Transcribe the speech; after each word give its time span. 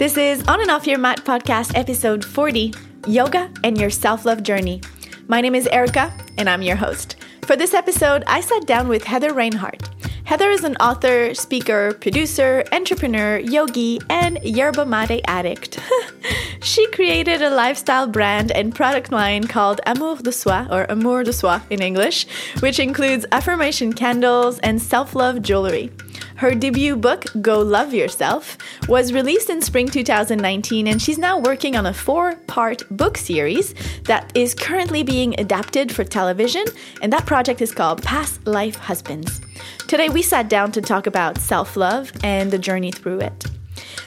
This 0.00 0.16
is 0.16 0.42
On 0.48 0.58
and 0.62 0.70
Off 0.70 0.86
Your 0.86 0.96
Mat 0.96 1.26
podcast, 1.26 1.76
episode 1.76 2.24
40 2.24 2.72
Yoga 3.06 3.50
and 3.62 3.78
Your 3.78 3.90
Self 3.90 4.24
Love 4.24 4.42
Journey. 4.42 4.80
My 5.28 5.42
name 5.42 5.54
is 5.54 5.66
Erica, 5.66 6.10
and 6.38 6.48
I'm 6.48 6.62
your 6.62 6.76
host. 6.76 7.16
For 7.42 7.54
this 7.54 7.74
episode, 7.74 8.24
I 8.26 8.40
sat 8.40 8.66
down 8.66 8.88
with 8.88 9.04
Heather 9.04 9.34
Reinhardt. 9.34 9.90
Heather 10.24 10.48
is 10.48 10.64
an 10.64 10.76
author, 10.76 11.34
speaker, 11.34 11.92
producer, 12.00 12.64
entrepreneur, 12.72 13.40
yogi, 13.40 14.00
and 14.08 14.38
yerba 14.42 14.86
mate 14.86 15.20
addict. 15.26 15.78
she 16.62 16.90
created 16.92 17.42
a 17.42 17.50
lifestyle 17.50 18.06
brand 18.06 18.52
and 18.52 18.74
product 18.74 19.12
line 19.12 19.46
called 19.46 19.82
Amour 19.86 20.16
de 20.16 20.32
Soi, 20.32 20.66
or 20.70 20.86
Amour 20.88 21.24
de 21.24 21.32
Soi 21.34 21.60
in 21.68 21.82
English, 21.82 22.26
which 22.60 22.78
includes 22.78 23.26
affirmation 23.32 23.92
candles 23.92 24.60
and 24.60 24.80
self 24.80 25.14
love 25.14 25.42
jewelry. 25.42 25.92
Her 26.40 26.54
debut 26.54 26.96
book, 26.96 27.26
Go 27.42 27.60
Love 27.60 27.92
Yourself, 27.92 28.56
was 28.88 29.12
released 29.12 29.50
in 29.50 29.60
spring 29.60 29.86
2019, 29.86 30.86
and 30.86 31.02
she's 31.02 31.18
now 31.18 31.38
working 31.38 31.76
on 31.76 31.84
a 31.84 31.92
four 31.92 32.34
part 32.46 32.82
book 32.90 33.18
series 33.18 33.74
that 34.04 34.32
is 34.34 34.54
currently 34.54 35.02
being 35.02 35.38
adapted 35.38 35.92
for 35.92 36.02
television, 36.02 36.64
and 37.02 37.12
that 37.12 37.26
project 37.26 37.60
is 37.60 37.72
called 37.72 38.02
Past 38.02 38.46
Life 38.46 38.76
Husbands. 38.76 39.42
Today, 39.86 40.08
we 40.08 40.22
sat 40.22 40.48
down 40.48 40.72
to 40.72 40.80
talk 40.80 41.06
about 41.06 41.36
self 41.36 41.76
love 41.76 42.10
and 42.24 42.50
the 42.50 42.58
journey 42.58 42.90
through 42.90 43.20
it. 43.20 43.44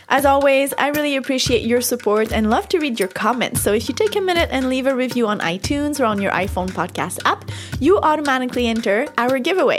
As 0.09 0.25
always, 0.25 0.73
I 0.79 0.87
really 0.87 1.17
appreciate 1.17 1.61
your 1.61 1.81
support 1.81 2.31
and 2.31 2.49
love 2.49 2.67
to 2.69 2.79
read 2.79 2.99
your 2.99 3.09
comments. 3.09 3.61
So 3.61 3.73
if 3.73 3.87
you 3.87 3.93
take 3.93 4.15
a 4.15 4.21
minute 4.21 4.49
and 4.51 4.69
leave 4.69 4.87
a 4.87 4.95
review 4.95 5.27
on 5.27 5.37
iTunes 5.41 5.99
or 5.99 6.05
on 6.05 6.19
your 6.19 6.31
iPhone 6.31 6.69
podcast 6.69 7.19
app, 7.25 7.51
you 7.79 7.99
automatically 7.99 8.65
enter 8.65 9.05
our 9.19 9.37
giveaway. 9.37 9.77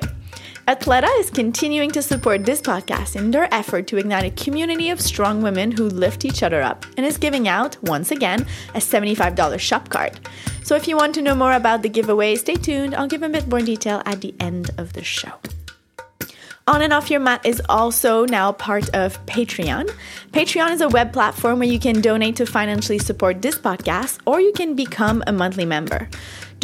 Athleta 0.66 1.10
is 1.20 1.28
continuing 1.28 1.90
to 1.90 2.00
support 2.00 2.46
this 2.46 2.62
podcast 2.62 3.16
in 3.16 3.30
their 3.30 3.52
effort 3.52 3.86
to 3.88 3.98
ignite 3.98 4.24
a 4.24 4.42
community 4.42 4.88
of 4.88 4.98
strong 4.98 5.42
women 5.42 5.70
who 5.70 5.84
lift 5.84 6.24
each 6.24 6.42
other 6.42 6.62
up 6.62 6.86
and 6.96 7.04
is 7.04 7.18
giving 7.18 7.46
out, 7.46 7.76
once 7.82 8.10
again, 8.10 8.46
a 8.74 8.78
$75 8.78 9.58
shop 9.58 9.90
card. 9.90 10.18
So 10.62 10.74
if 10.74 10.88
you 10.88 10.96
want 10.96 11.14
to 11.16 11.22
know 11.22 11.34
more 11.34 11.52
about 11.52 11.82
the 11.82 11.90
giveaway, 11.90 12.36
stay 12.36 12.54
tuned. 12.54 12.94
I'll 12.94 13.06
give 13.06 13.22
a 13.22 13.28
bit 13.28 13.46
more 13.46 13.60
detail 13.60 14.00
at 14.06 14.22
the 14.22 14.34
end 14.40 14.70
of 14.78 14.94
the 14.94 15.04
show. 15.04 15.32
On 16.66 16.80
and 16.80 16.94
Off 16.94 17.10
Your 17.10 17.20
Mat 17.20 17.44
is 17.44 17.60
also 17.68 18.24
now 18.24 18.50
part 18.50 18.88
of 18.94 19.24
Patreon. 19.26 19.90
Patreon 20.32 20.70
is 20.70 20.80
a 20.80 20.88
web 20.88 21.12
platform 21.12 21.58
where 21.58 21.68
you 21.68 21.78
can 21.78 22.00
donate 22.00 22.36
to 22.36 22.46
financially 22.46 22.98
support 22.98 23.42
this 23.42 23.58
podcast 23.58 24.18
or 24.24 24.40
you 24.40 24.52
can 24.54 24.74
become 24.74 25.22
a 25.26 25.32
monthly 25.32 25.66
member. 25.66 26.08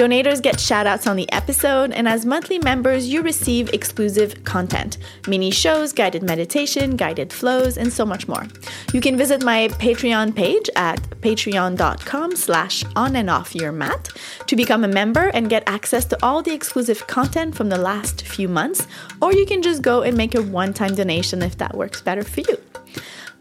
Donators 0.00 0.40
get 0.40 0.54
shoutouts 0.54 1.06
on 1.06 1.16
the 1.16 1.30
episode, 1.30 1.92
and 1.92 2.08
as 2.08 2.24
monthly 2.24 2.58
members, 2.58 3.06
you 3.06 3.20
receive 3.20 3.68
exclusive 3.74 4.44
content 4.44 4.96
mini 5.28 5.50
shows, 5.50 5.92
guided 5.92 6.22
meditation, 6.22 6.96
guided 6.96 7.30
flows, 7.30 7.76
and 7.76 7.92
so 7.92 8.06
much 8.06 8.26
more. 8.26 8.46
You 8.94 9.02
can 9.02 9.18
visit 9.18 9.44
my 9.44 9.68
Patreon 9.68 10.34
page 10.34 10.70
at 10.74 11.02
patreon.com 11.20 12.34
slash 12.34 12.82
on 12.96 13.14
and 13.14 13.28
off 13.28 13.54
your 13.54 13.72
mat 13.72 14.08
to 14.46 14.56
become 14.56 14.84
a 14.84 14.88
member 14.88 15.28
and 15.34 15.50
get 15.50 15.64
access 15.66 16.06
to 16.06 16.18
all 16.24 16.40
the 16.40 16.54
exclusive 16.54 17.06
content 17.06 17.54
from 17.54 17.68
the 17.68 17.76
last 17.76 18.22
few 18.22 18.48
months, 18.48 18.86
or 19.20 19.34
you 19.34 19.44
can 19.44 19.60
just 19.60 19.82
go 19.82 20.00
and 20.00 20.16
make 20.16 20.34
a 20.34 20.40
one 20.40 20.72
time 20.72 20.94
donation 20.94 21.42
if 21.42 21.58
that 21.58 21.76
works 21.76 22.00
better 22.00 22.24
for 22.24 22.40
you. 22.40 22.56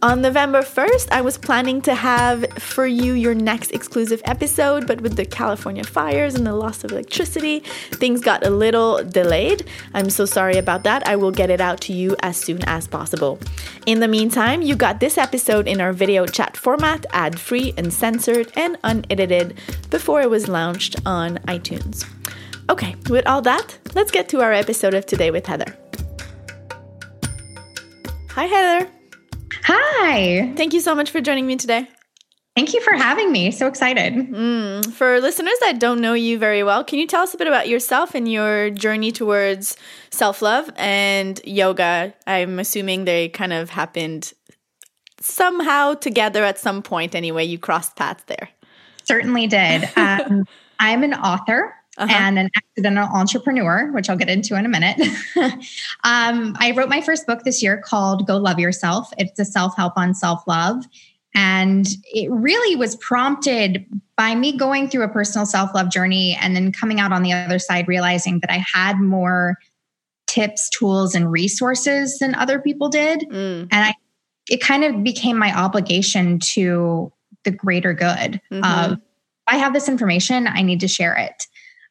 On 0.02 0.22
November 0.22 0.61
1st, 0.61 1.11
I 1.11 1.19
was 1.19 1.38
planning 1.38 1.81
to 1.81 1.94
have 1.94 2.45
for 2.53 2.88
you 2.88 3.11
your 3.11 3.36
next 3.36 3.72
exclusive 3.72 4.22
episode, 4.23 4.88
but 4.88 5.02
with 5.02 5.17
the 5.17 5.25
California 5.25 5.83
fires 5.83 6.36
and 6.36 6.47
the 6.47 6.53
loss 6.53 6.86
of 6.86 6.94
electricity, 6.94 7.59
things 7.92 8.22
got 8.22 8.45
a 8.45 8.50
little 8.50 9.03
delayed. 9.03 9.67
I'm 9.94 10.09
so 10.09 10.23
sorry 10.23 10.55
about 10.58 10.86
that. 10.86 11.05
I 11.05 11.17
will 11.17 11.31
get 11.31 11.50
it 11.50 11.59
out 11.59 11.81
to 11.81 11.94
you 11.94 12.16
as 12.22 12.38
soon 12.38 12.64
as 12.64 12.88
possible. 12.88 13.39
In 13.88 13.99
the 13.99 14.08
meantime, 14.08 14.61
you 14.61 14.77
got 14.77 15.02
this 15.02 15.17
episode 15.17 15.67
in 15.67 15.82
our 15.82 15.92
video 15.92 16.26
chat 16.26 16.55
format, 16.55 17.05
ad 17.10 17.37
free, 17.37 17.73
uncensored, 17.77 18.54
and 18.55 18.77
unedited 18.86 19.58
before 19.89 20.21
it 20.21 20.30
was 20.30 20.48
launched 20.48 20.95
on 21.05 21.39
iTunes. 21.39 22.05
Okay, 22.70 22.95
with 23.10 23.27
all 23.27 23.42
that, 23.42 23.77
let's 23.95 24.11
get 24.11 24.30
to 24.30 24.39
our 24.39 24.54
episode 24.54 24.93
of 24.93 25.05
today 25.05 25.30
with 25.30 25.45
Heather. 25.45 25.77
Hi, 28.30 28.45
Heather. 28.45 28.98
Hi. 29.64 30.54
Thank 30.55 30.73
you 30.73 30.80
so 30.80 30.95
much 30.95 31.11
for 31.11 31.21
joining 31.21 31.48
me 31.48 31.55
today. 31.55 31.87
Thank 32.55 32.73
you 32.73 32.82
for 32.82 32.93
having 32.93 33.32
me. 33.32 33.52
So 33.52 33.67
excited. 33.67 34.14
Mm. 34.14 34.92
For 34.92 35.21
listeners 35.21 35.54
that 35.61 35.80
don't 35.80 36.02
know 36.02 36.14
you 36.14 36.37
very 36.37 36.61
well, 36.61 36.83
can 36.83 36.99
you 36.99 37.08
tell 37.08 37.21
us 37.21 37.33
a 37.33 37.37
bit 37.37 37.48
about 37.48 37.70
yourself 37.70 38.15
and 38.15 38.30
your 38.30 38.70
journey 38.70 39.11
towards 39.11 39.77
self 40.11 40.42
love 40.42 40.70
and 40.76 41.39
yoga? 41.45 42.14
I'm 42.27 42.60
assuming 42.60 43.05
they 43.05 43.30
kind 43.30 43.54
of 43.54 43.70
happened 43.70 44.33
somehow 45.21 45.93
together 45.93 46.43
at 46.43 46.60
some 46.60 46.81
point, 46.81 47.16
anyway. 47.16 47.45
You 47.45 47.60
crossed 47.60 47.95
paths 47.95 48.23
there. 48.26 48.49
Certainly 49.05 49.48
did. 49.48 49.89
Um, 49.98 50.45
I'm 50.80 51.04
an 51.04 51.14
author 51.14 51.76
uh-huh. 51.99 52.14
and 52.17 52.39
an 52.39 52.49
accidental 52.55 53.08
entrepreneur, 53.14 53.92
which 53.92 54.10
I'll 54.10 54.17
get 54.17 54.30
into 54.30 54.55
in 54.55 54.65
a 54.65 54.70
minute. 54.70 54.99
um, 56.04 56.55
I 56.60 56.73
wrote 56.76 56.89
my 56.89 57.02
first 57.02 57.27
book 57.27 57.43
this 57.43 57.61
year 57.61 57.82
called 57.83 58.26
Go 58.26 58.37
Love 58.37 58.58
Yourself. 58.58 59.11
It's 59.17 59.37
a 59.39 59.45
self 59.45 59.76
help 59.76 59.93
on 59.98 60.14
self 60.14 60.42
love. 60.48 60.83
And 61.36 61.87
it 62.05 62.32
really 62.32 62.76
was 62.76 62.95
prompted 62.95 63.86
by 64.15 64.33
me 64.33 64.58
going 64.58 64.89
through 64.89 65.04
a 65.04 65.10
personal 65.10 65.45
self 65.45 65.76
love 65.76 65.92
journey 65.92 66.37
and 66.42 66.55
then 66.55 66.71
coming 66.71 66.99
out 66.99 67.11
on 67.11 67.21
the 67.21 67.33
other 67.33 67.60
side, 67.60 67.87
realizing 67.87 68.39
that 68.39 68.52
I 68.52 68.64
had 68.73 68.99
more 68.99 69.58
tips, 70.26 70.70
tools, 70.70 71.14
and 71.14 71.31
resources 71.31 72.17
than 72.20 72.33
other 72.36 72.60
people 72.60 72.89
did. 72.89 73.21
Mm. 73.30 73.67
And 73.71 73.86
I, 73.86 73.93
it 74.49 74.61
kind 74.61 74.83
of 74.83 75.04
became 75.04 75.37
my 75.37 75.55
obligation 75.55 76.39
to 76.39 77.11
the 77.43 77.52
greater 77.52 77.93
good 77.93 78.42
mm-hmm. 78.52 78.64
of 78.64 78.99
I 79.48 79.58
have 79.58 79.73
this 79.73 79.89
information, 79.89 80.48
I 80.48 80.61
need 80.61 80.80
to 80.81 80.87
share 80.87 81.16
it 81.16 81.48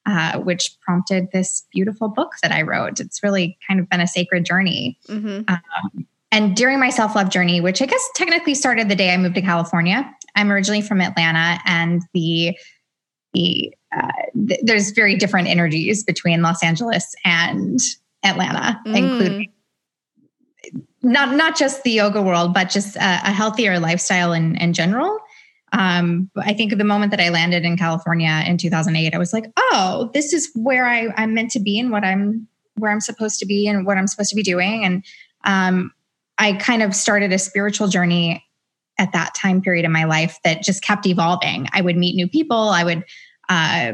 uh, 0.08 0.38
which 0.38 0.76
prompted 0.80 1.28
this 1.32 1.66
beautiful 1.70 2.08
book 2.08 2.32
that 2.42 2.50
I 2.50 2.62
wrote. 2.62 2.98
It's 2.98 3.22
really 3.22 3.58
kind 3.68 3.78
of 3.78 3.88
been 3.90 4.00
a 4.00 4.06
sacred 4.06 4.46
journey. 4.46 4.98
Mm-hmm. 5.06 5.42
Um, 5.48 6.06
and 6.32 6.56
during 6.56 6.80
my 6.80 6.88
self 6.88 7.14
love 7.14 7.28
journey, 7.28 7.60
which 7.60 7.82
I 7.82 7.86
guess 7.86 8.08
technically 8.14 8.54
started 8.54 8.88
the 8.88 8.96
day 8.96 9.12
I 9.12 9.16
moved 9.18 9.34
to 9.34 9.42
California, 9.42 10.10
I'm 10.34 10.50
originally 10.50 10.80
from 10.80 11.00
Atlanta, 11.00 11.60
and 11.66 12.02
the 12.14 12.56
the 13.34 13.74
uh, 13.94 14.08
th- 14.48 14.60
there's 14.62 14.90
very 14.92 15.16
different 15.16 15.48
energies 15.48 16.04
between 16.04 16.40
Los 16.42 16.62
Angeles 16.62 17.14
and 17.24 17.78
Atlanta, 18.24 18.80
mm. 18.86 18.96
including 18.96 19.52
not 21.02 21.34
not 21.34 21.56
just 21.56 21.82
the 21.82 21.90
yoga 21.90 22.22
world, 22.22 22.54
but 22.54 22.70
just 22.70 22.96
a, 22.96 23.00
a 23.00 23.32
healthier 23.32 23.78
lifestyle 23.78 24.32
in, 24.32 24.56
in 24.56 24.72
general 24.72 25.18
um, 25.72 26.30
I 26.36 26.54
think 26.54 26.76
the 26.76 26.84
moment 26.84 27.10
that 27.10 27.20
I 27.20 27.28
landed 27.28 27.64
in 27.64 27.76
California 27.76 28.42
in 28.46 28.56
2008, 28.56 29.14
I 29.14 29.18
was 29.18 29.32
like, 29.32 29.46
oh, 29.56 30.10
this 30.14 30.32
is 30.32 30.50
where 30.54 30.86
I, 30.86 31.08
I'm 31.16 31.34
meant 31.34 31.50
to 31.52 31.60
be 31.60 31.78
and 31.78 31.90
what 31.90 32.04
I'm 32.04 32.46
where 32.76 32.92
I'm 32.92 33.00
supposed 33.00 33.40
to 33.40 33.46
be 33.46 33.66
and 33.66 33.84
what 33.84 33.98
I'm 33.98 34.06
supposed 34.06 34.30
to 34.30 34.36
be 34.36 34.42
doing. 34.42 34.84
And 34.84 35.04
um, 35.44 35.92
I 36.38 36.52
kind 36.52 36.82
of 36.82 36.94
started 36.94 37.32
a 37.32 37.38
spiritual 37.38 37.88
journey 37.88 38.44
at 38.98 39.12
that 39.12 39.34
time 39.34 39.60
period 39.60 39.84
in 39.84 39.92
my 39.92 40.04
life 40.04 40.38
that 40.44 40.62
just 40.62 40.82
kept 40.82 41.06
evolving. 41.06 41.66
I 41.72 41.80
would 41.80 41.96
meet 41.96 42.14
new 42.14 42.28
people. 42.28 42.56
I 42.56 42.84
would 42.84 43.04
uh, 43.48 43.92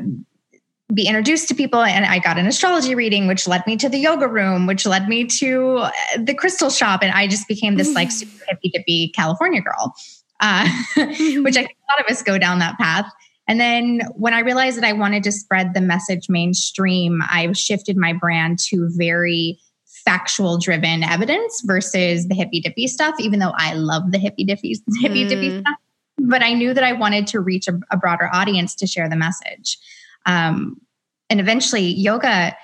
be 0.93 1.07
introduced 1.07 1.49
to 1.49 1.55
people, 1.55 1.83
and 1.83 2.05
I 2.05 2.19
got 2.19 2.39
an 2.39 2.47
astrology 2.47 2.95
reading, 2.95 3.27
which 3.27 3.49
led 3.49 3.67
me 3.67 3.77
to 3.79 3.89
the 3.89 3.99
yoga 3.99 4.29
room, 4.29 4.67
which 4.67 4.85
led 4.85 5.09
me 5.09 5.25
to 5.25 5.79
uh, 5.79 5.91
the 6.19 6.35
crystal 6.35 6.69
shop, 6.69 7.03
and 7.03 7.13
I 7.13 7.27
just 7.27 7.49
became 7.49 7.77
this 7.77 7.95
like 7.95 8.11
super 8.13 8.45
hippie 8.53 8.73
dippy 8.73 9.13
California 9.15 9.63
girl 9.63 9.95
uh, 10.41 10.69
which 10.97 11.57
I 11.57 11.63
think 11.63 11.77
a 11.89 11.93
lot 11.93 12.01
of 12.01 12.11
us 12.11 12.23
go 12.23 12.39
down 12.39 12.59
that 12.59 12.79
path. 12.79 13.11
And 13.47 13.61
then 13.61 14.01
when 14.15 14.33
I 14.33 14.41
realized 14.41 14.79
that 14.79 14.85
I 14.85 14.93
wanted 14.93 15.23
to 15.25 15.33
spread 15.33 15.75
the 15.75 15.81
message 15.81 16.29
mainstream, 16.29 17.21
I 17.23 17.53
shifted 17.53 17.97
my 17.97 18.13
brand 18.13 18.59
to 18.71 18.89
very 18.97 19.59
factual 20.05 20.59
driven 20.59 21.03
evidence 21.03 21.63
versus 21.65 22.27
the 22.29 22.35
hippy 22.35 22.61
dippy 22.61 22.87
stuff, 22.87 23.15
even 23.19 23.39
though 23.39 23.53
I 23.57 23.75
love 23.75 24.13
the 24.13 24.19
hippy 24.19 24.45
dippy, 24.45 24.77
hippy 25.01 25.29
dippy 25.29 25.51
mm. 25.51 25.61
stuff. 25.61 25.77
But 26.19 26.43
I 26.43 26.55
knew 26.55 26.73
that 26.73 26.85
I 26.85 26.93
wanted 26.93 27.27
to 27.29 27.41
reach 27.41 27.69
a, 27.69 27.79
a 27.91 27.97
broader 27.97 28.31
audience 28.33 28.75
to 28.77 28.87
share 28.87 29.09
the 29.09 29.17
message. 29.17 29.79
Um, 30.27 30.81
and 31.29 31.41
eventually, 31.41 31.83
yoga 31.83 32.57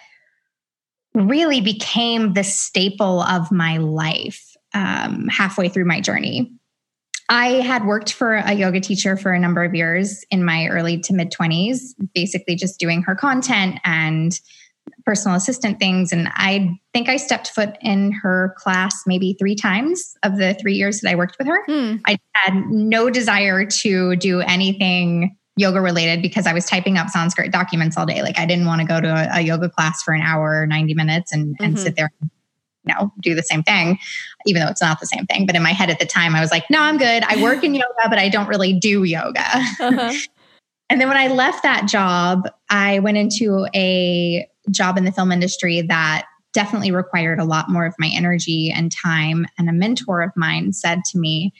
really 1.14 1.60
became 1.60 2.34
the 2.34 2.44
staple 2.44 3.22
of 3.22 3.50
my 3.50 3.78
life 3.78 4.56
um, 4.74 5.26
halfway 5.28 5.68
through 5.68 5.86
my 5.86 6.00
journey. 6.00 6.52
I 7.30 7.60
had 7.60 7.86
worked 7.86 8.12
for 8.12 8.34
a 8.34 8.52
yoga 8.52 8.80
teacher 8.80 9.16
for 9.16 9.32
a 9.32 9.38
number 9.38 9.62
of 9.62 9.72
years 9.72 10.24
in 10.32 10.44
my 10.44 10.66
early 10.66 10.98
to 10.98 11.14
mid 11.14 11.32
20s, 11.32 11.94
basically 12.12 12.56
just 12.56 12.80
doing 12.80 13.02
her 13.02 13.14
content 13.14 13.78
and 13.84 14.38
personal 15.06 15.36
assistant 15.36 15.78
things. 15.78 16.10
And 16.10 16.28
I 16.34 16.76
think 16.92 17.08
I 17.08 17.16
stepped 17.16 17.50
foot 17.50 17.76
in 17.80 18.10
her 18.10 18.54
class 18.58 19.04
maybe 19.06 19.36
three 19.38 19.54
times 19.54 20.16
of 20.24 20.38
the 20.38 20.54
three 20.54 20.74
years 20.74 21.00
that 21.00 21.10
I 21.10 21.14
worked 21.14 21.36
with 21.38 21.46
her. 21.46 21.64
Hmm. 21.66 21.96
I 22.04 22.18
had 22.34 22.54
no 22.66 23.08
desire 23.10 23.64
to 23.64 24.16
do 24.16 24.40
anything 24.40 25.36
yoga 25.56 25.80
related 25.80 26.22
because 26.22 26.48
I 26.48 26.52
was 26.52 26.66
typing 26.66 26.98
up 26.98 27.10
Sanskrit 27.10 27.52
documents 27.52 27.96
all 27.96 28.06
day. 28.06 28.22
Like 28.22 28.40
I 28.40 28.46
didn't 28.46 28.66
want 28.66 28.80
to 28.80 28.86
go 28.86 29.00
to 29.00 29.08
a, 29.08 29.38
a 29.38 29.40
yoga 29.42 29.68
class 29.68 30.02
for 30.02 30.12
an 30.14 30.22
hour 30.22 30.62
or 30.62 30.66
90 30.66 30.94
minutes 30.94 31.32
and, 31.32 31.54
mm-hmm. 31.54 31.64
and 31.64 31.78
sit 31.78 31.94
there 31.94 32.10
you 32.20 32.28
know, 32.84 33.12
do 33.20 33.34
the 33.34 33.42
same 33.42 33.62
thing, 33.62 33.98
even 34.46 34.62
though 34.62 34.68
it's 34.68 34.80
not 34.80 35.00
the 35.00 35.06
same 35.06 35.26
thing. 35.26 35.46
But 35.46 35.56
in 35.56 35.62
my 35.62 35.72
head 35.72 35.90
at 35.90 35.98
the 35.98 36.06
time, 36.06 36.34
I 36.34 36.40
was 36.40 36.50
like, 36.50 36.64
no, 36.70 36.80
I'm 36.80 36.98
good. 36.98 37.22
I 37.24 37.42
work 37.42 37.62
in 37.64 37.74
yoga, 37.74 38.08
but 38.08 38.18
I 38.18 38.28
don't 38.28 38.48
really 38.48 38.72
do 38.72 39.04
yoga. 39.04 39.44
Uh-huh. 39.44 40.12
and 40.90 41.00
then 41.00 41.08
when 41.08 41.16
I 41.16 41.28
left 41.28 41.62
that 41.62 41.86
job, 41.86 42.48
I 42.68 42.98
went 43.00 43.16
into 43.16 43.66
a 43.74 44.46
job 44.70 44.96
in 44.96 45.04
the 45.04 45.12
film 45.12 45.32
industry 45.32 45.82
that 45.82 46.26
definitely 46.52 46.90
required 46.90 47.38
a 47.38 47.44
lot 47.44 47.70
more 47.70 47.86
of 47.86 47.94
my 47.98 48.10
energy 48.12 48.72
and 48.74 48.90
time. 48.90 49.46
And 49.58 49.68
a 49.68 49.72
mentor 49.72 50.22
of 50.22 50.32
mine 50.36 50.72
said 50.72 51.04
to 51.12 51.18
me, 51.18 51.52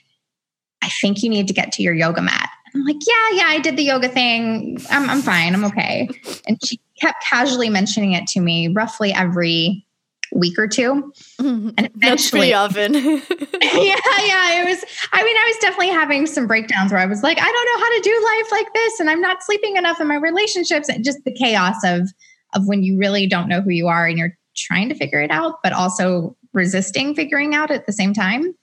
I 0.81 0.89
think 0.89 1.23
you 1.23 1.29
need 1.29 1.47
to 1.47 1.53
get 1.53 1.71
to 1.73 1.83
your 1.83 1.93
yoga 1.93 2.21
mat. 2.21 2.49
I'm 2.73 2.85
like, 2.85 2.97
yeah, 3.05 3.37
yeah, 3.37 3.47
I 3.47 3.59
did 3.59 3.75
the 3.77 3.83
yoga 3.83 4.07
thing. 4.07 4.77
I'm, 4.89 5.09
I'm 5.09 5.21
fine. 5.21 5.53
I'm 5.53 5.65
okay. 5.65 6.09
And 6.47 6.57
she 6.63 6.79
kept 6.99 7.23
casually 7.23 7.69
mentioning 7.69 8.13
it 8.13 8.27
to 8.27 8.39
me 8.39 8.69
roughly 8.69 9.11
every 9.13 9.85
week 10.33 10.57
or 10.57 10.67
2 10.67 11.11
mm-hmm. 11.39 11.69
And 11.77 12.29
pretty 12.29 12.53
often. 12.53 12.93
yeah, 12.93 13.21
yeah. 13.61 14.61
It 14.61 14.65
was, 14.65 14.83
I 15.11 15.23
mean, 15.23 15.37
I 15.37 15.45
was 15.47 15.57
definitely 15.61 15.89
having 15.89 16.25
some 16.25 16.47
breakdowns 16.47 16.91
where 16.91 17.01
I 17.01 17.05
was 17.05 17.23
like, 17.23 17.37
I 17.39 17.51
don't 17.51 17.65
know 17.65 17.85
how 17.85 17.95
to 17.95 18.01
do 18.01 18.23
life 18.23 18.51
like 18.51 18.73
this. 18.73 18.99
And 18.99 19.09
I'm 19.09 19.21
not 19.21 19.43
sleeping 19.43 19.75
enough 19.75 19.99
in 19.99 20.07
my 20.07 20.15
relationships. 20.15 20.89
And 20.89 21.03
just 21.03 21.19
the 21.25 21.33
chaos 21.33 21.77
of, 21.83 22.09
of 22.53 22.67
when 22.67 22.83
you 22.83 22.97
really 22.97 23.27
don't 23.27 23.47
know 23.47 23.61
who 23.61 23.71
you 23.71 23.87
are 23.87 24.07
and 24.07 24.17
you're 24.17 24.37
trying 24.55 24.89
to 24.89 24.95
figure 24.95 25.21
it 25.21 25.31
out, 25.31 25.55
but 25.63 25.73
also 25.73 26.35
resisting 26.53 27.15
figuring 27.15 27.55
out 27.55 27.71
at 27.71 27.85
the 27.85 27.93
same 27.93 28.13
time. 28.13 28.53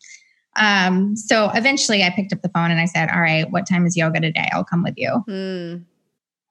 Um, 0.56 1.16
so 1.16 1.50
eventually 1.54 2.02
I 2.02 2.10
picked 2.10 2.32
up 2.32 2.42
the 2.42 2.50
phone 2.50 2.70
and 2.70 2.80
I 2.80 2.86
said, 2.86 3.08
All 3.10 3.20
right, 3.20 3.50
what 3.50 3.66
time 3.66 3.86
is 3.86 3.96
yoga 3.96 4.20
today? 4.20 4.48
I'll 4.52 4.64
come 4.64 4.82
with 4.82 4.94
you. 4.96 5.24
Mm. 5.28 5.84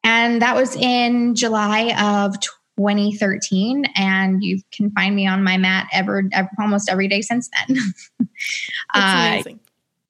And 0.03 0.41
that 0.41 0.55
was 0.55 0.75
in 0.75 1.35
July 1.35 1.93
of 1.99 2.35
2013. 2.77 3.85
And 3.95 4.43
you 4.43 4.59
can 4.71 4.91
find 4.91 5.15
me 5.15 5.27
on 5.27 5.43
my 5.43 5.57
mat 5.57 5.87
ever, 5.91 6.23
ever 6.31 6.49
almost 6.59 6.89
every 6.89 7.07
day 7.07 7.21
since 7.21 7.49
then. 7.67 7.77
uh, 8.93 9.43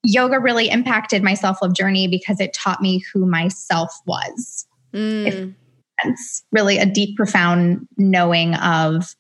yoga 0.04 0.40
really 0.40 0.69
impacted 0.69 1.24
my 1.24 1.34
self 1.34 1.62
love 1.62 1.74
journey 1.74 2.08
because 2.08 2.40
it 2.40 2.54
taught 2.54 2.81
me 2.81 3.04
who 3.14 3.25
myself 3.25 3.92
was. 4.06 4.66
Mm. 4.94 5.56
It's 6.04 6.44
really 6.52 6.78
a 6.78 6.86
deep, 6.86 7.18
profound 7.18 7.88
knowing 7.98 8.54
of 8.56 9.16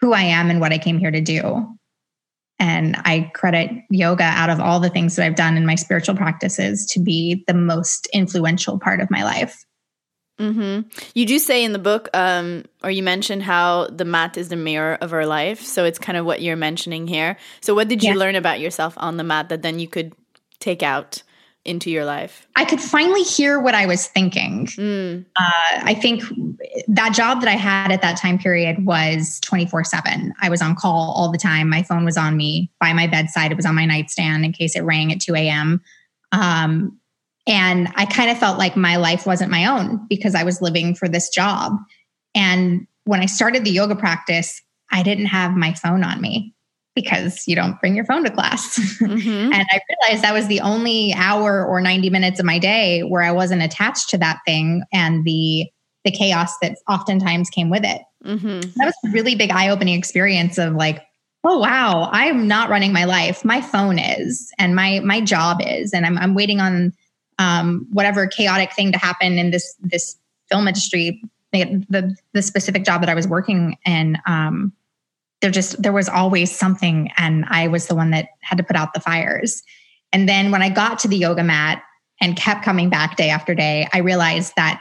who 0.00 0.12
I 0.12 0.22
am 0.22 0.50
and 0.50 0.60
what 0.60 0.72
I 0.72 0.78
came 0.78 0.98
here 0.98 1.10
to 1.10 1.20
do. 1.20 1.66
And 2.58 2.96
I 3.04 3.30
credit 3.34 3.70
yoga 3.90 4.24
out 4.24 4.50
of 4.50 4.60
all 4.60 4.80
the 4.80 4.88
things 4.88 5.16
that 5.16 5.26
I've 5.26 5.34
done 5.34 5.56
in 5.56 5.66
my 5.66 5.74
spiritual 5.74 6.16
practices 6.16 6.86
to 6.86 7.00
be 7.00 7.44
the 7.46 7.54
most 7.54 8.08
influential 8.14 8.78
part 8.78 9.00
of 9.00 9.10
my 9.10 9.22
life. 9.24 9.65
Mm-hmm. 10.38 10.88
You 11.14 11.26
do 11.26 11.38
say 11.38 11.64
in 11.64 11.72
the 11.72 11.78
book, 11.78 12.08
um, 12.12 12.64
or 12.82 12.90
you 12.90 13.02
mentioned 13.02 13.42
how 13.42 13.86
the 13.86 14.04
mat 14.04 14.36
is 14.36 14.48
the 14.50 14.56
mirror 14.56 14.98
of 15.00 15.12
our 15.12 15.24
life. 15.24 15.62
So 15.62 15.84
it's 15.84 15.98
kind 15.98 16.18
of 16.18 16.26
what 16.26 16.42
you're 16.42 16.56
mentioning 16.56 17.06
here. 17.06 17.38
So, 17.62 17.74
what 17.74 17.88
did 17.88 18.02
you 18.02 18.10
yeah. 18.10 18.18
learn 18.18 18.34
about 18.34 18.60
yourself 18.60 18.94
on 18.98 19.16
the 19.16 19.24
mat 19.24 19.48
that 19.48 19.62
then 19.62 19.78
you 19.78 19.88
could 19.88 20.12
take 20.60 20.82
out 20.82 21.22
into 21.64 21.90
your 21.90 22.04
life? 22.04 22.46
I 22.54 22.66
could 22.66 22.80
finally 22.80 23.22
hear 23.22 23.58
what 23.58 23.74
I 23.74 23.86
was 23.86 24.06
thinking. 24.06 24.66
Mm. 24.66 25.24
Uh, 25.36 25.80
I 25.82 25.94
think 25.94 26.22
that 26.88 27.14
job 27.14 27.40
that 27.40 27.48
I 27.48 27.56
had 27.56 27.90
at 27.90 28.02
that 28.02 28.18
time 28.18 28.38
period 28.38 28.84
was 28.84 29.40
24 29.40 29.84
7. 29.84 30.34
I 30.42 30.50
was 30.50 30.60
on 30.60 30.76
call 30.76 31.12
all 31.16 31.32
the 31.32 31.38
time. 31.38 31.70
My 31.70 31.82
phone 31.82 32.04
was 32.04 32.18
on 32.18 32.36
me 32.36 32.70
by 32.78 32.92
my 32.92 33.06
bedside, 33.06 33.52
it 33.52 33.56
was 33.56 33.66
on 33.66 33.74
my 33.74 33.86
nightstand 33.86 34.44
in 34.44 34.52
case 34.52 34.76
it 34.76 34.82
rang 34.82 35.12
at 35.12 35.20
2 35.20 35.34
a.m. 35.34 35.82
Um, 36.32 37.00
and 37.46 37.88
I 37.94 38.06
kind 38.06 38.30
of 38.30 38.38
felt 38.38 38.58
like 38.58 38.76
my 38.76 38.96
life 38.96 39.26
wasn't 39.26 39.50
my 39.50 39.66
own 39.66 40.06
because 40.08 40.34
I 40.34 40.42
was 40.42 40.60
living 40.60 40.94
for 40.94 41.08
this 41.08 41.28
job. 41.28 41.72
And 42.34 42.86
when 43.04 43.20
I 43.20 43.26
started 43.26 43.64
the 43.64 43.70
yoga 43.70 43.94
practice, 43.94 44.60
I 44.90 45.02
didn't 45.02 45.26
have 45.26 45.52
my 45.52 45.72
phone 45.74 46.02
on 46.02 46.20
me 46.20 46.54
because 46.94 47.46
you 47.46 47.54
don't 47.54 47.78
bring 47.80 47.94
your 47.94 48.04
phone 48.04 48.24
to 48.24 48.30
class. 48.30 48.78
Mm-hmm. 49.06 49.52
and 49.52 49.66
I 49.70 49.80
realized 49.88 50.24
that 50.24 50.32
was 50.32 50.48
the 50.48 50.60
only 50.60 51.12
hour 51.14 51.64
or 51.64 51.80
90 51.80 52.08
minutes 52.10 52.40
of 52.40 52.46
my 52.46 52.58
day 52.58 53.02
where 53.02 53.22
I 53.22 53.30
wasn't 53.30 53.62
attached 53.62 54.08
to 54.10 54.18
that 54.18 54.38
thing 54.46 54.82
and 54.92 55.24
the 55.24 55.66
the 56.04 56.10
chaos 56.10 56.56
that 56.62 56.76
oftentimes 56.88 57.50
came 57.50 57.68
with 57.68 57.84
it. 57.84 58.00
Mm-hmm. 58.24 58.60
That 58.76 58.86
was 58.86 58.94
a 59.04 59.10
really 59.10 59.34
big 59.34 59.50
eye-opening 59.50 59.98
experience 59.98 60.56
of 60.56 60.74
like, 60.74 61.02
oh 61.44 61.58
wow, 61.58 62.08
I'm 62.10 62.48
not 62.48 62.70
running 62.70 62.92
my 62.92 63.04
life. 63.04 63.44
My 63.44 63.60
phone 63.60 63.98
is, 63.98 64.50
and 64.58 64.74
my 64.74 65.00
my 65.00 65.20
job 65.20 65.58
is, 65.60 65.92
and 65.92 66.06
I'm 66.06 66.16
I'm 66.16 66.34
waiting 66.34 66.60
on 66.60 66.92
um, 67.38 67.86
whatever 67.92 68.26
chaotic 68.26 68.72
thing 68.72 68.92
to 68.92 68.98
happen 68.98 69.38
in 69.38 69.50
this 69.50 69.74
this 69.80 70.16
film 70.50 70.68
industry. 70.68 71.22
The 71.52 72.14
the 72.34 72.42
specific 72.42 72.84
job 72.84 73.00
that 73.00 73.08
I 73.08 73.14
was 73.14 73.26
working 73.26 73.78
in, 73.86 74.18
um, 74.26 74.74
there 75.40 75.50
just 75.50 75.80
there 75.82 75.92
was 75.92 76.08
always 76.08 76.50
something 76.50 77.10
and 77.16 77.44
i 77.48 77.68
was 77.68 77.86
the 77.86 77.94
one 77.94 78.10
that 78.10 78.28
had 78.40 78.58
to 78.58 78.64
put 78.64 78.76
out 78.76 78.94
the 78.94 79.00
fires 79.00 79.62
and 80.12 80.28
then 80.28 80.50
when 80.50 80.62
i 80.62 80.68
got 80.68 80.98
to 80.98 81.08
the 81.08 81.16
yoga 81.16 81.44
mat 81.44 81.82
and 82.20 82.36
kept 82.36 82.64
coming 82.64 82.88
back 82.88 83.16
day 83.16 83.30
after 83.30 83.54
day 83.54 83.86
i 83.92 83.98
realized 83.98 84.52
that 84.56 84.80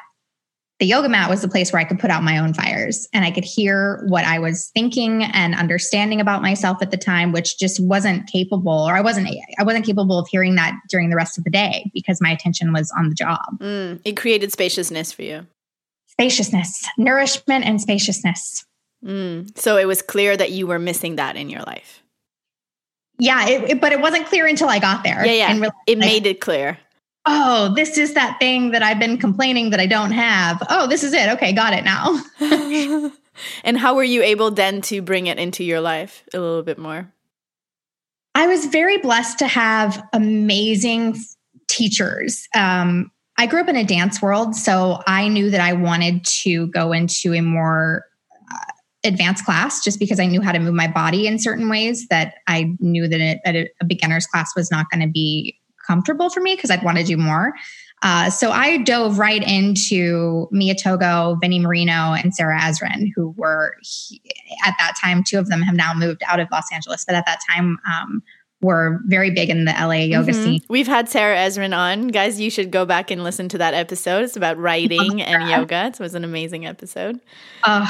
the 0.79 0.85
yoga 0.85 1.07
mat 1.07 1.29
was 1.29 1.41
the 1.41 1.47
place 1.47 1.71
where 1.71 1.81
i 1.81 1.83
could 1.83 1.99
put 1.99 2.09
out 2.09 2.23
my 2.23 2.37
own 2.37 2.53
fires 2.53 3.07
and 3.13 3.25
i 3.25 3.31
could 3.31 3.43
hear 3.43 4.03
what 4.07 4.25
i 4.25 4.39
was 4.39 4.71
thinking 4.73 5.23
and 5.23 5.55
understanding 5.55 6.21
about 6.21 6.41
myself 6.41 6.77
at 6.81 6.91
the 6.91 6.97
time 6.97 7.31
which 7.31 7.57
just 7.57 7.79
wasn't 7.79 8.27
capable 8.27 8.85
or 8.87 8.95
i 8.95 9.01
wasn't 9.01 9.27
i 9.59 9.63
wasn't 9.63 9.85
capable 9.85 10.19
of 10.19 10.27
hearing 10.27 10.55
that 10.55 10.73
during 10.89 11.09
the 11.09 11.15
rest 11.15 11.37
of 11.37 11.43
the 11.43 11.49
day 11.49 11.89
because 11.93 12.21
my 12.21 12.31
attention 12.31 12.73
was 12.73 12.91
on 12.97 13.09
the 13.09 13.15
job 13.15 13.39
mm, 13.59 13.99
it 14.05 14.17
created 14.17 14.51
spaciousness 14.51 15.11
for 15.11 15.23
you 15.23 15.45
spaciousness 16.07 16.87
nourishment 16.97 17.65
and 17.65 17.81
spaciousness 17.81 18.65
Mm. 19.05 19.57
So 19.57 19.77
it 19.77 19.85
was 19.85 20.01
clear 20.01 20.35
that 20.35 20.51
you 20.51 20.67
were 20.67 20.79
missing 20.79 21.17
that 21.17 21.35
in 21.35 21.49
your 21.49 21.61
life. 21.61 22.01
Yeah, 23.17 23.47
it, 23.47 23.69
it, 23.71 23.81
but 23.81 23.93
it 23.93 24.01
wasn't 24.01 24.25
clear 24.25 24.45
until 24.45 24.67
I 24.67 24.79
got 24.79 25.03
there. 25.03 25.25
Yeah, 25.25 25.31
yeah. 25.31 25.51
And 25.51 25.63
it 25.63 25.97
like, 25.97 25.97
made 25.97 26.25
it 26.25 26.41
clear. 26.41 26.77
Oh, 27.25 27.73
this 27.75 27.97
is 27.97 28.13
that 28.13 28.37
thing 28.39 28.71
that 28.71 28.83
I've 28.83 28.99
been 28.99 29.17
complaining 29.17 29.71
that 29.71 29.79
I 29.79 29.87
don't 29.87 30.11
have. 30.11 30.61
Oh, 30.69 30.87
this 30.87 31.03
is 31.03 31.13
it. 31.13 31.29
Okay, 31.29 31.53
got 31.53 31.73
it 31.73 31.83
now. 31.83 32.21
and 33.63 33.77
how 33.77 33.95
were 33.95 34.03
you 34.03 34.21
able 34.21 34.51
then 34.51 34.81
to 34.81 35.01
bring 35.01 35.27
it 35.27 35.39
into 35.39 35.63
your 35.63 35.81
life 35.81 36.23
a 36.33 36.39
little 36.39 36.63
bit 36.63 36.77
more? 36.77 37.11
I 38.35 38.47
was 38.47 38.65
very 38.65 38.97
blessed 38.97 39.39
to 39.39 39.47
have 39.47 40.03
amazing 40.13 41.17
teachers. 41.67 42.47
Um, 42.55 43.11
I 43.37 43.47
grew 43.47 43.61
up 43.61 43.69
in 43.69 43.75
a 43.75 43.83
dance 43.83 44.21
world, 44.21 44.55
so 44.55 45.01
I 45.07 45.27
knew 45.27 45.49
that 45.49 45.61
I 45.61 45.73
wanted 45.73 46.23
to 46.25 46.67
go 46.67 46.91
into 46.91 47.33
a 47.33 47.41
more 47.41 48.05
advanced 49.05 49.45
class 49.45 49.83
just 49.83 49.99
because 49.99 50.19
I 50.19 50.25
knew 50.25 50.41
how 50.41 50.51
to 50.51 50.59
move 50.59 50.73
my 50.73 50.87
body 50.87 51.27
in 51.27 51.39
certain 51.39 51.69
ways 51.69 52.07
that 52.09 52.35
I 52.47 52.75
knew 52.79 53.07
that 53.07 53.21
it, 53.21 53.39
a, 53.45 53.69
a 53.81 53.85
beginner's 53.85 54.25
class 54.25 54.55
was 54.55 54.71
not 54.71 54.89
going 54.89 55.01
to 55.01 55.11
be 55.11 55.57
comfortable 55.85 56.29
for 56.29 56.39
me 56.39 56.55
because 56.55 56.71
I'd 56.71 56.83
want 56.83 56.97
to 56.97 57.03
do 57.03 57.17
more. 57.17 57.53
Uh, 58.01 58.29
so 58.29 58.51
I 58.51 58.77
dove 58.77 59.19
right 59.19 59.41
into 59.41 60.47
Mia 60.51 60.75
Togo, 60.75 61.37
Vinnie 61.41 61.59
Marino, 61.59 62.13
and 62.13 62.33
Sarah 62.35 62.59
Ezrin, 62.59 63.11
who 63.15 63.33
were 63.37 63.75
at 64.65 64.75
that 64.77 64.95
time, 65.01 65.23
two 65.23 65.39
of 65.39 65.47
them 65.47 65.61
have 65.61 65.75
now 65.75 65.93
moved 65.93 66.21
out 66.27 66.39
of 66.39 66.47
Los 66.51 66.71
Angeles, 66.71 67.05
but 67.05 67.15
at 67.15 67.25
that 67.25 67.39
time 67.49 67.79
um, 67.89 68.21
were 68.61 68.99
very 69.05 69.31
big 69.31 69.49
in 69.49 69.65
the 69.65 69.71
LA 69.71 70.03
yoga 70.03 70.31
mm-hmm. 70.31 70.43
scene. 70.43 70.61
We've 70.69 70.87
had 70.87 71.09
Sarah 71.09 71.37
Ezrin 71.37 71.75
on. 71.75 72.09
Guys, 72.09 72.39
you 72.39 72.49
should 72.49 72.69
go 72.69 72.85
back 72.85 73.11
and 73.11 73.23
listen 73.23 73.49
to 73.49 73.57
that 73.59 73.73
episode. 73.73 74.23
It's 74.23 74.37
about 74.37 74.57
writing 74.57 75.21
and 75.21 75.49
yoga. 75.49 75.87
It 75.87 75.99
was 75.99 76.15
an 76.15 76.23
amazing 76.23 76.65
episode. 76.65 77.19
Uh, 77.63 77.87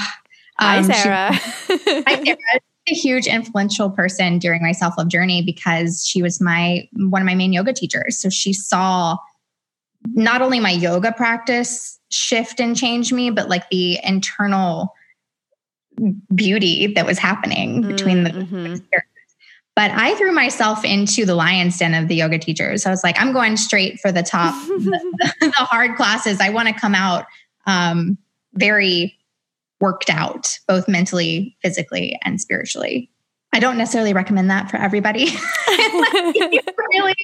Hi, 0.59 0.77
um, 0.77 0.83
Sarah. 0.85 1.31
She, 1.65 2.03
hi, 2.03 2.23
Sarah. 2.23 2.59
A 2.87 2.93
huge 2.93 3.25
influential 3.25 3.89
person 3.89 4.37
during 4.37 4.61
my 4.61 4.71
self 4.71 4.97
love 4.97 5.07
journey 5.07 5.41
because 5.41 6.05
she 6.05 6.21
was 6.21 6.39
my 6.39 6.87
one 6.93 7.21
of 7.21 7.25
my 7.25 7.35
main 7.35 7.51
yoga 7.51 7.73
teachers. 7.73 8.17
So 8.21 8.29
she 8.29 8.53
saw 8.53 9.17
not 10.13 10.41
only 10.41 10.59
my 10.59 10.71
yoga 10.71 11.11
practice 11.11 11.99
shift 12.09 12.59
and 12.59 12.75
change 12.75 13.11
me, 13.11 13.31
but 13.31 13.49
like 13.49 13.69
the 13.69 13.99
internal 14.03 14.93
beauty 16.33 16.87
that 16.93 17.05
was 17.05 17.17
happening 17.17 17.81
between 17.81 18.23
the 18.23 18.29
mm-hmm. 18.29 18.75
but 19.75 19.91
I 19.91 20.15
threw 20.15 20.31
myself 20.31 20.83
into 20.83 21.25
the 21.25 21.35
lion's 21.35 21.77
den 21.77 21.93
of 21.93 22.07
the 22.07 22.15
yoga 22.15 22.37
teachers. 22.37 22.85
I 22.85 22.89
was 22.89 23.03
like, 23.03 23.19
I'm 23.19 23.33
going 23.33 23.57
straight 23.57 23.99
for 23.99 24.11
the 24.11 24.23
top, 24.23 24.53
the, 24.67 25.33
the, 25.39 25.51
hard 25.57 25.95
classes. 25.95 26.39
I 26.41 26.49
want 26.49 26.67
to 26.67 26.73
come 26.73 26.95
out 26.95 27.25
um, 27.65 28.17
very 28.53 29.17
worked 29.79 30.09
out, 30.09 30.57
both 30.67 30.87
mentally, 30.87 31.57
physically, 31.61 32.17
and 32.23 32.39
spiritually. 32.39 33.11
I 33.53 33.59
don't 33.59 33.77
necessarily 33.77 34.13
recommend 34.13 34.49
that 34.49 34.69
for 34.69 34.77
everybody. 34.77 35.21
you 35.67 36.61
really, 36.91 37.15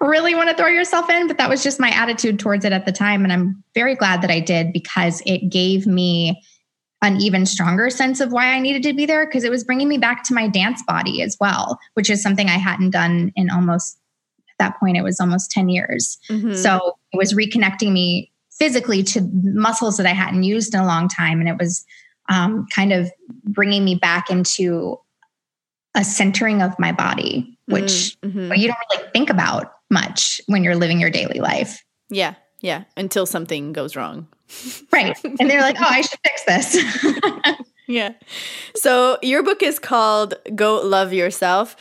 really 0.00 0.34
want 0.34 0.48
to 0.48 0.54
throw 0.54 0.68
yourself 0.68 1.10
in, 1.10 1.26
but 1.26 1.38
that 1.38 1.48
was 1.48 1.62
just 1.62 1.80
my 1.80 1.90
attitude 1.90 2.38
towards 2.38 2.64
it 2.64 2.72
at 2.72 2.86
the 2.86 2.92
time. 2.92 3.24
And 3.24 3.32
I'm 3.32 3.64
very 3.74 3.96
glad 3.96 4.22
that 4.22 4.30
I 4.30 4.38
did 4.38 4.72
because 4.72 5.22
it 5.26 5.50
gave 5.50 5.86
me 5.86 6.40
an 7.02 7.20
even 7.20 7.44
stronger 7.46 7.90
sense 7.90 8.20
of 8.20 8.30
why 8.30 8.52
I 8.52 8.60
needed 8.60 8.84
to 8.84 8.94
be 8.94 9.06
there 9.06 9.26
because 9.26 9.42
it 9.42 9.50
was 9.50 9.64
bringing 9.64 9.88
me 9.88 9.98
back 9.98 10.22
to 10.24 10.34
my 10.34 10.46
dance 10.46 10.82
body 10.86 11.20
as 11.20 11.36
well, 11.40 11.80
which 11.94 12.08
is 12.08 12.22
something 12.22 12.48
I 12.48 12.58
hadn't 12.58 12.90
done 12.90 13.32
in 13.34 13.50
almost 13.50 13.98
at 14.48 14.58
that 14.58 14.78
point, 14.78 14.96
it 14.96 15.02
was 15.02 15.18
almost 15.18 15.50
10 15.50 15.68
years. 15.68 16.18
Mm-hmm. 16.30 16.54
So 16.54 16.96
it 17.12 17.16
was 17.16 17.34
reconnecting 17.34 17.90
me 17.90 18.31
physically 18.62 19.02
to 19.02 19.28
muscles 19.42 19.96
that 19.96 20.06
I 20.06 20.12
hadn't 20.12 20.44
used 20.44 20.72
in 20.72 20.78
a 20.78 20.86
long 20.86 21.08
time. 21.08 21.40
And 21.40 21.48
it 21.48 21.58
was 21.58 21.84
um, 22.28 22.64
kind 22.72 22.92
of 22.92 23.10
bringing 23.42 23.84
me 23.84 23.96
back 23.96 24.30
into 24.30 25.00
a 25.96 26.04
centering 26.04 26.62
of 26.62 26.78
my 26.78 26.92
body, 26.92 27.58
which 27.66 28.16
mm-hmm. 28.22 28.52
you 28.54 28.68
don't 28.68 28.78
really 28.92 29.10
think 29.12 29.30
about 29.30 29.72
much 29.90 30.40
when 30.46 30.62
you're 30.62 30.76
living 30.76 31.00
your 31.00 31.10
daily 31.10 31.40
life. 31.40 31.84
Yeah. 32.08 32.34
Yeah. 32.60 32.84
Until 32.96 33.26
something 33.26 33.72
goes 33.72 33.96
wrong. 33.96 34.28
right. 34.92 35.18
And 35.24 35.50
they're 35.50 35.60
like, 35.60 35.80
oh, 35.80 35.84
I 35.84 36.02
should 36.02 36.20
fix 36.24 36.44
this. 36.44 37.66
yeah. 37.88 38.12
So 38.76 39.18
your 39.22 39.42
book 39.42 39.64
is 39.64 39.80
called 39.80 40.34
Go 40.54 40.80
Love 40.82 41.12
Yourself. 41.12 41.74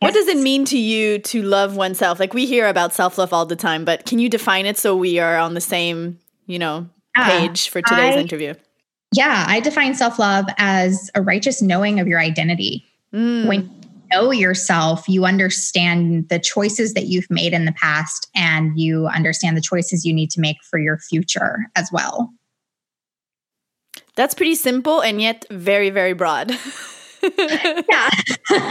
What 0.00 0.14
does 0.14 0.28
it 0.28 0.38
mean 0.38 0.64
to 0.66 0.78
you 0.78 1.18
to 1.20 1.42
love 1.42 1.76
oneself? 1.76 2.20
Like 2.20 2.32
we 2.32 2.46
hear 2.46 2.68
about 2.68 2.94
self 2.94 3.18
love 3.18 3.32
all 3.32 3.46
the 3.46 3.56
time, 3.56 3.84
but 3.84 4.06
can 4.06 4.18
you 4.18 4.28
define 4.28 4.66
it 4.66 4.78
so 4.78 4.94
we 4.94 5.18
are 5.18 5.36
on 5.36 5.54
the 5.54 5.60
same, 5.60 6.18
you 6.46 6.58
know, 6.58 6.88
page 7.16 7.68
for 7.68 7.82
today's 7.82 8.14
I, 8.14 8.20
interview? 8.20 8.54
Yeah, 9.12 9.44
I 9.48 9.60
define 9.60 9.94
self 9.94 10.18
love 10.18 10.46
as 10.56 11.10
a 11.14 11.22
righteous 11.22 11.60
knowing 11.60 11.98
of 11.98 12.06
your 12.06 12.20
identity. 12.20 12.86
Mm. 13.12 13.46
When 13.46 13.62
you 13.62 13.70
know 14.12 14.30
yourself, 14.30 15.08
you 15.08 15.24
understand 15.24 16.28
the 16.28 16.38
choices 16.38 16.94
that 16.94 17.06
you've 17.06 17.30
made 17.30 17.52
in 17.52 17.64
the 17.64 17.72
past 17.72 18.28
and 18.36 18.78
you 18.78 19.08
understand 19.08 19.56
the 19.56 19.62
choices 19.62 20.04
you 20.04 20.14
need 20.14 20.30
to 20.30 20.40
make 20.40 20.58
for 20.62 20.78
your 20.78 20.98
future 20.98 21.66
as 21.74 21.90
well. 21.92 22.32
That's 24.14 24.34
pretty 24.34 24.54
simple 24.54 25.00
and 25.00 25.20
yet 25.20 25.44
very, 25.50 25.90
very 25.90 26.12
broad. 26.12 26.56
yeah. 27.38 28.10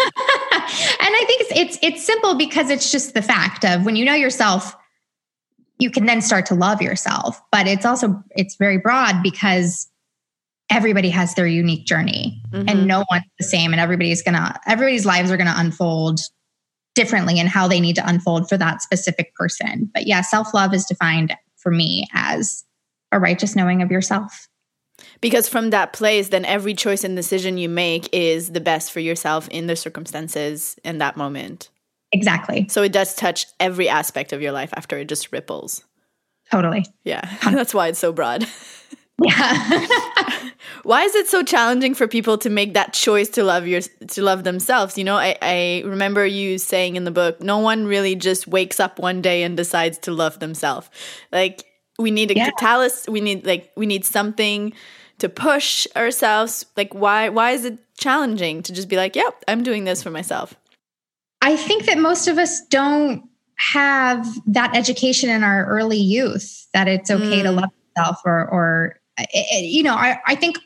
and 0.69 1.15
I 1.15 1.23
think 1.27 1.41
it's, 1.41 1.51
it's 1.55 1.79
it's 1.81 2.05
simple 2.05 2.35
because 2.35 2.69
it's 2.69 2.91
just 2.91 3.13
the 3.13 3.21
fact 3.21 3.65
of 3.65 3.85
when 3.85 3.95
you 3.95 4.05
know 4.05 4.13
yourself, 4.13 4.75
you 5.79 5.89
can 5.91 6.05
then 6.05 6.21
start 6.21 6.45
to 6.47 6.55
love 6.55 6.81
yourself. 6.81 7.41
But 7.51 7.67
it's 7.67 7.85
also 7.85 8.23
it's 8.31 8.55
very 8.55 8.77
broad 8.77 9.21
because 9.23 9.89
everybody 10.69 11.09
has 11.09 11.33
their 11.35 11.47
unique 11.47 11.85
journey 11.85 12.41
mm-hmm. 12.51 12.67
and 12.67 12.87
no 12.87 13.05
one's 13.09 13.23
the 13.39 13.45
same 13.45 13.71
and 13.71 13.79
everybody's 13.79 14.21
gonna 14.21 14.59
everybody's 14.67 15.05
lives 15.05 15.31
are 15.31 15.37
gonna 15.37 15.53
unfold 15.55 16.19
differently 16.95 17.39
and 17.39 17.47
how 17.47 17.67
they 17.67 17.79
need 17.79 17.95
to 17.95 18.07
unfold 18.09 18.49
for 18.49 18.57
that 18.57 18.81
specific 18.81 19.33
person 19.35 19.89
but 19.93 20.07
yeah 20.07 20.21
self-love 20.21 20.73
is 20.73 20.85
defined 20.85 21.33
for 21.55 21.71
me 21.71 22.05
as 22.13 22.65
a 23.11 23.19
righteous 23.19 23.55
knowing 23.55 23.81
of 23.81 23.91
yourself 23.91 24.47
because 25.21 25.49
from 25.49 25.69
that 25.71 25.93
place 25.93 26.29
then 26.29 26.45
every 26.45 26.73
choice 26.73 27.03
and 27.03 27.15
decision 27.15 27.57
you 27.57 27.69
make 27.69 28.09
is 28.13 28.51
the 28.51 28.61
best 28.61 28.91
for 28.91 28.99
yourself 28.99 29.47
in 29.49 29.67
the 29.67 29.75
circumstances 29.75 30.77
in 30.83 30.97
that 30.99 31.17
moment. 31.17 31.69
Exactly. 32.11 32.67
So 32.69 32.83
it 32.83 32.91
does 32.91 33.15
touch 33.15 33.47
every 33.59 33.89
aspect 33.89 34.31
of 34.31 34.41
your 34.41 34.51
life 34.51 34.73
after 34.75 34.97
it 34.97 35.09
just 35.09 35.31
ripples. 35.31 35.83
Totally. 36.51 36.85
Yeah. 37.03 37.21
That's 37.43 37.73
why 37.73 37.87
it's 37.87 37.99
so 37.99 38.11
broad. 38.11 38.45
Yeah. 39.23 40.49
Why 40.83 41.01
is 41.01 41.15
it 41.15 41.27
so 41.27 41.41
challenging 41.41 41.95
for 41.95 42.07
people 42.07 42.37
to 42.37 42.51
make 42.51 42.75
that 42.75 42.93
choice 42.93 43.29
to 43.29 43.43
love 43.43 43.65
your 43.65 43.81
to 43.81 44.21
love 44.21 44.43
themselves? 44.43 44.95
You 44.95 45.05
know 45.05 45.15
I, 45.15 45.35
I 45.41 45.83
remember 45.85 46.23
you 46.23 46.59
saying 46.59 46.95
in 46.95 47.03
the 47.03 47.09
book 47.09 47.41
no 47.41 47.57
one 47.57 47.87
really 47.87 48.15
just 48.15 48.47
wakes 48.47 48.79
up 48.79 48.99
one 48.99 49.21
day 49.23 49.41
and 49.41 49.57
decides 49.57 49.97
to 49.99 50.11
love 50.11 50.37
themselves. 50.37 50.89
Like 51.31 51.65
we 51.97 52.11
need 52.11 52.29
a 52.29 52.35
yeah. 52.35 52.51
catalyst. 52.51 53.09
We 53.09 53.21
need 53.21 53.43
like 53.43 53.71
we 53.75 53.87
need 53.87 54.05
something 54.05 54.73
to 55.19 55.29
push 55.29 55.87
ourselves 55.95 56.65
like 56.75 56.93
why 56.93 57.29
why 57.29 57.51
is 57.51 57.65
it 57.65 57.77
challenging 57.97 58.61
to 58.61 58.73
just 58.73 58.87
be 58.87 58.97
like 58.97 59.15
yep 59.15 59.43
i'm 59.47 59.63
doing 59.63 59.83
this 59.83 60.03
for 60.03 60.11
myself 60.11 60.55
i 61.41 61.55
think 61.55 61.85
that 61.85 61.97
most 61.97 62.27
of 62.27 62.37
us 62.37 62.61
don't 62.67 63.23
have 63.55 64.27
that 64.45 64.75
education 64.75 65.29
in 65.29 65.43
our 65.43 65.65
early 65.65 65.97
youth 65.97 66.67
that 66.73 66.87
it's 66.87 67.09
okay 67.09 67.39
mm. 67.39 67.43
to 67.43 67.51
love 67.51 67.71
yourself 67.95 68.21
or 68.23 68.47
or 68.49 68.99
you 69.51 69.83
know, 69.83 69.95
I, 69.95 70.19
I 70.25 70.35
think 70.35 70.59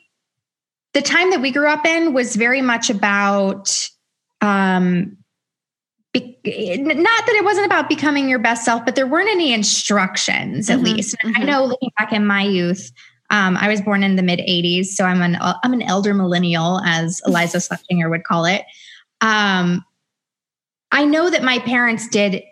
the 0.94 1.02
time 1.02 1.32
that 1.32 1.42
we 1.42 1.52
grew 1.52 1.68
up 1.68 1.86
in 1.86 2.14
was 2.14 2.36
very 2.36 2.62
much 2.62 2.90
about 2.90 3.90
um, 4.42 5.18
be, 6.14 6.38
not 6.44 7.26
that 7.26 7.36
it 7.36 7.46
wasn't 7.46 7.66
about 7.66 7.88
becoming 7.88 8.28
your 8.28 8.40
best 8.40 8.66
self, 8.66 8.84
but 8.84 8.96
there 8.96 9.08
weren't 9.08 9.30
any 9.30 9.54
instructions, 9.54 10.70
at 10.70 10.78
mm-hmm, 10.78 10.86
least. 10.86 11.16
Mm-hmm. 11.24 11.42
I 11.42 11.46
know 11.46 11.66
looking 11.66 11.92
back 11.98 12.12
in 12.12 12.26
my 12.26 12.44
youth, 12.44 12.92
um, 13.32 13.58
I 13.58 13.70
was 13.70 13.82
born 13.82 14.04
in 14.04 14.18
the 14.18 14.24
mid 14.24 14.40
'80s, 14.40 14.88
so 14.88 15.06
I'm 15.06 15.22
an 15.22 15.38
I'm 15.42 15.74
an 15.74 15.82
elder 15.82 16.14
millennial, 16.14 16.80
as 16.86 17.22
Iliza 17.28 17.58
Shlesinger 17.58 18.10
would 18.10 18.26
call 18.26 18.46
it. 18.46 18.64
Um, 19.22 19.84
I 20.92 21.06
know 21.06 21.30
that 21.30 21.42
my 21.42 21.60
parents 21.60 22.08
did 22.08 22.44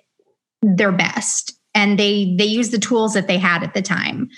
their 0.62 0.92
best, 0.92 1.54
and 1.76 2.00
they 2.00 2.36
they 2.38 2.46
used 2.46 2.72
the 2.72 2.80
tools 2.80 3.14
that 3.14 3.28
they 3.28 3.38
had 3.38 3.62
at 3.62 3.74
the 3.74 3.82
time. 3.82 4.30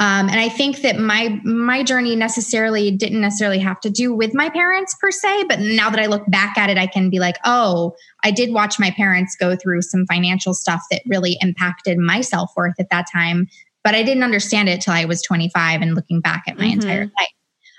Um, 0.00 0.28
and 0.28 0.38
I 0.38 0.48
think 0.48 0.82
that 0.82 1.00
my 1.00 1.40
my 1.42 1.82
journey 1.82 2.14
necessarily 2.14 2.92
didn't 2.92 3.20
necessarily 3.20 3.58
have 3.58 3.80
to 3.80 3.90
do 3.90 4.14
with 4.14 4.32
my 4.32 4.48
parents 4.48 4.94
per 5.00 5.10
se, 5.10 5.46
but 5.48 5.58
now 5.58 5.90
that 5.90 5.98
I 5.98 6.06
look 6.06 6.22
back 6.28 6.56
at 6.56 6.70
it, 6.70 6.78
I 6.78 6.86
can 6.86 7.10
be 7.10 7.18
like, 7.18 7.36
oh, 7.44 7.96
I 8.22 8.30
did 8.30 8.52
watch 8.52 8.78
my 8.78 8.92
parents 8.92 9.34
go 9.34 9.56
through 9.56 9.82
some 9.82 10.06
financial 10.06 10.54
stuff 10.54 10.82
that 10.92 11.02
really 11.06 11.36
impacted 11.40 11.98
my 11.98 12.20
self 12.20 12.52
worth 12.56 12.78
at 12.78 12.90
that 12.90 13.06
time, 13.12 13.48
but 13.88 13.94
I 13.94 14.02
didn't 14.02 14.22
understand 14.22 14.68
it 14.68 14.82
till 14.82 14.92
I 14.92 15.06
was 15.06 15.22
25 15.22 15.80
and 15.80 15.94
looking 15.94 16.20
back 16.20 16.44
at 16.46 16.58
my 16.58 16.64
mm-hmm. 16.64 16.74
entire 16.74 17.04
life. 17.04 17.32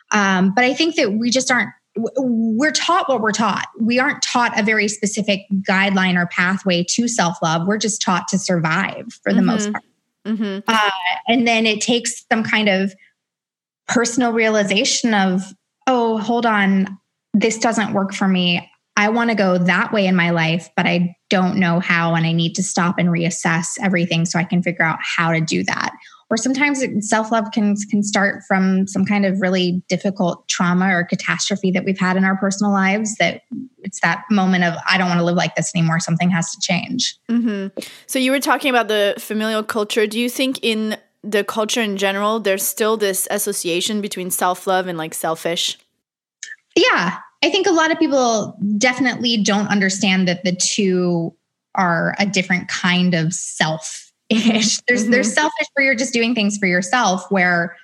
Um, 0.09 0.55
but 0.55 0.63
I 0.63 0.73
think 0.73 0.95
that 0.95 1.13
we 1.13 1.29
just 1.29 1.51
aren't 1.51 1.69
we're 1.95 2.71
taught 2.71 3.07
what 3.07 3.21
we're 3.21 3.31
taught. 3.31 3.67
We 3.79 3.99
aren't 3.99 4.23
taught 4.23 4.59
a 4.59 4.63
very 4.63 4.87
specific 4.87 5.41
guideline 5.69 6.19
or 6.19 6.25
pathway 6.25 6.83
to 6.89 7.07
self 7.07 7.37
love. 7.43 7.67
We're 7.67 7.77
just 7.77 8.01
taught 8.01 8.27
to 8.29 8.39
survive 8.39 9.05
for 9.21 9.31
the 9.31 9.41
mm-hmm. 9.41 9.45
most 9.45 9.71
part. 9.71 9.83
Mm-hmm. 10.25 10.59
Uh, 10.67 10.89
and 11.27 11.47
then 11.47 11.67
it 11.67 11.79
takes 11.79 12.25
some 12.31 12.43
kind 12.43 12.69
of 12.69 12.91
personal 13.87 14.33
realization 14.33 15.13
of, 15.13 15.43
oh, 15.85 16.17
hold 16.17 16.47
on, 16.47 16.97
this 17.35 17.59
doesn't 17.59 17.93
work 17.93 18.15
for 18.15 18.27
me. 18.27 18.67
I 18.99 19.07
want 19.07 19.29
to 19.29 19.35
go 19.35 19.57
that 19.57 19.93
way 19.93 20.07
in 20.07 20.15
my 20.17 20.31
life, 20.31 20.67
but 20.75 20.85
I 20.85 21.15
don't 21.29 21.55
know 21.55 21.79
how. 21.79 22.15
And 22.15 22.25
I 22.25 22.33
need 22.33 22.53
to 22.55 22.63
stop 22.63 22.99
and 22.99 23.07
reassess 23.07 23.77
everything 23.81 24.25
so 24.25 24.37
I 24.37 24.43
can 24.43 24.61
figure 24.61 24.83
out 24.83 24.99
how 25.01 25.31
to 25.31 25.39
do 25.39 25.63
that. 25.63 25.91
Or 26.29 26.35
sometimes 26.35 26.83
self-love 27.07 27.45
can 27.53 27.77
can 27.89 28.03
start 28.03 28.43
from 28.45 28.87
some 28.87 29.05
kind 29.05 29.25
of 29.25 29.39
really 29.39 29.81
difficult 29.87 30.45
trauma 30.49 30.93
or 30.93 31.05
catastrophe 31.05 31.71
that 31.71 31.85
we've 31.85 31.97
had 31.97 32.17
in 32.17 32.25
our 32.25 32.35
personal 32.35 32.73
lives 32.73 33.15
that 33.15 33.43
it's 33.79 34.01
that 34.01 34.25
moment 34.29 34.63
of 34.63 34.75
i 34.87 34.97
don't 34.97 35.07
want 35.07 35.19
to 35.19 35.25
live 35.25 35.37
like 35.37 35.55
this 35.55 35.71
anymore. 35.73 35.99
Something 35.99 36.29
has 36.29 36.51
to 36.51 36.59
change. 36.61 37.17
Mm-hmm. 37.29 37.79
so 38.05 38.19
you 38.19 38.31
were 38.31 38.39
talking 38.39 38.69
about 38.69 38.89
the 38.89 39.15
familial 39.17 39.63
culture. 39.63 40.05
Do 40.07 40.19
you 40.19 40.29
think 40.29 40.59
in 40.61 40.97
the 41.23 41.43
culture 41.43 41.81
in 41.81 41.97
general 41.97 42.39
there's 42.39 42.63
still 42.63 42.95
this 42.97 43.27
association 43.31 44.01
between 44.01 44.29
self-love 44.29 44.87
and 44.87 44.97
like 44.99 45.15
selfish? 45.15 45.79
Yeah 46.75 47.19
i 47.43 47.49
think 47.49 47.67
a 47.67 47.71
lot 47.71 47.91
of 47.91 47.99
people 47.99 48.57
definitely 48.77 49.37
don't 49.37 49.67
understand 49.67 50.27
that 50.27 50.43
the 50.43 50.55
two 50.55 51.35
are 51.75 52.15
a 52.19 52.25
different 52.25 52.67
kind 52.67 53.13
of 53.13 53.33
self 53.33 54.09
ish. 54.29 54.79
There's 54.87 55.03
mm-hmm. 55.03 55.11
there's 55.11 55.33
selfish 55.33 55.67
where 55.73 55.85
you're 55.85 55.95
just 55.95 56.13
doing 56.13 56.35
things 56.35 56.57
for 56.57 56.67
yourself 56.67 57.25
where 57.29 57.75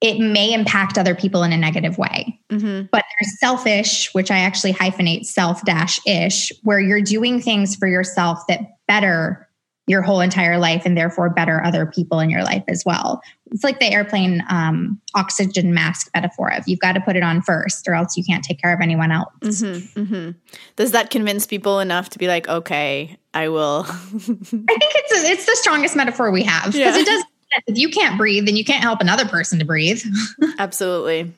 it 0.00 0.20
may 0.20 0.52
impact 0.52 0.96
other 0.96 1.14
people 1.14 1.42
in 1.42 1.52
a 1.52 1.56
negative 1.56 1.98
way. 1.98 2.38
Mm-hmm. 2.50 2.86
But 2.92 3.04
there's 3.18 3.40
selfish, 3.40 4.14
which 4.14 4.30
I 4.30 4.38
actually 4.38 4.72
hyphenate 4.72 5.26
self 5.26 5.64
dash 5.64 6.00
ish, 6.06 6.52
where 6.62 6.80
you're 6.80 7.02
doing 7.02 7.40
things 7.40 7.76
for 7.76 7.88
yourself 7.88 8.40
that 8.48 8.60
better 8.86 9.47
your 9.88 10.02
whole 10.02 10.20
entire 10.20 10.58
life 10.58 10.82
and 10.84 10.96
therefore 10.96 11.30
better 11.30 11.64
other 11.64 11.86
people 11.86 12.20
in 12.20 12.28
your 12.28 12.42
life 12.42 12.62
as 12.68 12.84
well. 12.84 13.22
It's 13.50 13.64
like 13.64 13.80
the 13.80 13.86
airplane 13.86 14.44
um, 14.50 15.00
oxygen 15.14 15.72
mask 15.72 16.10
metaphor 16.14 16.52
of 16.52 16.68
you've 16.68 16.80
got 16.80 16.92
to 16.92 17.00
put 17.00 17.16
it 17.16 17.22
on 17.22 17.40
first 17.40 17.88
or 17.88 17.94
else 17.94 18.16
you 18.16 18.22
can't 18.22 18.44
take 18.44 18.60
care 18.60 18.74
of 18.74 18.80
anyone 18.80 19.10
else. 19.10 19.32
Mm-hmm, 19.40 20.00
mm-hmm. 20.00 20.30
Does 20.76 20.92
that 20.92 21.08
convince 21.10 21.46
people 21.46 21.80
enough 21.80 22.10
to 22.10 22.18
be 22.18 22.28
like, 22.28 22.48
okay, 22.48 23.16
I 23.32 23.48
will? 23.48 23.86
I 23.88 23.92
think 23.94 24.52
it's 24.52 25.12
a, 25.12 25.32
it's 25.32 25.46
the 25.46 25.56
strongest 25.56 25.96
metaphor 25.96 26.30
we 26.30 26.42
have 26.42 26.72
because 26.72 26.96
yeah. 26.96 26.98
it 26.98 27.06
does. 27.06 27.24
If 27.66 27.78
you 27.78 27.88
can't 27.88 28.18
breathe, 28.18 28.44
then 28.44 28.56
you 28.56 28.64
can't 28.64 28.82
help 28.82 29.00
another 29.00 29.26
person 29.26 29.58
to 29.58 29.64
breathe. 29.64 30.04
Absolutely. 30.58 31.32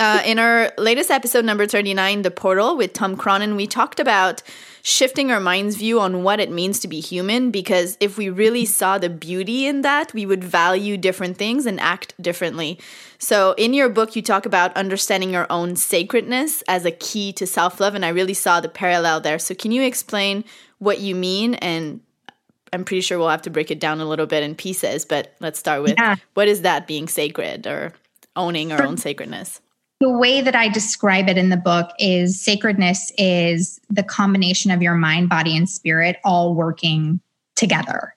Uh, 0.00 0.22
in 0.24 0.38
our 0.38 0.72
latest 0.78 1.10
episode, 1.10 1.44
number 1.44 1.66
39, 1.66 2.22
The 2.22 2.30
Portal 2.30 2.76
with 2.78 2.94
Tom 2.94 3.16
Cronin, 3.16 3.54
we 3.54 3.66
talked 3.66 4.00
about 4.00 4.42
shifting 4.86 5.30
our 5.30 5.40
mind's 5.40 5.76
view 5.76 5.98
on 5.98 6.22
what 6.22 6.38
it 6.38 6.50
means 6.50 6.78
to 6.78 6.86
be 6.86 7.00
human 7.00 7.50
because 7.50 7.96
if 8.00 8.18
we 8.18 8.28
really 8.28 8.66
saw 8.66 8.98
the 8.98 9.08
beauty 9.08 9.66
in 9.66 9.80
that, 9.80 10.12
we 10.12 10.26
would 10.26 10.44
value 10.44 10.98
different 10.98 11.38
things 11.38 11.64
and 11.64 11.80
act 11.80 12.12
differently. 12.20 12.78
So, 13.18 13.54
in 13.56 13.72
your 13.72 13.88
book, 13.88 14.14
you 14.14 14.20
talk 14.20 14.44
about 14.44 14.76
understanding 14.76 15.30
your 15.30 15.46
own 15.48 15.74
sacredness 15.76 16.62
as 16.68 16.84
a 16.84 16.90
key 16.90 17.32
to 17.32 17.46
self 17.46 17.80
love, 17.80 17.94
and 17.94 18.04
I 18.04 18.10
really 18.10 18.34
saw 18.34 18.60
the 18.60 18.68
parallel 18.68 19.20
there. 19.20 19.38
So, 19.38 19.54
can 19.54 19.72
you 19.72 19.82
explain 19.82 20.44
what 20.78 21.00
you 21.00 21.14
mean? 21.14 21.54
And 21.54 22.00
I'm 22.70 22.84
pretty 22.84 23.00
sure 23.00 23.18
we'll 23.18 23.30
have 23.30 23.42
to 23.42 23.50
break 23.50 23.70
it 23.70 23.80
down 23.80 24.00
a 24.00 24.04
little 24.04 24.26
bit 24.26 24.42
in 24.42 24.54
pieces, 24.54 25.06
but 25.06 25.34
let's 25.40 25.58
start 25.58 25.82
with 25.82 25.94
yeah. 25.96 26.16
what 26.34 26.46
is 26.46 26.60
that 26.60 26.86
being 26.86 27.08
sacred 27.08 27.66
or 27.66 27.94
owning 28.36 28.70
our 28.70 28.82
own 28.82 28.98
sacredness? 28.98 29.62
The 30.00 30.10
way 30.10 30.40
that 30.40 30.54
I 30.54 30.68
describe 30.68 31.28
it 31.28 31.38
in 31.38 31.48
the 31.48 31.56
book 31.56 31.90
is 31.98 32.42
sacredness 32.42 33.12
is 33.16 33.80
the 33.88 34.02
combination 34.02 34.70
of 34.70 34.82
your 34.82 34.94
mind, 34.94 35.28
body, 35.28 35.56
and 35.56 35.68
spirit 35.68 36.16
all 36.24 36.54
working 36.54 37.20
together. 37.56 38.14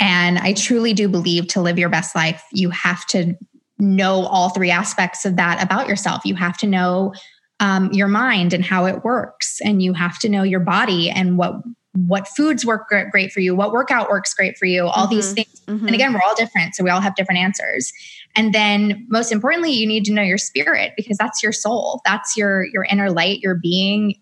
And 0.00 0.38
I 0.38 0.54
truly 0.54 0.92
do 0.92 1.08
believe 1.08 1.46
to 1.48 1.60
live 1.60 1.78
your 1.78 1.88
best 1.88 2.14
life, 2.14 2.42
you 2.52 2.70
have 2.70 3.06
to 3.08 3.34
know 3.78 4.26
all 4.26 4.50
three 4.50 4.70
aspects 4.70 5.24
of 5.24 5.36
that 5.36 5.62
about 5.62 5.88
yourself. 5.88 6.24
You 6.24 6.34
have 6.36 6.56
to 6.58 6.66
know 6.66 7.12
um, 7.60 7.92
your 7.92 8.08
mind 8.08 8.52
and 8.52 8.64
how 8.64 8.86
it 8.86 9.04
works 9.04 9.60
and 9.64 9.82
you 9.82 9.92
have 9.92 10.18
to 10.20 10.28
know 10.28 10.42
your 10.42 10.60
body 10.60 11.10
and 11.10 11.38
what 11.38 11.54
what 11.94 12.26
foods 12.26 12.66
work 12.66 12.88
great 12.88 13.32
for 13.32 13.40
you 13.40 13.54
what 13.54 13.70
workout 13.70 14.08
works 14.08 14.34
great 14.34 14.58
for 14.58 14.66
you 14.66 14.86
all 14.86 15.06
mm-hmm. 15.06 15.14
these 15.14 15.32
things 15.32 15.60
mm-hmm. 15.66 15.86
and 15.86 15.94
again 15.94 16.12
we're 16.12 16.20
all 16.26 16.34
different 16.34 16.74
so 16.74 16.82
we 16.82 16.90
all 16.90 17.00
have 17.00 17.14
different 17.14 17.40
answers. 17.40 17.92
And 18.36 18.52
then 18.52 19.06
most 19.08 19.30
importantly 19.30 19.72
you 19.72 19.86
need 19.86 20.04
to 20.06 20.12
know 20.12 20.22
your 20.22 20.38
spirit 20.38 20.92
because 20.96 21.16
that's 21.16 21.42
your 21.42 21.52
soul. 21.52 22.00
That's 22.04 22.36
your 22.36 22.64
your 22.66 22.84
inner 22.84 23.10
light 23.10 23.40
your 23.40 23.54
being. 23.54 24.16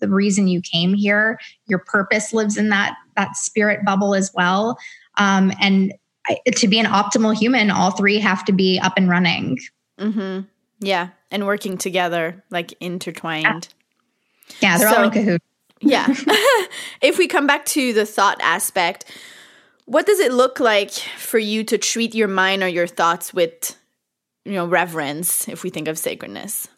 The 0.00 0.08
reason 0.08 0.46
you 0.48 0.60
came 0.60 0.94
here 0.94 1.38
your 1.66 1.80
purpose 1.80 2.32
lives 2.32 2.56
in 2.56 2.68
that 2.70 2.96
that 3.16 3.36
spirit 3.36 3.84
bubble 3.84 4.14
as 4.14 4.32
well. 4.34 4.78
Um, 5.16 5.52
and 5.60 5.92
to 6.54 6.68
be 6.68 6.78
an 6.78 6.86
optimal 6.86 7.36
human 7.36 7.70
all 7.70 7.90
three 7.90 8.18
have 8.18 8.44
to 8.44 8.52
be 8.52 8.78
up 8.78 8.94
and 8.96 9.08
running. 9.08 9.58
Mm-hmm. 9.98 10.46
yeah 10.78 11.08
and 11.32 11.44
working 11.44 11.76
together 11.76 12.44
like 12.50 12.74
intertwined. 12.80 13.68
Yeah, 14.60 14.74
yeah 14.74 14.78
they're 14.78 14.90
so, 14.90 14.96
all 14.96 15.04
in 15.04 15.10
cahoots 15.10 15.44
yeah 15.80 16.06
if 17.02 17.18
we 17.18 17.26
come 17.26 17.46
back 17.46 17.64
to 17.66 17.92
the 17.92 18.06
thought 18.06 18.38
aspect 18.40 19.04
what 19.86 20.06
does 20.06 20.20
it 20.20 20.32
look 20.32 20.60
like 20.60 20.90
for 20.90 21.38
you 21.38 21.64
to 21.64 21.78
treat 21.78 22.14
your 22.14 22.28
mind 22.28 22.62
or 22.62 22.68
your 22.68 22.86
thoughts 22.86 23.32
with 23.32 23.76
you 24.44 24.52
know 24.52 24.66
reverence 24.66 25.48
if 25.48 25.62
we 25.62 25.70
think 25.70 25.88
of 25.88 25.98
sacredness 25.98 26.68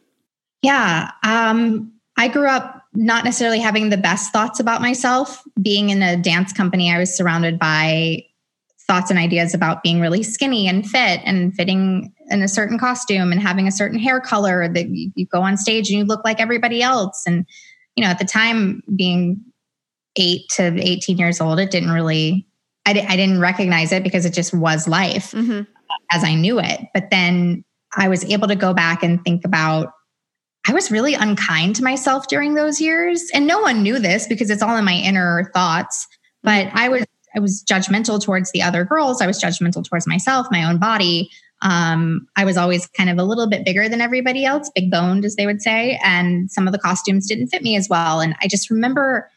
yeah 0.62 1.10
um 1.22 1.92
I 2.20 2.28
grew 2.28 2.48
up 2.48 2.84
not 2.92 3.24
necessarily 3.24 3.60
having 3.60 3.88
the 3.88 3.96
best 3.96 4.30
thoughts 4.30 4.60
about 4.60 4.82
myself. 4.82 5.42
Being 5.62 5.88
in 5.88 6.02
a 6.02 6.18
dance 6.18 6.52
company, 6.52 6.92
I 6.92 6.98
was 6.98 7.16
surrounded 7.16 7.58
by 7.58 8.26
thoughts 8.86 9.08
and 9.08 9.18
ideas 9.18 9.54
about 9.54 9.82
being 9.82 10.02
really 10.02 10.22
skinny 10.22 10.68
and 10.68 10.86
fit 10.86 11.22
and 11.24 11.54
fitting 11.54 12.12
in 12.28 12.42
a 12.42 12.48
certain 12.48 12.78
costume 12.78 13.32
and 13.32 13.40
having 13.40 13.66
a 13.66 13.72
certain 13.72 13.98
hair 13.98 14.20
color 14.20 14.68
that 14.68 14.90
you, 14.90 15.10
you 15.14 15.26
go 15.26 15.40
on 15.40 15.56
stage 15.56 15.88
and 15.88 15.98
you 15.98 16.04
look 16.04 16.22
like 16.22 16.40
everybody 16.40 16.82
else. 16.82 17.22
And, 17.26 17.46
you 17.96 18.04
know, 18.04 18.10
at 18.10 18.18
the 18.18 18.24
time, 18.24 18.82
being 18.94 19.40
eight 20.16 20.48
to 20.56 20.76
18 20.80 21.18
years 21.18 21.40
old, 21.40 21.58
it 21.58 21.70
didn't 21.70 21.90
really, 21.90 22.46
I, 22.86 22.90
I 22.90 23.16
didn't 23.16 23.40
recognize 23.40 23.92
it 23.92 24.02
because 24.02 24.24
it 24.24 24.32
just 24.32 24.52
was 24.54 24.88
life 24.88 25.32
mm-hmm. 25.32 25.62
as 26.10 26.24
I 26.24 26.34
knew 26.34 26.58
it. 26.58 26.80
But 26.94 27.10
then 27.10 27.64
I 27.96 28.08
was 28.08 28.24
able 28.24 28.48
to 28.48 28.56
go 28.56 28.74
back 28.74 29.02
and 29.02 29.22
think 29.24 29.44
about 29.44 29.92
I 30.68 30.72
was 30.72 30.90
really 30.90 31.14
unkind 31.14 31.76
to 31.76 31.84
myself 31.84 32.28
during 32.28 32.54
those 32.54 32.80
years. 32.80 33.30
And 33.32 33.46
no 33.46 33.60
one 33.60 33.82
knew 33.82 33.98
this 33.98 34.26
because 34.26 34.50
it's 34.50 34.62
all 34.62 34.76
in 34.76 34.84
my 34.84 34.94
inner 34.94 35.50
thoughts. 35.54 36.06
But 36.42 36.68
I 36.72 36.88
was 36.88 37.06
I 37.34 37.40
was 37.40 37.64
judgmental 37.64 38.22
towards 38.22 38.50
the 38.52 38.62
other 38.62 38.84
girls. 38.84 39.22
I 39.22 39.26
was 39.26 39.40
judgmental 39.40 39.88
towards 39.88 40.06
myself, 40.06 40.48
my 40.50 40.64
own 40.64 40.78
body. 40.78 41.30
Um, 41.62 42.26
I 42.36 42.44
was 42.44 42.56
always 42.56 42.86
kind 42.88 43.10
of 43.10 43.18
a 43.18 43.24
little 43.24 43.48
bit 43.48 43.64
bigger 43.64 43.88
than 43.88 44.00
everybody 44.00 44.44
else, 44.44 44.70
big 44.74 44.90
boned, 44.90 45.24
as 45.24 45.36
they 45.36 45.46
would 45.46 45.60
say. 45.60 45.98
And 46.04 46.50
some 46.50 46.66
of 46.66 46.72
the 46.72 46.78
costumes 46.78 47.26
didn't 47.26 47.48
fit 47.48 47.62
me 47.62 47.76
as 47.76 47.88
well. 47.88 48.20
And 48.20 48.34
I 48.40 48.48
just 48.48 48.70
remember, 48.70 49.30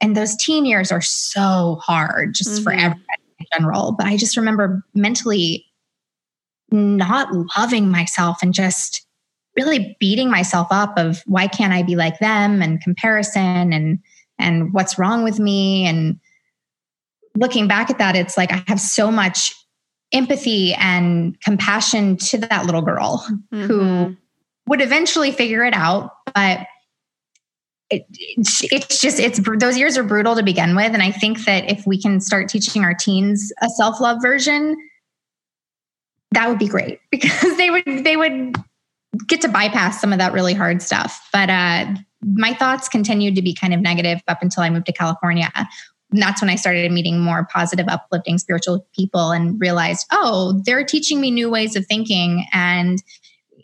and 0.00 0.16
those 0.16 0.36
teen 0.36 0.64
years 0.66 0.92
are 0.92 1.00
so 1.00 1.80
hard 1.82 2.34
just 2.34 2.50
mm-hmm. 2.50 2.62
for 2.62 2.72
everybody 2.72 3.04
in 3.40 3.46
general. 3.52 3.92
But 3.92 4.06
I 4.06 4.16
just 4.16 4.36
remember 4.36 4.84
mentally 4.94 5.66
not 6.70 7.28
loving 7.56 7.90
myself 7.90 8.38
and 8.42 8.54
just 8.54 9.06
really 9.56 9.96
beating 10.00 10.30
myself 10.30 10.68
up 10.70 10.94
of 10.96 11.22
why 11.26 11.46
can't 11.46 11.72
I 11.72 11.82
be 11.82 11.96
like 11.96 12.18
them 12.18 12.62
and 12.62 12.80
comparison 12.80 13.72
and 13.72 13.98
and 14.38 14.72
what's 14.72 14.98
wrong 14.98 15.22
with 15.22 15.38
me 15.38 15.86
and 15.86 16.18
looking 17.36 17.68
back 17.68 17.90
at 17.90 17.98
that 17.98 18.16
it's 18.16 18.36
like 18.36 18.52
I 18.52 18.64
have 18.66 18.80
so 18.80 19.10
much 19.12 19.54
empathy 20.12 20.74
and 20.74 21.40
compassion 21.40 22.16
to 22.16 22.38
that 22.38 22.66
little 22.66 22.82
girl 22.82 23.26
mm-hmm. 23.52 23.66
who 23.66 24.16
would 24.66 24.80
eventually 24.80 25.32
figure 25.32 25.64
it 25.64 25.74
out 25.74 26.10
but 26.34 26.66
it, 27.90 28.06
it's 28.10 29.00
just 29.00 29.20
it's 29.20 29.40
those 29.58 29.76
years 29.76 29.98
are 29.98 30.02
brutal 30.02 30.34
to 30.36 30.42
begin 30.42 30.74
with 30.74 30.92
and 30.92 31.02
i 31.02 31.10
think 31.10 31.44
that 31.44 31.70
if 31.70 31.86
we 31.86 32.00
can 32.00 32.20
start 32.20 32.48
teaching 32.48 32.82
our 32.82 32.94
teens 32.94 33.52
a 33.60 33.68
self-love 33.68 34.18
version 34.22 34.76
that 36.32 36.48
would 36.48 36.58
be 36.58 36.68
great 36.68 37.00
because 37.10 37.56
they 37.56 37.70
would 37.70 37.84
they 38.04 38.16
would 38.16 38.56
get 39.26 39.40
to 39.42 39.48
bypass 39.48 40.00
some 40.00 40.12
of 40.12 40.18
that 40.18 40.32
really 40.32 40.54
hard 40.54 40.82
stuff. 40.82 41.28
But 41.32 41.50
uh, 41.50 41.94
my 42.22 42.54
thoughts 42.54 42.88
continued 42.88 43.36
to 43.36 43.42
be 43.42 43.54
kind 43.54 43.74
of 43.74 43.80
negative 43.80 44.20
up 44.28 44.38
until 44.42 44.62
I 44.62 44.70
moved 44.70 44.86
to 44.86 44.92
California. 44.92 45.50
And 46.14 46.22
that's 46.22 46.40
when 46.40 46.48
I 46.48 46.54
started 46.54 46.90
meeting 46.92 47.20
more 47.20 47.44
positive, 47.52 47.88
uplifting 47.88 48.38
spiritual 48.38 48.86
people 48.94 49.32
and 49.32 49.60
realized, 49.60 50.06
oh, 50.12 50.62
they're 50.64 50.84
teaching 50.84 51.20
me 51.20 51.32
new 51.32 51.50
ways 51.50 51.74
of 51.74 51.86
thinking. 51.86 52.46
And 52.52 53.02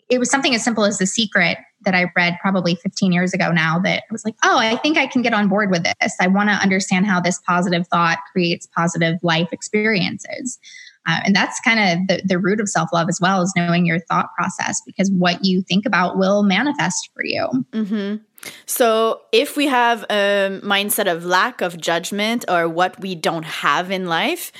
it 0.09 0.19
was 0.19 0.29
something 0.29 0.53
as 0.53 0.61
simple 0.61 0.83
as 0.83 0.97
The 0.97 1.07
Secret 1.07 1.57
that 1.85 1.95
I 1.95 2.11
read 2.13 2.37
probably 2.41 2.75
15 2.75 3.13
years 3.13 3.33
ago 3.33 3.53
now 3.53 3.79
that 3.79 4.03
I 4.03 4.11
was 4.11 4.25
like, 4.25 4.35
oh, 4.43 4.57
I 4.57 4.75
think 4.75 4.97
I 4.97 5.07
can 5.07 5.21
get 5.21 5.33
on 5.33 5.47
board 5.47 5.71
with 5.71 5.83
this. 5.83 6.15
I 6.19 6.27
want 6.27 6.49
to 6.49 6.55
understand 6.55 7.05
how 7.05 7.21
this 7.21 7.39
positive 7.47 7.87
thought 7.87 8.17
creates 8.33 8.67
positive 8.67 9.17
life 9.23 9.47
experiences. 9.53 10.59
Uh, 11.07 11.21
and 11.23 11.35
that's 11.35 11.59
kind 11.61 11.79
of 11.79 12.07
the, 12.07 12.21
the 12.25 12.37
root 12.37 12.59
of 12.59 12.67
self 12.67 12.89
love 12.93 13.07
as 13.07 13.19
well 13.21 13.41
as 13.41 13.53
knowing 13.55 13.85
your 13.85 13.99
thought 14.01 14.27
process 14.37 14.81
because 14.85 15.09
what 15.09 15.43
you 15.43 15.61
think 15.61 15.85
about 15.85 16.17
will 16.17 16.43
manifest 16.43 17.09
for 17.13 17.25
you. 17.25 17.47
Mm-hmm. 17.71 18.17
So, 18.65 19.21
if 19.31 19.55
we 19.55 19.67
have 19.67 20.03
a 20.09 20.59
mindset 20.63 21.11
of 21.11 21.25
lack 21.25 21.61
of 21.61 21.77
judgment 21.77 22.45
or 22.47 22.67
what 22.67 22.99
we 22.99 23.15
don't 23.15 23.45
have 23.45 23.91
in 23.91 24.07
life, 24.07 24.51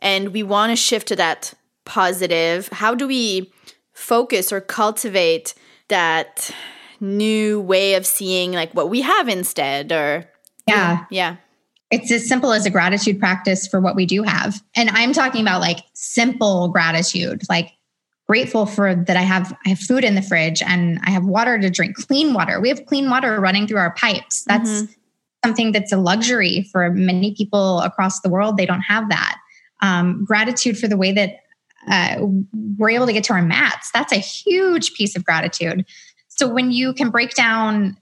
and 0.00 0.28
we 0.28 0.42
want 0.42 0.70
to 0.70 0.76
shift 0.76 1.08
to 1.08 1.16
that 1.16 1.54
positive, 1.84 2.68
how 2.68 2.94
do 2.94 3.06
we 3.06 3.52
focus 3.92 4.52
or 4.52 4.60
cultivate 4.60 5.54
that 5.88 6.50
new 7.00 7.60
way 7.60 7.94
of 7.94 8.06
seeing 8.06 8.52
like 8.52 8.72
what 8.72 8.90
we 8.90 9.02
have 9.02 9.28
instead? 9.28 9.92
Or, 9.92 10.24
yeah. 10.66 10.98
Mm, 10.98 11.06
yeah 11.10 11.36
it's 11.94 12.10
as 12.10 12.26
simple 12.26 12.52
as 12.52 12.66
a 12.66 12.70
gratitude 12.70 13.20
practice 13.20 13.68
for 13.68 13.80
what 13.80 13.94
we 13.94 14.04
do 14.04 14.24
have. 14.24 14.60
And 14.74 14.90
I'm 14.90 15.12
talking 15.12 15.42
about 15.42 15.60
like 15.60 15.78
simple 15.92 16.68
gratitude, 16.68 17.42
like 17.48 17.70
grateful 18.26 18.66
for 18.66 18.94
that 18.94 19.16
I 19.16 19.22
have 19.22 19.56
I 19.66 19.70
have 19.70 19.78
food 19.78 20.04
in 20.04 20.14
the 20.14 20.22
fridge 20.22 20.62
and 20.62 21.00
I 21.04 21.10
have 21.10 21.24
water 21.24 21.58
to 21.58 21.70
drink, 21.70 21.96
clean 21.96 22.32
water. 22.32 22.60
We 22.60 22.68
have 22.68 22.86
clean 22.86 23.10
water 23.10 23.40
running 23.40 23.66
through 23.66 23.78
our 23.78 23.94
pipes. 23.94 24.44
That's 24.44 24.70
mm-hmm. 24.70 24.92
something 25.44 25.72
that's 25.72 25.92
a 25.92 25.98
luxury 25.98 26.68
for 26.72 26.90
many 26.90 27.34
people 27.34 27.80
across 27.80 28.20
the 28.20 28.28
world. 28.28 28.56
They 28.56 28.66
don't 28.66 28.80
have 28.80 29.08
that. 29.10 29.38
Um, 29.82 30.24
gratitude 30.24 30.78
for 30.78 30.88
the 30.88 30.96
way 30.96 31.12
that 31.12 31.40
uh, 31.90 32.26
we're 32.78 32.90
able 32.90 33.06
to 33.06 33.12
get 33.12 33.24
to 33.24 33.34
our 33.34 33.42
mats. 33.42 33.90
That's 33.92 34.12
a 34.12 34.18
huge 34.18 34.94
piece 34.94 35.14
of 35.16 35.24
gratitude. 35.24 35.84
So 36.28 36.48
when 36.48 36.70
you 36.70 36.94
can 36.94 37.10
break 37.10 37.34
down 37.34 37.96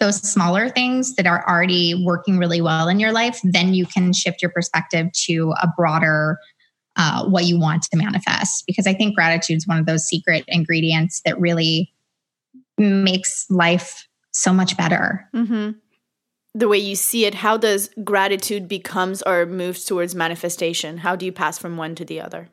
those 0.00 0.16
smaller 0.16 0.68
things 0.68 1.14
that 1.16 1.26
are 1.26 1.48
already 1.48 2.04
working 2.04 2.38
really 2.38 2.60
well 2.60 2.88
in 2.88 3.00
your 3.00 3.12
life, 3.12 3.40
then 3.42 3.74
you 3.74 3.86
can 3.86 4.12
shift 4.12 4.42
your 4.42 4.50
perspective 4.50 5.10
to 5.26 5.54
a 5.62 5.68
broader 5.76 6.38
uh, 6.96 7.26
what 7.26 7.44
you 7.44 7.58
want 7.58 7.82
to 7.84 7.96
manifest. 7.96 8.66
Because 8.66 8.86
I 8.86 8.94
think 8.94 9.14
gratitude 9.14 9.56
is 9.56 9.66
one 9.66 9.78
of 9.78 9.86
those 9.86 10.04
secret 10.04 10.44
ingredients 10.48 11.22
that 11.24 11.38
really 11.40 11.92
makes 12.78 13.46
life 13.50 14.08
so 14.30 14.52
much 14.52 14.76
better. 14.76 15.28
Mm-hmm. 15.34 15.70
The 16.56 16.68
way 16.68 16.78
you 16.78 16.94
see 16.94 17.24
it, 17.24 17.34
how 17.34 17.56
does 17.56 17.90
gratitude 18.04 18.68
becomes 18.68 19.22
or 19.22 19.44
moves 19.46 19.84
towards 19.84 20.14
manifestation? 20.14 20.98
How 20.98 21.16
do 21.16 21.26
you 21.26 21.32
pass 21.32 21.58
from 21.58 21.76
one 21.76 21.94
to 21.96 22.04
the 22.04 22.20
other? 22.20 22.48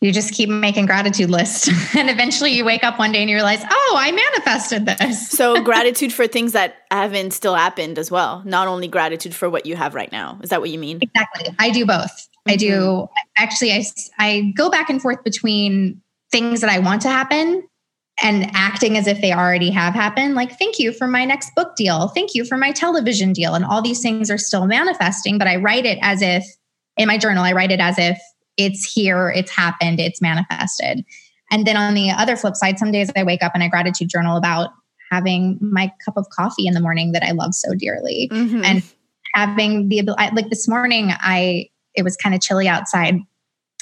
you 0.00 0.12
just 0.12 0.32
keep 0.32 0.48
making 0.48 0.86
gratitude 0.86 1.30
lists 1.30 1.68
and 1.96 2.08
eventually 2.08 2.52
you 2.52 2.64
wake 2.64 2.82
up 2.82 2.98
one 2.98 3.12
day 3.12 3.20
and 3.20 3.30
you 3.30 3.36
realize 3.36 3.62
oh 3.70 3.94
i 3.98 4.10
manifested 4.10 4.86
this 4.86 5.28
so 5.28 5.62
gratitude 5.62 6.12
for 6.12 6.26
things 6.26 6.52
that 6.52 6.76
haven't 6.90 7.32
still 7.32 7.54
happened 7.54 7.98
as 7.98 8.10
well 8.10 8.42
not 8.44 8.66
only 8.66 8.88
gratitude 8.88 9.34
for 9.34 9.48
what 9.48 9.66
you 9.66 9.76
have 9.76 9.94
right 9.94 10.10
now 10.10 10.38
is 10.42 10.50
that 10.50 10.60
what 10.60 10.70
you 10.70 10.78
mean 10.78 10.98
exactly 11.00 11.54
i 11.58 11.70
do 11.70 11.86
both 11.86 12.28
mm-hmm. 12.46 12.52
i 12.52 12.56
do 12.56 12.72
mm-hmm. 12.72 13.12
actually 13.36 13.72
I, 13.72 13.84
I 14.18 14.52
go 14.56 14.70
back 14.70 14.90
and 14.90 15.00
forth 15.00 15.22
between 15.24 16.00
things 16.30 16.60
that 16.60 16.70
i 16.70 16.78
want 16.78 17.02
to 17.02 17.08
happen 17.08 17.66
and 18.22 18.50
acting 18.52 18.98
as 18.98 19.06
if 19.06 19.20
they 19.20 19.32
already 19.32 19.70
have 19.70 19.94
happened 19.94 20.34
like 20.34 20.58
thank 20.58 20.78
you 20.78 20.92
for 20.92 21.06
my 21.06 21.24
next 21.24 21.54
book 21.54 21.74
deal 21.76 22.08
thank 22.08 22.34
you 22.34 22.44
for 22.44 22.56
my 22.56 22.72
television 22.72 23.32
deal 23.32 23.54
and 23.54 23.64
all 23.64 23.82
these 23.82 24.02
things 24.02 24.30
are 24.30 24.38
still 24.38 24.66
manifesting 24.66 25.38
but 25.38 25.48
i 25.48 25.56
write 25.56 25.86
it 25.86 25.98
as 26.02 26.22
if 26.22 26.44
in 26.96 27.06
my 27.06 27.16
journal 27.16 27.44
i 27.44 27.52
write 27.52 27.70
it 27.70 27.80
as 27.80 27.98
if 27.98 28.18
it's 28.60 28.92
here, 28.92 29.30
it's 29.34 29.50
happened, 29.50 30.00
it's 30.00 30.20
manifested. 30.20 31.04
And 31.50 31.66
then 31.66 31.76
on 31.76 31.94
the 31.94 32.10
other 32.10 32.36
flip 32.36 32.56
side, 32.56 32.78
some 32.78 32.92
days 32.92 33.10
I 33.16 33.24
wake 33.24 33.42
up 33.42 33.52
and 33.54 33.62
I 33.62 33.68
gratitude 33.68 34.08
journal 34.08 34.36
about 34.36 34.70
having 35.10 35.58
my 35.60 35.92
cup 36.04 36.16
of 36.16 36.28
coffee 36.28 36.66
in 36.66 36.74
the 36.74 36.80
morning 36.80 37.12
that 37.12 37.24
I 37.24 37.32
love 37.32 37.54
so 37.54 37.74
dearly. 37.74 38.28
Mm-hmm. 38.30 38.64
And 38.64 38.82
having 39.34 39.88
the 39.88 39.98
ability, 39.98 40.34
like 40.34 40.50
this 40.50 40.68
morning, 40.68 41.10
I, 41.10 41.69
it 41.94 42.02
was 42.02 42.16
kind 42.16 42.34
of 42.34 42.40
chilly 42.40 42.68
outside 42.68 43.20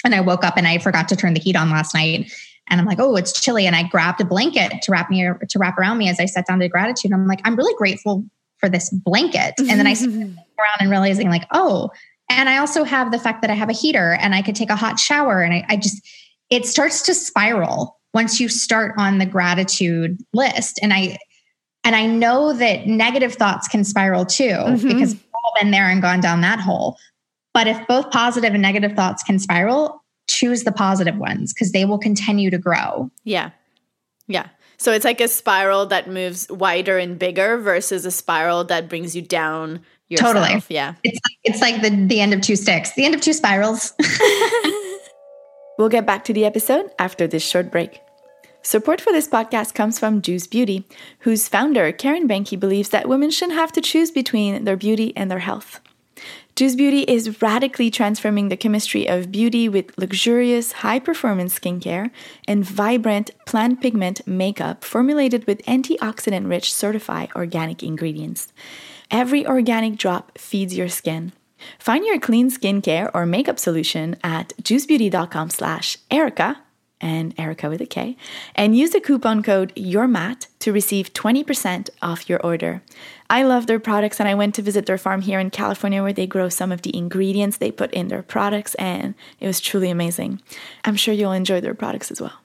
and 0.05 0.15
I 0.15 0.21
woke 0.21 0.45
up 0.45 0.57
and 0.57 0.67
I 0.67 0.79
forgot 0.79 1.09
to 1.09 1.17
turn 1.17 1.35
the 1.35 1.41
heat 1.41 1.57
on 1.57 1.71
last 1.71 1.95
night. 1.95 2.33
And 2.69 2.81
I'm 2.81 2.87
like, 2.87 3.01
oh, 3.01 3.17
it's 3.17 3.41
chilly. 3.41 3.67
And 3.67 3.75
I 3.75 3.83
grabbed 3.85 4.21
a 4.21 4.25
blanket 4.25 4.83
to 4.83 4.93
wrap 4.93 5.11
me 5.11 5.23
to 5.23 5.59
wrap 5.59 5.79
around 5.79 5.99
me 5.99 6.09
as 6.09 6.21
I 6.21 6.27
sat 6.27 6.47
down 6.47 6.61
to 6.61 6.69
gratitude. 6.69 7.13
I'm 7.13 7.27
like, 7.27 7.41
I'm 7.45 7.57
really 7.57 7.75
grateful 7.77 8.25
for 8.59 8.69
this 8.69 8.91
blanket. 8.91 9.55
And 9.59 9.71
then 9.71 9.87
I 9.87 9.93
around 10.03 10.79
and 10.81 10.91
realizing 10.91 11.31
like, 11.31 11.45
oh, 11.53 11.91
and 12.31 12.49
I 12.49 12.59
also 12.59 12.85
have 12.85 13.11
the 13.11 13.19
fact 13.19 13.41
that 13.43 13.51
I 13.51 13.55
have 13.55 13.71
a 13.71 13.75
heater 13.75 14.13
and 14.21 14.35
I 14.35 14.43
could 14.43 14.55
take 14.55 14.71
a 14.71 14.77
hot 14.77 14.99
shower. 14.99 15.41
And 15.41 15.55
I, 15.55 15.65
I 15.69 15.77
just, 15.77 16.07
it 16.51 16.67
starts 16.67 17.03
to 17.03 17.15
spiral 17.15 17.99
once 18.13 18.39
you 18.39 18.49
start 18.49 18.95
on 18.99 19.19
the 19.19 19.27
gratitude 19.27 20.19
list. 20.33 20.79
And 20.83 20.93
I, 20.93 21.19
And 21.85 21.97
I 21.97 22.07
know 22.07 22.53
that 22.53 22.87
negative 22.87 23.35
thoughts 23.35 23.67
can 23.67 23.83
spiral 23.85 24.27
too, 24.27 24.45
mm-hmm. 24.45 24.89
because 24.89 25.15
we've 25.15 25.25
all 25.33 25.55
been 25.61 25.71
there 25.71 25.89
and 25.89 26.03
gone 26.03 26.21
down 26.21 26.43
that 26.43 26.61
hole. 26.61 26.99
But 27.55 27.67
if 27.67 27.87
both 27.87 28.11
positive 28.11 28.53
and 28.53 28.63
negative 28.63 28.93
thoughts 28.93 29.23
can 29.23 29.39
spiral, 29.39 30.05
choose 30.29 30.65
the 30.65 30.73
positive 30.73 31.17
ones 31.17 31.53
because 31.53 31.73
they 31.73 31.85
will 31.85 31.99
continue 31.99 32.51
to 32.51 32.59
grow. 32.59 33.11
Yeah. 33.25 33.51
Yeah. 34.27 34.49
So 34.77 34.93
it's 34.93 35.05
like 35.05 35.21
a 35.21 35.29
spiral 35.29 35.87
that 35.87 36.09
moves 36.09 36.47
wider 36.49 36.99
and 36.99 37.19
bigger 37.19 37.59
versus 37.59 38.05
a 38.05 38.11
spiral 38.11 38.65
that 38.65 38.89
brings 38.89 39.17
you 39.17 39.23
down 39.23 39.81
yourself. 40.09 40.35
Totally. 40.35 40.63
Yeah. 40.69 40.95
It's 41.03 41.19
it's 41.43 41.61
like 41.61 41.83
the 41.83 41.91
the 41.91 42.21
end 42.21 42.33
of 42.33 42.43
two 42.43 42.57
sticks, 42.57 42.93
the 42.93 43.05
end 43.05 43.15
of 43.15 43.21
two 43.21 43.33
spirals. 43.33 43.93
we'll 45.79 45.89
get 45.89 46.07
back 46.07 46.25
to 46.25 46.33
the 46.33 46.45
episode 46.45 46.91
after 46.99 47.27
this 47.27 47.47
short 47.47 47.73
break. 47.73 48.01
Support 48.63 49.01
for 49.01 49.13
this 49.13 49.29
podcast 49.29 49.75
comes 49.75 49.99
from 49.99 50.21
Juice 50.21 50.47
Beauty, 50.47 50.87
whose 51.21 51.49
founder, 51.49 51.91
Karen 51.93 52.29
Behnke, 52.29 52.59
believes 52.59 52.91
that 52.91 53.09
women 53.09 53.31
shouldn't 53.31 53.59
have 53.59 53.73
to 53.73 53.81
choose 53.81 54.11
between 54.11 54.65
their 54.65 54.77
beauty 54.77 55.17
and 55.17 55.31
their 55.31 55.39
health. 55.39 55.81
Juice 56.59 56.75
Beauty 56.75 57.03
is 57.03 57.41
radically 57.41 57.89
transforming 57.89 58.49
the 58.49 58.57
chemistry 58.57 59.09
of 59.09 59.31
beauty 59.31 59.69
with 59.69 59.97
luxurious, 59.97 60.73
high 60.73 60.99
performance 60.99 61.57
skincare 61.57 62.11
and 62.49 62.65
vibrant 62.65 63.31
plant 63.47 63.81
pigment 63.81 64.27
makeup 64.27 64.83
formulated 64.83 65.47
with 65.47 65.65
antioxidant 65.67 66.49
rich 66.51 66.75
certified 66.75 67.31
organic 67.37 67.85
ingredients. 67.85 68.53
Every 69.09 69.47
organic 69.47 69.99
drop 69.99 70.37
feeds 70.37 70.77
your 70.77 70.89
skin. 70.89 71.31
Find 71.79 72.05
your 72.05 72.19
clean 72.19 72.51
skincare 72.51 73.09
or 73.15 73.25
makeup 73.25 73.61
solution 73.61 74.17
at 74.25 74.53
juicebeauty.com 74.61 75.51
slash 75.51 75.97
Erica 76.11 76.61
and 77.01 77.35
Erica 77.39 77.69
with 77.69 77.81
a 77.81 77.87
K, 77.87 78.17
and 78.55 78.77
use 78.77 78.91
the 78.91 79.01
coupon 79.01 79.43
code 79.43 79.73
YOURMAT 79.77 80.49
to 80.61 80.73
receive 80.73 81.13
20% 81.13 81.91
off 82.03 82.29
your 82.29 82.41
order. 82.41 82.83
I 83.31 83.43
love 83.43 83.67
their 83.67 83.81
products, 83.81 84.21
and 84.21 84.29
I 84.29 84.35
went 84.35 84.55
to 84.57 84.63
visit 84.63 84.87
their 84.87 84.99
farm 84.99 85.23
here 85.23 85.39
in 85.39 85.51
California 85.51 86.03
where 86.03 86.13
they 86.13 86.27
grow 86.27 86.49
some 86.49 86.73
of 86.73 86.83
the 86.83 86.97
ingredients 86.97 87.59
they 87.59 87.71
put 87.71 87.93
in 87.93 88.09
their 88.09 88.23
products, 88.23 88.75
and 88.77 89.15
it 89.41 89.47
was 89.47 89.61
truly 89.61 89.91
amazing. 89.91 90.41
I'm 90.85 90.97
sure 90.97 91.15
you'll 91.15 91.33
enjoy 91.33 91.61
their 91.61 91.75
products 91.75 92.11
as 92.11 92.21
well. 92.21 92.39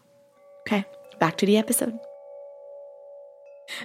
Okay, 0.68 0.86
back 1.20 1.38
to 1.38 1.46
the 1.46 1.58
episode. 1.58 1.98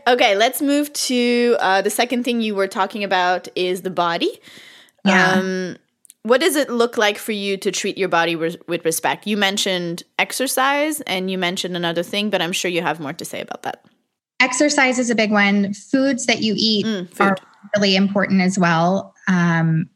Okay, 0.07 0.37
let's 0.37 0.61
move 0.61 0.93
to 0.93 1.57
uh, 1.61 1.83
the 1.83 1.91
second 1.91 2.25
thing 2.25 2.41
you 2.41 2.55
were 2.55 2.69
talking 2.69 3.05
about 3.05 3.49
is 3.55 3.83
the 3.83 3.91
body. 3.91 4.41
Yeah. 5.05 5.33
Um, 5.33 5.77
what 6.23 6.41
does 6.41 6.57
it 6.57 6.69
look 6.69 6.99
like 6.99 7.19
for 7.19 7.33
you 7.33 7.57
to 7.59 7.71
treat 7.71 7.97
your 7.97 8.09
body 8.09 8.37
with 8.37 8.85
respect? 8.85 9.27
You 9.27 9.37
mentioned 9.37 10.03
exercise 10.19 11.01
and 11.03 11.31
you 11.31 11.39
mentioned 11.39 11.77
another 11.77 12.03
thing, 12.03 12.31
but 12.31 12.43
I'm 12.43 12.53
sure 12.53 12.71
you 12.71 12.83
have 12.83 13.01
more 13.01 13.13
to 13.13 13.25
say 13.25 13.41
about 13.41 13.63
that. 13.63 13.85
Exercise 14.41 14.99
is 14.99 15.11
a 15.11 15.15
big 15.15 15.33
one. 15.33 15.73
Foods 15.75 16.27
that 16.27 16.43
you 16.43 16.55
eat 16.57 16.87
mm, 16.87 17.21
are 17.21 17.37
really 17.75 17.97
important 17.97 18.41
as 18.41 18.59
well. 18.59 19.15
Um, 19.27 19.89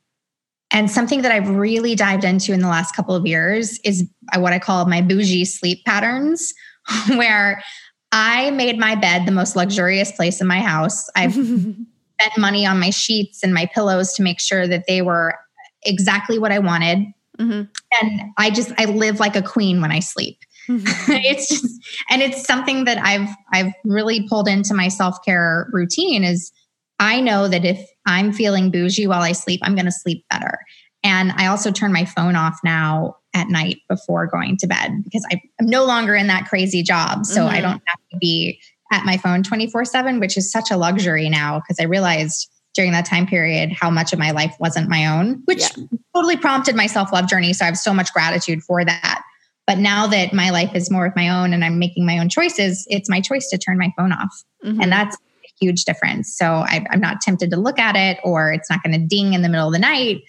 and 0.72 0.90
something 0.90 1.22
that 1.22 1.30
I've 1.30 1.48
really 1.50 1.94
dived 1.94 2.24
into 2.24 2.52
in 2.52 2.60
the 2.60 2.68
last 2.68 2.96
couple 2.96 3.14
of 3.14 3.26
years 3.26 3.78
is 3.84 4.08
what 4.36 4.52
I 4.52 4.58
call 4.58 4.86
my 4.86 5.02
bougie 5.02 5.44
sleep 5.44 5.84
patterns, 5.84 6.54
where 7.08 7.62
I 8.10 8.50
made 8.50 8.78
my 8.78 8.94
bed 8.94 9.26
the 9.26 9.32
most 9.32 9.54
luxurious 9.54 10.12
place 10.12 10.40
in 10.40 10.46
my 10.46 10.60
house. 10.60 11.08
I've 11.14 11.32
spent 12.22 12.38
money 12.38 12.66
on 12.66 12.80
my 12.80 12.90
sheets 12.90 13.42
and 13.42 13.52
my 13.52 13.66
pillows 13.66 14.14
to 14.14 14.22
make 14.22 14.40
sure 14.40 14.66
that 14.66 14.86
they 14.86 15.02
were 15.02 15.36
exactly 15.84 16.38
what 16.38 16.52
I 16.52 16.58
wanted. 16.58 17.06
Mm-hmm. 17.38 17.62
And 18.00 18.22
I 18.36 18.50
just 18.50 18.72
I 18.78 18.84
live 18.86 19.20
like 19.20 19.36
a 19.36 19.42
queen 19.42 19.80
when 19.80 19.90
I 19.90 20.00
sleep. 20.00 20.38
Mm-hmm. 20.68 21.12
it's 21.12 21.48
just 21.48 21.80
and 22.10 22.22
it's 22.22 22.44
something 22.44 22.84
that 22.84 22.98
I've 22.98 23.28
I've 23.52 23.72
really 23.84 24.28
pulled 24.28 24.48
into 24.48 24.74
my 24.74 24.88
self-care 24.88 25.68
routine 25.72 26.24
is 26.24 26.52
I 27.00 27.20
know 27.20 27.48
that 27.48 27.64
if 27.64 27.84
I'm 28.06 28.32
feeling 28.32 28.70
bougie 28.70 29.08
while 29.08 29.22
I 29.22 29.32
sleep, 29.32 29.60
I'm 29.64 29.74
going 29.74 29.86
to 29.86 29.92
sleep 29.92 30.24
better. 30.30 30.58
And 31.02 31.32
I 31.32 31.46
also 31.46 31.72
turn 31.72 31.92
my 31.92 32.04
phone 32.04 32.36
off 32.36 32.60
now 32.62 33.16
at 33.34 33.48
night 33.48 33.78
before 33.88 34.26
going 34.26 34.56
to 34.58 34.68
bed 34.68 35.02
because 35.02 35.26
I, 35.32 35.40
am 35.60 35.66
no 35.66 35.84
longer 35.84 36.14
in 36.14 36.28
that 36.28 36.48
crazy 36.48 36.82
job. 36.82 37.26
So 37.26 37.40
mm-hmm. 37.40 37.54
I 37.56 37.60
don't 37.60 37.82
have 37.86 37.98
to 38.12 38.18
be 38.20 38.60
at 38.92 39.04
my 39.04 39.16
phone 39.16 39.42
24 39.42 39.84
7, 39.84 40.20
which 40.20 40.36
is 40.36 40.52
such 40.52 40.70
a 40.70 40.76
luxury 40.76 41.28
now 41.28 41.58
because 41.58 41.80
I 41.80 41.84
realized 41.84 42.48
during 42.74 42.92
that 42.92 43.04
time 43.04 43.26
period 43.26 43.72
how 43.72 43.90
much 43.90 44.12
of 44.12 44.18
my 44.18 44.30
life 44.30 44.54
wasn't 44.58 44.88
my 44.88 45.06
own, 45.06 45.42
which 45.44 45.60
yeah. 45.60 45.84
totally 46.14 46.36
prompted 46.36 46.74
my 46.74 46.86
self 46.86 47.12
love 47.12 47.28
journey. 47.28 47.52
So 47.52 47.64
I 47.64 47.66
have 47.66 47.78
so 47.78 47.92
much 47.92 48.12
gratitude 48.12 48.62
for 48.62 48.84
that. 48.84 49.22
But 49.66 49.78
now 49.78 50.06
that 50.08 50.32
my 50.32 50.50
life 50.50 50.74
is 50.74 50.90
more 50.90 51.06
of 51.06 51.14
my 51.14 51.28
own 51.28 51.52
and 51.52 51.64
I'm 51.64 51.78
making 51.78 52.04
my 52.04 52.18
own 52.18 52.28
choices, 52.28 52.84
it's 52.88 53.08
my 53.08 53.20
choice 53.20 53.48
to 53.50 53.58
turn 53.58 53.78
my 53.78 53.92
phone 53.96 54.12
off. 54.12 54.42
Mm-hmm. 54.64 54.80
And 54.80 54.92
that's 54.92 55.16
a 55.16 55.64
huge 55.64 55.84
difference. 55.84 56.36
So 56.36 56.46
I, 56.46 56.84
I'm 56.90 57.00
not 57.00 57.20
tempted 57.20 57.50
to 57.50 57.56
look 57.56 57.78
at 57.78 57.94
it 57.94 58.18
or 58.24 58.52
it's 58.52 58.68
not 58.68 58.82
going 58.82 58.98
to 58.98 59.06
ding 59.06 59.34
in 59.34 59.42
the 59.42 59.48
middle 59.48 59.68
of 59.68 59.72
the 59.72 59.78
night 59.78 60.22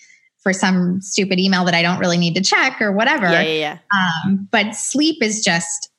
for 0.44 0.54
some 0.54 1.02
stupid 1.02 1.40
email 1.40 1.66
that 1.66 1.74
I 1.74 1.82
don't 1.82 2.00
really 2.00 2.18
need 2.18 2.36
to 2.36 2.42
check 2.42 2.82
or 2.82 2.92
whatever. 2.92 3.26
Yeah, 3.32 3.42
yeah, 3.42 3.80
yeah. 3.94 4.26
Um, 4.26 4.48
but 4.52 4.76
sleep 4.76 5.24
is 5.24 5.44
just 5.44 5.90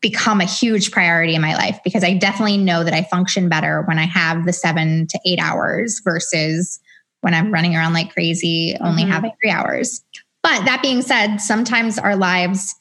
become 0.00 0.40
a 0.40 0.44
huge 0.44 0.90
priority 0.90 1.34
in 1.34 1.42
my 1.42 1.54
life 1.54 1.78
because 1.84 2.04
I 2.04 2.14
definitely 2.14 2.58
know 2.58 2.84
that 2.84 2.94
I 2.94 3.02
function 3.02 3.48
better 3.48 3.82
when 3.86 3.98
I 3.98 4.06
have 4.06 4.46
the 4.46 4.52
seven 4.52 5.06
to 5.08 5.20
eight 5.26 5.38
hours 5.40 6.00
versus 6.04 6.80
when 7.20 7.34
I'm 7.34 7.52
running 7.52 7.74
around 7.74 7.94
like 7.94 8.12
crazy, 8.12 8.76
only 8.80 9.02
mm-hmm. 9.02 9.12
having 9.12 9.32
three 9.42 9.50
hours. 9.50 10.04
But 10.42 10.66
that 10.66 10.82
being 10.82 11.02
said, 11.02 11.38
sometimes 11.38 11.98
our 11.98 12.16
lives 12.16 12.74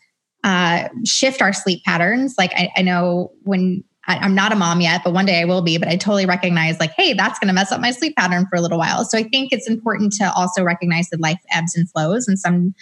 uh, 0.44 0.90
shift 1.06 1.42
our 1.42 1.54
sleep 1.54 1.84
patterns. 1.86 2.36
Like 2.38 2.52
I, 2.54 2.70
I 2.76 2.82
know 2.82 3.32
when 3.44 3.84
I, 4.06 4.26
am 4.26 4.36
not 4.36 4.52
a 4.52 4.56
mom 4.56 4.82
yet, 4.82 5.02
but 5.04 5.14
one 5.14 5.26
day 5.26 5.40
I 5.40 5.46
will 5.46 5.62
be. 5.62 5.78
But 5.78 5.88
I 5.88 5.96
totally 5.96 6.26
recognize, 6.26 6.80
like, 6.80 6.92
hey, 6.98 7.14
that's 7.14 7.40
going 7.40 7.48
to 7.48 7.54
mess 7.54 7.72
up 7.72 7.80
my 7.80 7.92
sleep 7.92 8.16
pattern 8.18 8.46
for 8.50 8.58
a 8.58 8.62
little 8.62 8.78
while. 8.78 9.06
So 9.06 9.18
I 9.18 9.24
think 9.24 9.54
it's 9.54 9.70
important 9.70 10.12
to 10.20 10.32
also 10.34 10.64
recognize 10.64 11.08
that 11.10 11.22
life 11.22 11.40
ebbs 11.52 11.76
and 11.76 11.90
flows, 11.90 12.28
and 12.28 12.38
some 12.38 12.76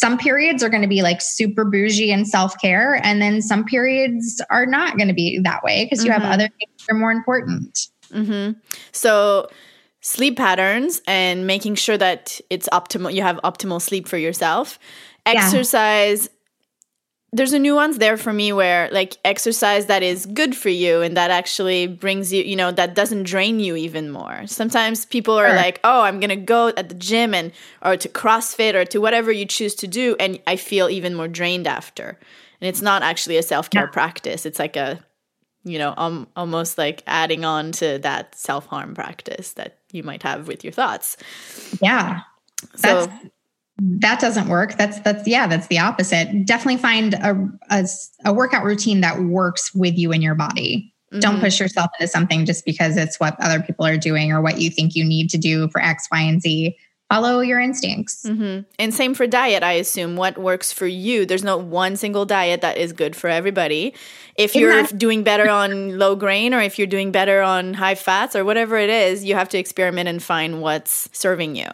some 0.00 0.16
periods 0.16 0.62
are 0.62 0.68
going 0.68 0.82
to 0.82 0.88
be 0.88 1.02
like 1.02 1.20
super 1.20 1.64
bougie 1.64 2.12
and 2.12 2.26
self 2.26 2.58
care, 2.60 3.00
and 3.04 3.20
then 3.20 3.42
some 3.42 3.64
periods 3.64 4.40
are 4.50 4.66
not 4.66 4.96
going 4.96 5.08
to 5.08 5.14
be 5.14 5.40
that 5.42 5.62
way 5.62 5.84
because 5.84 6.04
you 6.04 6.10
mm-hmm. 6.10 6.22
have 6.22 6.32
other 6.32 6.48
things 6.58 6.86
that 6.86 6.94
are 6.94 6.98
more 6.98 7.10
important. 7.10 7.88
Mm-hmm. 8.12 8.58
So, 8.92 9.48
sleep 10.00 10.36
patterns 10.36 11.02
and 11.06 11.46
making 11.46 11.74
sure 11.74 11.98
that 11.98 12.40
it's 12.48 12.68
optimal, 12.70 13.12
you 13.12 13.22
have 13.22 13.38
optimal 13.42 13.82
sleep 13.82 14.06
for 14.06 14.16
yourself. 14.16 14.78
Exercise 15.26 16.30
there's 17.32 17.52
a 17.52 17.58
nuance 17.58 17.98
there 17.98 18.16
for 18.16 18.32
me 18.32 18.52
where 18.52 18.88
like 18.90 19.18
exercise 19.24 19.86
that 19.86 20.02
is 20.02 20.24
good 20.26 20.56
for 20.56 20.70
you 20.70 21.02
and 21.02 21.16
that 21.16 21.30
actually 21.30 21.86
brings 21.86 22.32
you 22.32 22.42
you 22.42 22.56
know 22.56 22.72
that 22.72 22.94
doesn't 22.94 23.24
drain 23.24 23.60
you 23.60 23.76
even 23.76 24.10
more. 24.10 24.46
Sometimes 24.46 25.04
people 25.04 25.34
are 25.34 25.48
sure. 25.48 25.56
like 25.56 25.80
oh 25.84 26.00
i'm 26.02 26.20
gonna 26.20 26.36
go 26.36 26.68
at 26.68 26.88
the 26.88 26.94
gym 26.94 27.34
and 27.34 27.52
or 27.82 27.96
to 27.96 28.08
crossfit 28.08 28.74
or 28.74 28.84
to 28.86 28.98
whatever 28.98 29.30
you 29.30 29.44
choose 29.44 29.74
to 29.74 29.86
do 29.86 30.16
and 30.18 30.40
i 30.46 30.56
feel 30.56 30.88
even 30.88 31.14
more 31.14 31.28
drained 31.28 31.66
after. 31.66 32.18
And 32.60 32.68
it's 32.68 32.82
not 32.82 33.02
actually 33.02 33.36
a 33.36 33.42
self-care 33.42 33.84
yeah. 33.84 33.90
practice. 33.90 34.44
It's 34.46 34.58
like 34.58 34.76
a 34.76 35.04
you 35.64 35.78
know 35.78 35.92
um, 35.96 36.28
almost 36.34 36.78
like 36.78 37.02
adding 37.06 37.44
on 37.44 37.72
to 37.72 37.98
that 37.98 38.34
self-harm 38.34 38.94
practice 38.94 39.52
that 39.52 39.78
you 39.92 40.02
might 40.02 40.22
have 40.22 40.48
with 40.48 40.64
your 40.64 40.72
thoughts. 40.72 41.16
Yeah. 41.82 42.20
So 42.76 43.06
That's- 43.06 43.30
that 43.80 44.20
doesn't 44.20 44.48
work. 44.48 44.76
That's 44.76 44.98
that's 45.00 45.26
yeah 45.26 45.46
that's 45.46 45.68
the 45.68 45.78
opposite. 45.78 46.44
Definitely 46.44 46.80
find 46.80 47.14
a, 47.14 47.48
a, 47.70 47.86
a 48.24 48.32
workout 48.32 48.64
routine 48.64 49.00
that 49.02 49.20
works 49.22 49.74
with 49.74 49.96
you 49.96 50.12
and 50.12 50.22
your 50.22 50.34
body. 50.34 50.92
Mm-hmm. 51.10 51.20
don't 51.20 51.40
push 51.40 51.58
yourself 51.58 51.90
into 51.98 52.06
something 52.06 52.44
just 52.44 52.66
because 52.66 52.98
it's 52.98 53.18
what 53.18 53.34
other 53.40 53.62
people 53.62 53.86
are 53.86 53.96
doing 53.96 54.30
or 54.30 54.42
what 54.42 54.60
you 54.60 54.68
think 54.68 54.94
you 54.94 55.02
need 55.02 55.30
to 55.30 55.38
do 55.38 55.66
for 55.68 55.80
x 55.80 56.06
y 56.12 56.20
and 56.20 56.42
z. 56.42 56.76
Follow 57.10 57.40
your 57.40 57.58
instincts. 57.58 58.26
Mm-hmm. 58.26 58.68
and 58.78 58.92
same 58.92 59.14
for 59.14 59.26
diet 59.26 59.62
i 59.62 59.72
assume. 59.72 60.16
What 60.16 60.36
works 60.36 60.70
for 60.70 60.86
you? 60.86 61.24
There's 61.24 61.44
not 61.44 61.62
one 61.62 61.96
single 61.96 62.26
diet 62.26 62.60
that 62.60 62.76
is 62.76 62.92
good 62.92 63.16
for 63.16 63.28
everybody. 63.28 63.94
If 64.36 64.54
you're 64.54 64.82
doing 64.82 65.22
better 65.22 65.48
on 65.48 65.98
low 65.98 66.14
grain 66.14 66.52
or 66.52 66.60
if 66.60 66.78
you're 66.78 66.86
doing 66.86 67.10
better 67.10 67.40
on 67.40 67.72
high 67.72 67.94
fats 67.94 68.36
or 68.36 68.44
whatever 68.44 68.76
it 68.76 68.90
is 68.90 69.24
you 69.24 69.34
have 69.34 69.48
to 69.50 69.58
experiment 69.58 70.10
and 70.10 70.22
find 70.22 70.60
what's 70.60 71.08
serving 71.12 71.56
you 71.56 71.68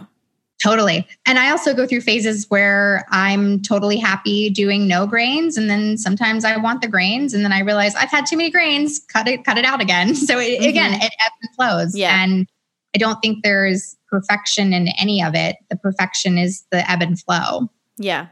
Totally. 0.65 1.07
And 1.27 1.39
I 1.39 1.51
also 1.51 1.75
go 1.75 1.87
through 1.87 2.01
phases 2.01 2.47
where 2.49 3.05
I'm 3.11 3.61
totally 3.61 3.99
happy 3.99 4.49
doing 4.49 4.89
no 4.89 5.07
grains. 5.07 5.59
And 5.59 5.69
then 5.69 5.99
sometimes 5.99 6.43
I 6.43 6.57
want 6.57 6.81
the 6.81 6.89
grains. 6.89 7.35
And 7.35 7.45
then 7.45 7.53
I 7.53 7.61
realize 7.61 7.95
I've 7.95 8.11
had 8.11 8.25
too 8.25 8.39
many 8.39 8.51
grains, 8.51 8.99
cut 8.99 9.29
it, 9.29 9.45
cut 9.45 9.59
it 9.59 9.67
out 9.67 9.83
again. 9.83 10.15
So 10.25 10.39
it, 10.39 10.61
mm-hmm. 10.61 10.69
again, 10.71 10.95
it 10.95 11.13
ebbs 11.21 11.37
and 11.43 11.55
flows. 11.55 11.95
Yeah. 11.95 12.25
And 12.25 12.49
I 12.95 12.99
don't 12.99 13.21
think 13.21 13.43
there's 13.43 13.95
perfection 14.09 14.73
in 14.73 14.89
any 14.99 15.23
of 15.23 15.35
it. 15.35 15.57
The 15.69 15.77
perfection 15.77 16.39
is 16.39 16.65
the 16.71 16.91
ebb 16.91 17.03
and 17.03 17.21
flow. 17.21 17.69
Yeah. 17.99 18.29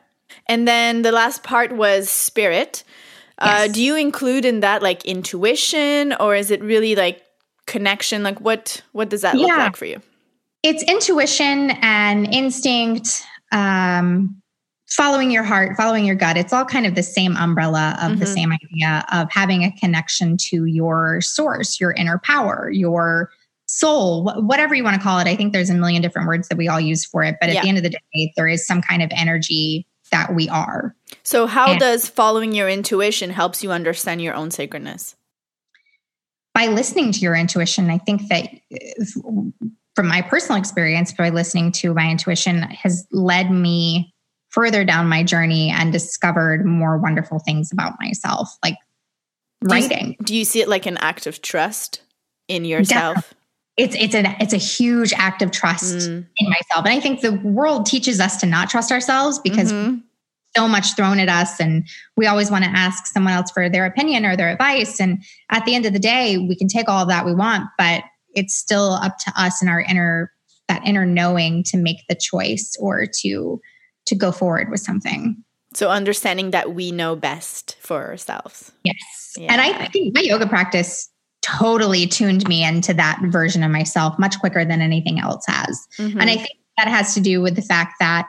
And 0.47 0.67
then 0.67 1.03
the 1.03 1.13
last 1.13 1.43
part 1.43 1.73
was 1.73 2.09
spirit. 2.09 2.83
Uh, 3.37 3.45
yes. 3.45 3.69
Uh, 3.69 3.73
do 3.75 3.85
you 3.85 3.95
include 3.95 4.47
in 4.47 4.61
that 4.61 4.83
like 4.83 5.05
intuition 5.05 6.15
or 6.15 6.35
is 6.35 6.51
it 6.51 6.63
really 6.63 6.95
like 6.95 7.23
connection? 7.67 8.23
Like 8.23 8.41
what 8.41 8.81
what 8.93 9.11
does 9.11 9.21
that 9.21 9.35
yeah. 9.35 9.49
look 9.49 9.57
like 9.59 9.77
for 9.77 9.85
you? 9.85 10.01
It's 10.63 10.83
intuition 10.85 11.71
and 11.83 12.33
instinct 12.33 13.23
um, 13.51 14.43
following 14.89 15.31
your 15.31 15.43
heart, 15.43 15.77
following 15.77 16.05
your 16.05 16.15
gut. 16.15 16.37
It's 16.37 16.53
all 16.53 16.65
kind 16.65 16.87
of 16.87 16.95
the 16.95 17.03
same 17.03 17.37
umbrella 17.37 17.97
of 18.01 18.13
mm-hmm. 18.13 18.21
the 18.21 18.27
same 18.27 18.53
idea 18.53 19.05
of 19.13 19.31
having 19.31 19.65
a 19.65 19.73
connection 19.73 20.37
to 20.49 20.67
your 20.67 21.21
source, 21.21 21.81
your 21.81 21.93
inner 21.93 22.21
power, 22.25 22.71
your 22.71 23.31
soul, 23.67 24.31
whatever 24.43 24.75
you 24.75 24.85
want 24.85 24.97
to 24.97 25.03
call 25.03 25.19
it. 25.19 25.27
I 25.27 25.35
think 25.35 25.53
there's 25.53 25.71
a 25.71 25.75
million 25.75 26.03
different 26.03 26.29
words 26.29 26.49
that 26.49 26.59
we 26.59 26.69
all 26.69 26.81
use 26.81 27.05
for 27.05 27.23
it. 27.23 27.37
But 27.41 27.49
at 27.49 27.57
yeah. 27.57 27.63
the 27.63 27.69
end 27.69 27.79
of 27.79 27.85
the 27.85 27.91
day, 27.91 28.33
there 28.37 28.49
is 28.49 28.67
some 28.67 28.83
kind 28.83 29.03
of 29.03 29.11
energy 29.15 29.87
that 30.11 30.35
we 30.35 30.49
are. 30.51 30.95
So, 31.23 31.47
how 31.47 31.71
and 31.71 31.81
does 31.81 32.09
following 32.09 32.53
your 32.53 32.69
intuition 32.69 33.31
helps 33.31 33.63
you 33.63 33.73
understand 33.73 34.21
your 34.21 34.35
own 34.35 34.51
sacredness? 34.51 35.17
By 36.55 36.67
listening 36.67 37.13
to 37.13 37.21
your 37.21 37.35
intuition, 37.35 37.89
I 37.89 37.97
think 37.97 38.29
that 38.29 38.51
from 39.95 40.09
my 40.09 40.23
personal 40.23 40.59
experience, 40.59 41.13
by 41.13 41.29
listening 41.29 41.73
to 41.73 41.93
my 41.95 42.11
intuition 42.11 42.63
has 42.63 43.07
led 43.11 43.51
me 43.51 44.15
further 44.51 44.85
down 44.85 45.09
my 45.09 45.23
journey 45.23 45.71
and 45.71 45.93
discovered 45.93 46.65
more 46.67 46.99
wonderful 46.99 47.39
things 47.39 47.73
about 47.73 47.95
myself, 48.01 48.57
like 48.63 48.77
do 49.63 49.69
writing. 49.69 50.17
You, 50.19 50.25
do 50.25 50.37
you 50.37 50.45
see 50.45 50.61
it 50.61 50.69
like 50.69 50.87
an 50.87 50.99
act 50.99 51.27
of 51.27 51.43
trust 51.43 52.03
in 52.49 52.65
yourself? 52.65 53.15
Definitely. 53.17 53.39
It's 53.79 53.97
it's 53.99 54.15
an 54.15 54.27
it's 54.39 54.53
a 54.53 54.59
huge 54.59 55.15
act 55.15 55.41
of 55.41 55.51
trust 55.51 55.95
mm. 55.95 56.27
in 56.37 56.51
myself, 56.51 56.85
and 56.85 56.89
I 56.89 57.01
think 57.01 57.23
the 57.23 57.33
world 57.33 57.87
teaches 57.87 58.21
us 58.21 58.37
to 58.39 58.47
not 58.47 58.69
trust 58.69 58.93
ourselves 58.93 59.39
because 59.39 59.73
mm-hmm. 59.73 59.97
so 60.55 60.69
much 60.69 60.95
thrown 60.95 61.19
at 61.19 61.31
us, 61.31 61.59
and 61.59 61.89
we 62.15 62.27
always 62.27 62.51
want 62.51 62.65
to 62.65 62.71
ask 62.71 63.07
someone 63.07 63.33
else 63.33 63.51
for 63.51 63.71
their 63.71 63.87
opinion 63.87 64.27
or 64.27 64.37
their 64.37 64.51
advice. 64.51 65.01
And 65.01 65.25
at 65.51 65.65
the 65.65 65.75
end 65.75 65.87
of 65.87 65.95
the 65.95 65.99
day, 65.99 66.37
we 66.37 66.55
can 66.55 66.69
take 66.69 66.87
all 66.87 67.05
of 67.05 67.09
that 67.09 67.25
we 67.25 67.35
want, 67.35 67.65
but 67.79 68.05
it's 68.35 68.55
still 68.55 68.93
up 68.95 69.19
to 69.19 69.33
us 69.37 69.61
and 69.61 69.71
our 69.71 69.81
inner 69.81 70.33
that 70.69 70.83
inner 70.87 71.05
knowing 71.05 71.63
to 71.65 71.77
make 71.77 71.99
the 72.09 72.15
choice 72.15 72.77
or 72.81 73.07
to 73.21 73.61
to 74.07 74.15
go 74.15 74.33
forward 74.33 74.71
with 74.71 74.81
something. 74.81 75.37
So 75.75 75.89
understanding 75.89 76.51
that 76.51 76.75
we 76.75 76.93
know 76.93 77.17
best 77.17 77.77
for 77.81 78.07
ourselves. 78.09 78.73
Yes. 78.85 78.97
Yeah. 79.37 79.53
And 79.53 79.61
I 79.61 79.87
think 79.89 80.15
my 80.15 80.21
yoga 80.21 80.47
practice 80.47 81.09
totally 81.41 82.07
tuned 82.07 82.47
me 82.47 82.65
into 82.65 82.95
that 82.95 83.21
version 83.25 83.63
of 83.63 83.71
myself 83.71 84.19
much 84.19 84.39
quicker 84.39 84.65
than 84.65 84.81
anything 84.81 85.19
else 85.19 85.45
has. 85.47 85.87
Mm-hmm. 85.99 86.21
And 86.21 86.31
I 86.31 86.37
think 86.37 86.59
that 86.79 86.89
has 86.89 87.15
to 87.15 87.21
do 87.21 87.41
with 87.41 87.57
the 87.57 87.63
fact 87.63 87.95
that, 88.01 88.29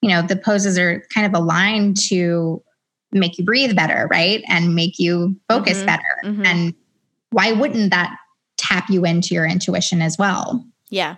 you 0.00 0.10
know, 0.10 0.22
the 0.22 0.36
poses 0.36 0.78
are 0.78 1.04
kind 1.14 1.26
of 1.26 1.40
aligned 1.40 1.96
to 2.08 2.62
make 3.10 3.38
you 3.38 3.44
breathe 3.44 3.74
better, 3.74 4.06
right? 4.10 4.42
And 4.48 4.74
make 4.74 4.98
you 4.98 5.36
focus 5.48 5.78
mm-hmm. 5.78 5.86
better. 5.86 6.02
Mm-hmm. 6.24 6.46
And 6.46 6.74
why 7.30 7.52
wouldn't 7.52 7.90
that 7.90 8.16
tap 8.72 8.88
you 8.88 9.04
into 9.04 9.34
your 9.34 9.46
intuition 9.46 10.00
as 10.02 10.16
well? 10.18 10.64
Yeah. 10.88 11.16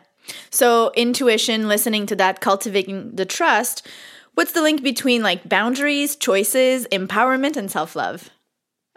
So, 0.50 0.90
intuition, 0.96 1.68
listening 1.68 2.06
to 2.06 2.16
that, 2.16 2.40
cultivating 2.40 3.14
the 3.14 3.26
trust. 3.26 3.86
What's 4.34 4.52
the 4.52 4.62
link 4.62 4.82
between 4.82 5.22
like 5.22 5.48
boundaries, 5.48 6.16
choices, 6.16 6.86
empowerment, 6.88 7.56
and 7.56 7.70
self 7.70 7.94
love? 7.94 8.30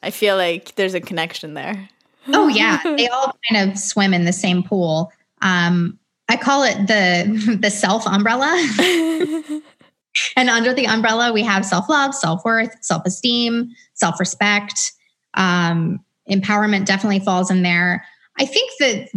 I 0.01 0.11
feel 0.11 0.35
like 0.35 0.75
there's 0.75 0.93
a 0.93 1.01
connection 1.01 1.53
there. 1.53 1.89
oh, 2.29 2.47
yeah. 2.47 2.79
They 2.83 3.07
all 3.13 3.37
kind 3.49 3.69
of 3.69 3.77
swim 3.77 4.13
in 4.13 4.25
the 4.25 4.33
same 4.33 4.63
pool. 4.63 5.11
Um, 5.41 5.99
I 6.29 6.37
call 6.37 6.63
it 6.63 6.87
the 6.87 7.57
the 7.61 7.69
self 7.69 8.07
umbrella. 8.07 8.55
and 10.35 10.49
under 10.49 10.73
the 10.73 10.87
umbrella, 10.87 11.33
we 11.33 11.43
have 11.43 11.65
self 11.65 11.89
love, 11.89 12.15
self 12.15 12.43
worth, 12.45 12.75
self 12.81 13.05
esteem, 13.05 13.71
self 13.93 14.19
respect. 14.19 14.93
Um, 15.33 15.99
empowerment 16.29 16.85
definitely 16.85 17.19
falls 17.19 17.51
in 17.51 17.63
there. 17.63 18.05
I 18.39 18.45
think 18.45 18.71
that 18.79 19.09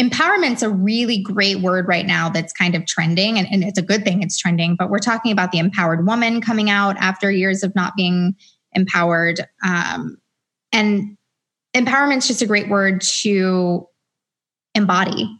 empowerment's 0.00 0.62
a 0.62 0.70
really 0.70 1.22
great 1.22 1.60
word 1.60 1.86
right 1.88 2.06
now 2.06 2.28
that's 2.28 2.52
kind 2.52 2.74
of 2.74 2.86
trending 2.86 3.38
and, 3.38 3.46
and, 3.50 3.64
it's 3.64 3.78
a 3.78 3.82
good 3.82 4.04
thing 4.04 4.22
it's 4.22 4.38
trending 4.38 4.76
but 4.76 4.90
we're 4.90 5.00
talking 5.00 5.32
about 5.32 5.50
the 5.50 5.58
empowered 5.58 6.06
woman 6.06 6.40
coming 6.40 6.70
out 6.70 6.96
after 6.98 7.30
years 7.30 7.64
of 7.64 7.74
not 7.74 7.96
being 7.96 8.36
empowered. 8.72 9.40
Um, 9.64 10.18
and 10.72 11.16
empowerment's 11.74 12.26
just 12.26 12.42
a 12.42 12.46
great 12.46 12.68
word 12.68 13.00
to 13.00 13.86
embody. 14.74 15.34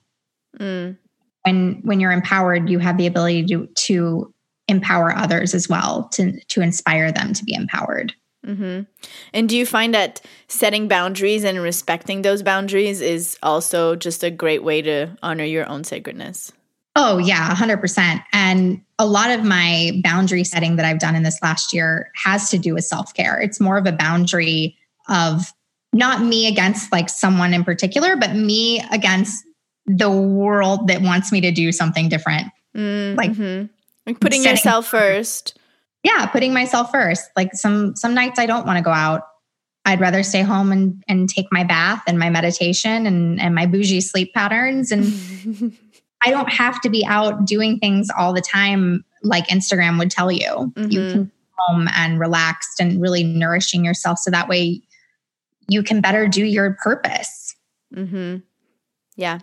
Mm. 0.58 0.96
when 1.44 1.80
when 1.84 2.00
you're 2.00 2.10
empowered 2.10 2.68
you 2.68 2.78
have 2.80 2.96
the 2.96 3.06
ability 3.06 3.44
to 3.44 3.68
to 3.76 4.34
empower 4.66 5.14
others 5.14 5.54
as 5.54 5.68
well 5.68 6.08
to 6.08 6.40
to 6.46 6.62
inspire 6.62 7.12
them 7.12 7.32
to 7.34 7.44
be 7.44 7.54
empowered 7.54 8.12
Mm-hmm. 8.48 8.82
And 9.34 9.48
do 9.48 9.56
you 9.56 9.66
find 9.66 9.94
that 9.94 10.22
setting 10.48 10.88
boundaries 10.88 11.44
and 11.44 11.60
respecting 11.60 12.22
those 12.22 12.42
boundaries 12.42 13.00
is 13.00 13.38
also 13.42 13.94
just 13.94 14.24
a 14.24 14.30
great 14.30 14.64
way 14.64 14.80
to 14.82 15.16
honor 15.22 15.44
your 15.44 15.68
own 15.68 15.84
sacredness? 15.84 16.50
Oh, 16.96 17.18
yeah, 17.18 17.54
100%. 17.54 18.24
And 18.32 18.82
a 18.98 19.06
lot 19.06 19.30
of 19.30 19.44
my 19.44 19.92
boundary 20.02 20.44
setting 20.44 20.76
that 20.76 20.86
I've 20.86 20.98
done 20.98 21.14
in 21.14 21.22
this 21.22 21.38
last 21.42 21.72
year 21.72 22.10
has 22.16 22.50
to 22.50 22.58
do 22.58 22.74
with 22.74 22.84
self 22.84 23.14
care. 23.14 23.38
It's 23.38 23.60
more 23.60 23.76
of 23.76 23.86
a 23.86 23.92
boundary 23.92 24.76
of 25.08 25.52
not 25.92 26.22
me 26.22 26.48
against 26.48 26.90
like 26.90 27.08
someone 27.08 27.54
in 27.54 27.64
particular, 27.64 28.16
but 28.16 28.34
me 28.34 28.82
against 28.90 29.44
the 29.86 30.10
world 30.10 30.88
that 30.88 31.02
wants 31.02 31.30
me 31.30 31.40
to 31.42 31.50
do 31.50 31.70
something 31.70 32.08
different. 32.08 32.48
Mm-hmm. 32.74 33.16
Like, 33.16 33.68
like 34.06 34.20
putting 34.20 34.42
yourself 34.42 34.86
first 34.86 35.57
yeah, 36.02 36.26
putting 36.26 36.52
myself 36.52 36.90
first. 36.90 37.30
Like 37.36 37.54
some 37.54 37.96
some 37.96 38.14
nights 38.14 38.38
I 38.38 38.46
don't 38.46 38.66
want 38.66 38.78
to 38.78 38.82
go 38.82 38.90
out. 38.90 39.22
I'd 39.84 40.00
rather 40.00 40.22
stay 40.22 40.42
home 40.42 40.70
and 40.72 41.02
and 41.08 41.28
take 41.28 41.46
my 41.50 41.64
bath 41.64 42.02
and 42.06 42.18
my 42.18 42.30
meditation 42.30 43.06
and 43.06 43.40
and 43.40 43.54
my 43.54 43.66
bougie 43.66 44.00
sleep 44.00 44.34
patterns 44.34 44.92
and 44.92 45.04
I 46.20 46.30
don't 46.30 46.52
have 46.52 46.80
to 46.82 46.90
be 46.90 47.06
out 47.06 47.46
doing 47.46 47.78
things 47.78 48.08
all 48.16 48.32
the 48.32 48.40
time 48.40 49.04
like 49.22 49.48
Instagram 49.48 49.98
would 49.98 50.10
tell 50.10 50.30
you. 50.30 50.72
Mm-hmm. 50.76 50.90
You 50.90 51.10
can 51.10 51.32
home 51.56 51.88
and 51.96 52.20
relaxed 52.20 52.80
and 52.80 53.00
really 53.00 53.24
nourishing 53.24 53.84
yourself 53.84 54.18
so 54.18 54.30
that 54.30 54.48
way 54.48 54.80
you 55.68 55.82
can 55.82 56.00
better 56.00 56.28
do 56.28 56.44
your 56.44 56.76
purpose. 56.82 57.56
Mhm. 57.94 58.42
Yeah. 59.16 59.40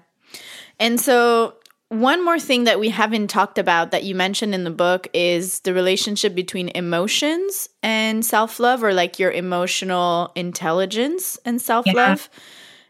And 0.79 0.99
so 0.99 1.55
one 2.01 2.23
more 2.23 2.39
thing 2.39 2.65
that 2.65 2.79
we 2.79 2.89
haven't 2.89 3.27
talked 3.27 3.57
about 3.57 3.91
that 3.91 4.03
you 4.03 4.15
mentioned 4.15 4.53
in 4.53 4.63
the 4.63 4.71
book 4.71 5.07
is 5.13 5.59
the 5.61 5.73
relationship 5.73 6.35
between 6.35 6.69
emotions 6.69 7.69
and 7.83 8.25
self 8.25 8.59
love, 8.59 8.83
or 8.83 8.93
like 8.93 9.19
your 9.19 9.31
emotional 9.31 10.31
intelligence 10.35 11.37
and 11.45 11.61
self 11.61 11.85
love. 11.87 12.29
Yeah. 12.31 12.39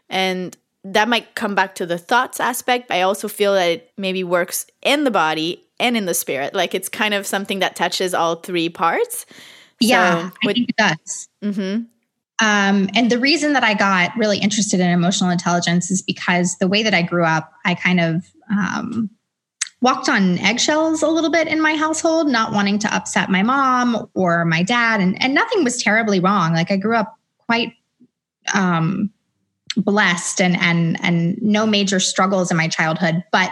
And 0.08 0.56
that 0.84 1.08
might 1.08 1.34
come 1.34 1.54
back 1.54 1.74
to 1.76 1.86
the 1.86 1.98
thoughts 1.98 2.38
aspect. 2.38 2.88
But 2.88 2.94
I 2.94 3.02
also 3.02 3.28
feel 3.28 3.54
that 3.54 3.70
it 3.70 3.92
maybe 3.96 4.22
works 4.24 4.66
in 4.82 5.04
the 5.04 5.10
body 5.10 5.64
and 5.80 5.96
in 5.96 6.06
the 6.06 6.14
spirit. 6.14 6.54
Like 6.54 6.74
it's 6.74 6.88
kind 6.88 7.14
of 7.14 7.26
something 7.26 7.58
that 7.60 7.76
touches 7.76 8.14
all 8.14 8.36
three 8.36 8.68
parts. 8.68 9.26
Yeah, 9.80 10.30
so 10.30 10.32
with, 10.44 10.50
I 10.50 10.52
think 10.54 10.68
it 10.70 10.76
does. 10.76 11.28
Mm-hmm. 11.42 11.84
Um, 12.38 12.90
and 12.94 13.10
the 13.10 13.18
reason 13.18 13.54
that 13.54 13.64
I 13.64 13.74
got 13.74 14.14
really 14.16 14.38
interested 14.38 14.80
in 14.80 14.90
emotional 14.90 15.30
intelligence 15.30 15.90
is 15.90 16.02
because 16.02 16.56
the 16.58 16.68
way 16.68 16.82
that 16.82 16.92
I 16.92 17.02
grew 17.02 17.24
up, 17.24 17.50
I 17.64 17.74
kind 17.74 18.00
of 18.00 18.24
um, 18.50 19.10
walked 19.80 20.08
on 20.08 20.38
eggshells 20.38 21.02
a 21.02 21.08
little 21.08 21.30
bit 21.30 21.48
in 21.48 21.60
my 21.60 21.76
household, 21.76 22.28
not 22.28 22.52
wanting 22.52 22.78
to 22.80 22.94
upset 22.94 23.30
my 23.30 23.42
mom 23.42 24.08
or 24.14 24.44
my 24.44 24.62
dad. 24.62 25.00
And, 25.00 25.20
and 25.22 25.34
nothing 25.34 25.64
was 25.64 25.82
terribly 25.82 26.20
wrong. 26.20 26.52
Like 26.52 26.70
I 26.70 26.76
grew 26.76 26.96
up 26.96 27.16
quite 27.46 27.72
um, 28.52 29.10
blessed 29.76 30.40
and, 30.40 30.56
and, 30.58 30.98
and 31.02 31.40
no 31.40 31.66
major 31.66 32.00
struggles 32.00 32.50
in 32.50 32.56
my 32.56 32.68
childhood. 32.68 33.24
But 33.32 33.50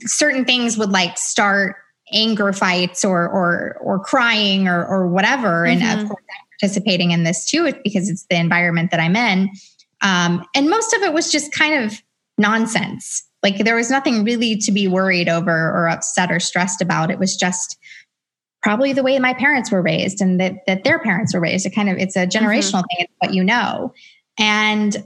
certain 0.00 0.44
things 0.44 0.78
would 0.78 0.90
like 0.90 1.18
start 1.18 1.76
anger 2.12 2.52
fights 2.52 3.04
or 3.04 3.26
or 3.28 3.78
or 3.80 3.98
crying 3.98 4.68
or 4.68 4.84
or 4.86 5.08
whatever 5.08 5.64
mm-hmm. 5.64 5.82
and 5.82 5.92
of 5.92 5.98
mm-hmm. 5.98 6.08
course 6.08 6.24
participating 6.60 7.10
in 7.10 7.24
this 7.24 7.44
too 7.44 7.72
because 7.82 8.08
it's 8.08 8.26
the 8.30 8.36
environment 8.36 8.90
that 8.90 9.00
I'm 9.00 9.16
in 9.16 9.50
um, 10.00 10.44
and 10.54 10.70
most 10.70 10.92
of 10.94 11.02
it 11.02 11.12
was 11.12 11.30
just 11.30 11.52
kind 11.52 11.84
of 11.84 12.00
nonsense 12.38 13.22
like 13.44 13.58
there 13.58 13.76
was 13.76 13.90
nothing 13.90 14.24
really 14.24 14.56
to 14.56 14.72
be 14.72 14.88
worried 14.88 15.28
over 15.28 15.52
or 15.52 15.86
upset 15.86 16.32
or 16.32 16.40
stressed 16.40 16.80
about. 16.80 17.10
It 17.10 17.18
was 17.18 17.36
just 17.36 17.78
probably 18.62 18.94
the 18.94 19.02
way 19.02 19.18
my 19.18 19.34
parents 19.34 19.70
were 19.70 19.82
raised 19.82 20.22
and 20.22 20.40
that, 20.40 20.54
that 20.66 20.82
their 20.82 20.98
parents 20.98 21.34
were 21.34 21.40
raised. 21.40 21.66
It 21.66 21.74
kind 21.74 21.90
of, 21.90 21.98
it's 21.98 22.16
a 22.16 22.20
mm-hmm. 22.20 22.44
generational 22.44 22.80
mm-hmm. 22.80 22.96
thing. 22.96 23.00
It's 23.00 23.12
what 23.18 23.34
you 23.34 23.44
know. 23.44 23.92
And 24.38 24.96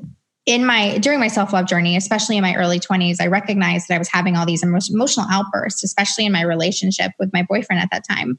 in 0.47 0.65
my 0.65 0.97
during 0.99 1.21
my 1.21 1.29
self-love 1.29 1.67
journey 1.67 1.95
especially 1.95 2.39
in 2.39 2.43
my 2.43 2.55
early 2.55 2.81
20s 2.81 3.17
i 3.21 3.27
recognized 3.27 3.87
that 3.87 3.97
i 3.97 3.99
was 3.99 4.09
having 4.09 4.35
all 4.35 4.47
these 4.47 4.63
emotional 4.63 5.27
outbursts 5.31 5.85
especially 5.85 6.25
in 6.25 6.33
my 6.33 6.41
relationship 6.41 7.13
with 7.19 7.31
my 7.35 7.43
boyfriend 7.43 7.83
at 7.83 7.91
that 7.91 8.03
time 8.09 8.39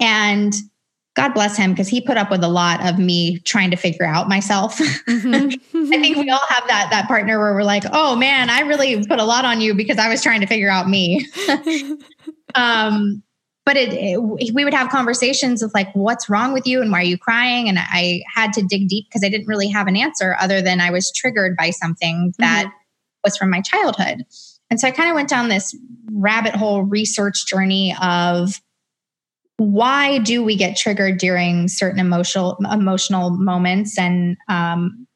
and 0.00 0.54
God 1.16 1.32
bless 1.32 1.56
him 1.56 1.70
because 1.72 1.88
he 1.88 2.02
put 2.02 2.18
up 2.18 2.30
with 2.30 2.44
a 2.44 2.48
lot 2.48 2.86
of 2.86 2.98
me 2.98 3.38
trying 3.38 3.70
to 3.70 3.76
figure 3.76 4.04
out 4.04 4.28
myself. 4.28 4.78
Mm-hmm. 4.78 5.48
I 5.92 5.98
think 5.98 6.18
we 6.18 6.28
all 6.28 6.46
have 6.48 6.68
that 6.68 6.88
that 6.90 7.08
partner 7.08 7.38
where 7.38 7.54
we're 7.54 7.62
like, 7.62 7.84
"Oh 7.90 8.14
man, 8.16 8.50
I 8.50 8.60
really 8.60 9.04
put 9.06 9.18
a 9.18 9.24
lot 9.24 9.46
on 9.46 9.62
you 9.62 9.74
because 9.74 9.96
I 9.96 10.10
was 10.10 10.22
trying 10.22 10.42
to 10.42 10.46
figure 10.46 10.68
out 10.68 10.88
me." 10.88 11.26
um, 12.54 13.22
but 13.64 13.76
it, 13.76 13.94
it, 13.94 14.54
we 14.54 14.64
would 14.64 14.74
have 14.74 14.90
conversations 14.90 15.62
of 15.62 15.72
like, 15.72 15.88
"What's 15.94 16.28
wrong 16.28 16.52
with 16.52 16.66
you 16.66 16.82
and 16.82 16.92
why 16.92 17.00
are 17.00 17.04
you 17.04 17.16
crying?" 17.16 17.66
And 17.70 17.78
I 17.80 18.22
had 18.34 18.52
to 18.52 18.62
dig 18.62 18.88
deep 18.88 19.06
because 19.08 19.24
I 19.24 19.30
didn't 19.30 19.46
really 19.46 19.68
have 19.68 19.86
an 19.86 19.96
answer 19.96 20.36
other 20.38 20.60
than 20.60 20.82
I 20.82 20.90
was 20.90 21.10
triggered 21.10 21.56
by 21.56 21.70
something 21.70 22.34
that 22.38 22.66
mm-hmm. 22.66 22.76
was 23.24 23.38
from 23.38 23.48
my 23.48 23.62
childhood. 23.62 24.22
And 24.68 24.78
so 24.78 24.88
I 24.88 24.90
kind 24.90 25.08
of 25.08 25.14
went 25.14 25.30
down 25.30 25.48
this 25.48 25.74
rabbit 26.12 26.54
hole 26.54 26.82
research 26.82 27.46
journey 27.46 27.96
of 28.02 28.60
why 29.58 30.18
do 30.18 30.44
we 30.44 30.56
get 30.56 30.76
triggered 30.76 31.18
during 31.18 31.68
certain 31.68 31.98
emotional 31.98 32.56
emotional 32.70 33.30
moments? 33.30 33.98
And 33.98 34.36
um, 34.48 35.06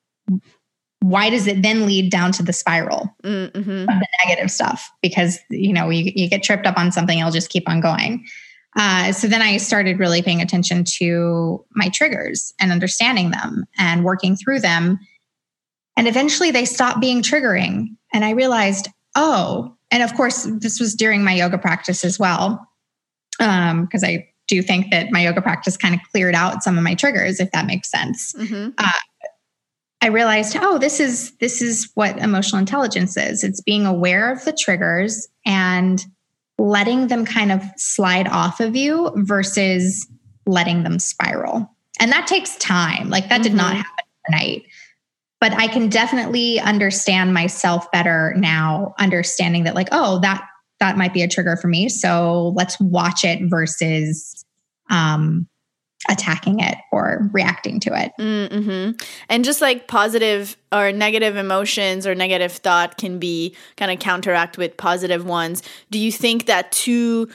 why 1.00 1.31
does 1.31 1.46
it 1.46 1.62
then 1.62 1.87
lead 1.87 2.11
down 2.11 2.33
to 2.33 2.42
the 2.42 2.53
spiral 2.53 3.14
mm-hmm. 3.22 3.59
of 3.59 3.87
the 3.87 4.09
negative 4.24 4.50
stuff? 4.50 4.90
Because 5.03 5.38
you 5.50 5.72
know 5.72 5.90
you, 5.90 6.12
you 6.14 6.29
get 6.29 6.42
tripped 6.42 6.66
up 6.66 6.79
on 6.79 6.92
something 6.92 7.18
it'll 7.18 7.31
just 7.31 7.50
keep 7.50 7.68
on 7.68 7.81
going. 7.81 8.24
Uh, 8.79 9.11
so 9.11 9.26
then 9.26 9.42
i 9.42 9.57
started 9.57 9.98
really 9.98 10.22
paying 10.22 10.40
attention 10.40 10.85
to 10.85 11.64
my 11.74 11.88
triggers 11.88 12.55
and 12.61 12.70
understanding 12.70 13.33
them 13.33 13.64
and 13.79 14.05
working 14.05 14.37
through 14.37 14.61
them. 14.61 14.98
And 15.96 16.07
eventually 16.07 16.50
they 16.50 16.64
stopped 16.64 17.00
being 17.00 17.22
triggering. 17.22 17.96
And 18.12 18.24
i 18.24 18.31
realized 18.31 18.88
oh 19.16 19.76
and 19.90 20.03
of 20.03 20.14
course 20.14 20.48
this 20.61 20.79
was 20.81 20.94
during 20.94 21.24
my 21.24 21.35
yoga 21.35 21.59
practice 21.59 22.05
as 22.05 22.18
well 22.18 22.64
because 23.38 24.03
um, 24.03 24.05
i 24.05 24.30
do 24.50 24.60
think 24.60 24.90
that 24.90 25.10
my 25.10 25.22
yoga 25.22 25.40
practice 25.40 25.76
kind 25.76 25.94
of 25.94 26.00
cleared 26.12 26.34
out 26.34 26.62
some 26.62 26.76
of 26.76 26.84
my 26.84 26.94
triggers 26.94 27.40
if 27.40 27.50
that 27.52 27.66
makes 27.66 27.90
sense 27.90 28.34
mm-hmm. 28.34 28.70
uh, 28.76 28.92
I 30.02 30.06
realized, 30.06 30.56
oh, 30.58 30.78
this 30.78 30.98
is 30.98 31.32
this 31.40 31.60
is 31.60 31.90
what 31.94 32.18
emotional 32.18 32.58
intelligence 32.58 33.16
is. 33.16 33.44
It's 33.44 33.60
being 33.60 33.84
aware 33.84 34.32
of 34.32 34.44
the 34.44 34.52
triggers 34.52 35.28
and 35.44 36.02
letting 36.58 37.08
them 37.08 37.24
kind 37.24 37.52
of 37.52 37.62
slide 37.76 38.26
off 38.28 38.60
of 38.60 38.76
you 38.76 39.12
versus 39.16 40.06
letting 40.46 40.84
them 40.84 40.98
spiral. 40.98 41.70
And 41.98 42.10
that 42.12 42.26
takes 42.26 42.56
time. 42.56 43.10
Like 43.10 43.28
that 43.28 43.36
mm-hmm. 43.36 43.42
did 43.42 43.54
not 43.54 43.72
mm-hmm. 43.72 43.76
happen 43.76 44.04
overnight. 44.28 44.66
But 45.38 45.52
I 45.54 45.68
can 45.68 45.88
definitely 45.88 46.60
understand 46.60 47.32
myself 47.32 47.90
better 47.92 48.34
now, 48.36 48.94
understanding 48.98 49.64
that 49.64 49.74
like, 49.74 49.88
oh, 49.90 50.18
that 50.20 50.46
that 50.81 50.97
might 50.97 51.14
be 51.14 51.23
a 51.23 51.29
trigger 51.29 51.57
for 51.57 51.69
me. 51.69 51.88
So 51.88 52.53
let's 52.57 52.79
watch 52.81 53.25
it 53.25 53.40
versus 53.49 54.45
um 54.90 55.47
attacking 56.09 56.61
it 56.61 56.79
or 56.93 57.29
reacting 57.33 57.79
to 57.81 57.90
it. 57.95 58.12
Mm-hmm. 58.19 58.93
And 59.29 59.45
just 59.45 59.61
like 59.61 59.87
positive 59.87 60.57
or 60.73 60.93
negative 60.93 61.37
emotions 61.37 62.07
or 62.07 62.14
negative 62.14 62.53
thought 62.53 62.97
can 62.97 63.19
be 63.19 63.55
kind 63.77 63.90
of 63.90 63.99
counteract 63.99 64.57
with 64.57 64.77
positive 64.77 65.27
ones. 65.27 65.62
Do 65.90 65.99
you 65.99 66.11
think 66.11 66.47
that 66.47 66.73
to 66.73 67.29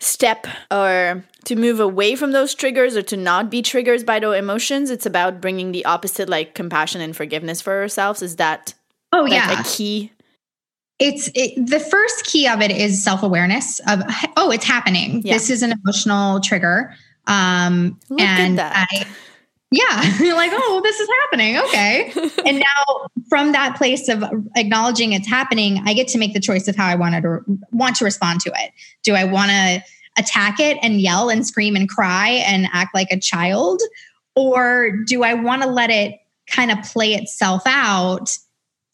step 0.00 0.46
or 0.70 1.24
to 1.44 1.56
move 1.56 1.80
away 1.80 2.14
from 2.14 2.32
those 2.32 2.54
triggers 2.54 2.96
or 2.96 3.02
to 3.02 3.16
not 3.16 3.50
be 3.50 3.62
triggered 3.62 4.06
by 4.06 4.20
those 4.20 4.38
emotions, 4.38 4.90
it's 4.90 5.06
about 5.06 5.40
bringing 5.40 5.72
the 5.72 5.84
opposite, 5.84 6.28
like 6.28 6.54
compassion 6.54 7.00
and 7.00 7.14
forgiveness 7.14 7.60
for 7.60 7.80
ourselves? 7.80 8.22
Is 8.22 8.36
that 8.36 8.74
oh 9.12 9.26
yeah 9.26 9.60
a 9.60 9.64
key? 9.64 10.12
It's 10.98 11.30
it, 11.34 11.54
the 11.66 11.80
first 11.80 12.24
key 12.24 12.48
of 12.48 12.60
it 12.60 12.70
is 12.70 13.02
self-awareness 13.02 13.80
of 13.86 14.02
oh 14.36 14.50
it's 14.50 14.64
happening 14.64 15.22
yeah. 15.24 15.34
this 15.34 15.48
is 15.48 15.62
an 15.62 15.72
emotional 15.72 16.40
trigger 16.40 16.92
um, 17.28 18.00
Look 18.08 18.20
and 18.20 18.58
I, 18.58 19.06
yeah, 19.70 20.16
you're 20.18 20.34
like, 20.34 20.50
oh, 20.54 20.80
this 20.82 20.98
is 20.98 21.08
happening. 21.22 21.58
Okay. 21.58 22.12
and 22.46 22.58
now 22.58 23.08
from 23.28 23.52
that 23.52 23.76
place 23.76 24.08
of 24.08 24.24
acknowledging 24.56 25.12
it's 25.12 25.28
happening, 25.28 25.82
I 25.84 25.92
get 25.92 26.08
to 26.08 26.18
make 26.18 26.32
the 26.32 26.40
choice 26.40 26.68
of 26.68 26.76
how 26.76 26.86
I 26.86 26.94
wanted 26.94 27.22
to 27.22 27.40
want 27.70 27.96
to 27.96 28.04
respond 28.04 28.40
to 28.40 28.50
it. 28.50 28.72
Do 29.02 29.14
I 29.14 29.24
want 29.24 29.50
to 29.50 29.82
attack 30.16 30.58
it 30.58 30.78
and 30.82 31.00
yell 31.00 31.28
and 31.28 31.46
scream 31.46 31.76
and 31.76 31.88
cry 31.88 32.42
and 32.46 32.66
act 32.72 32.94
like 32.94 33.08
a 33.10 33.20
child? 33.20 33.80
Or 34.34 34.90
do 35.06 35.22
I 35.22 35.34
want 35.34 35.62
to 35.62 35.68
let 35.68 35.90
it 35.90 36.18
kind 36.46 36.70
of 36.70 36.82
play 36.82 37.12
itself 37.14 37.62
out 37.66 38.36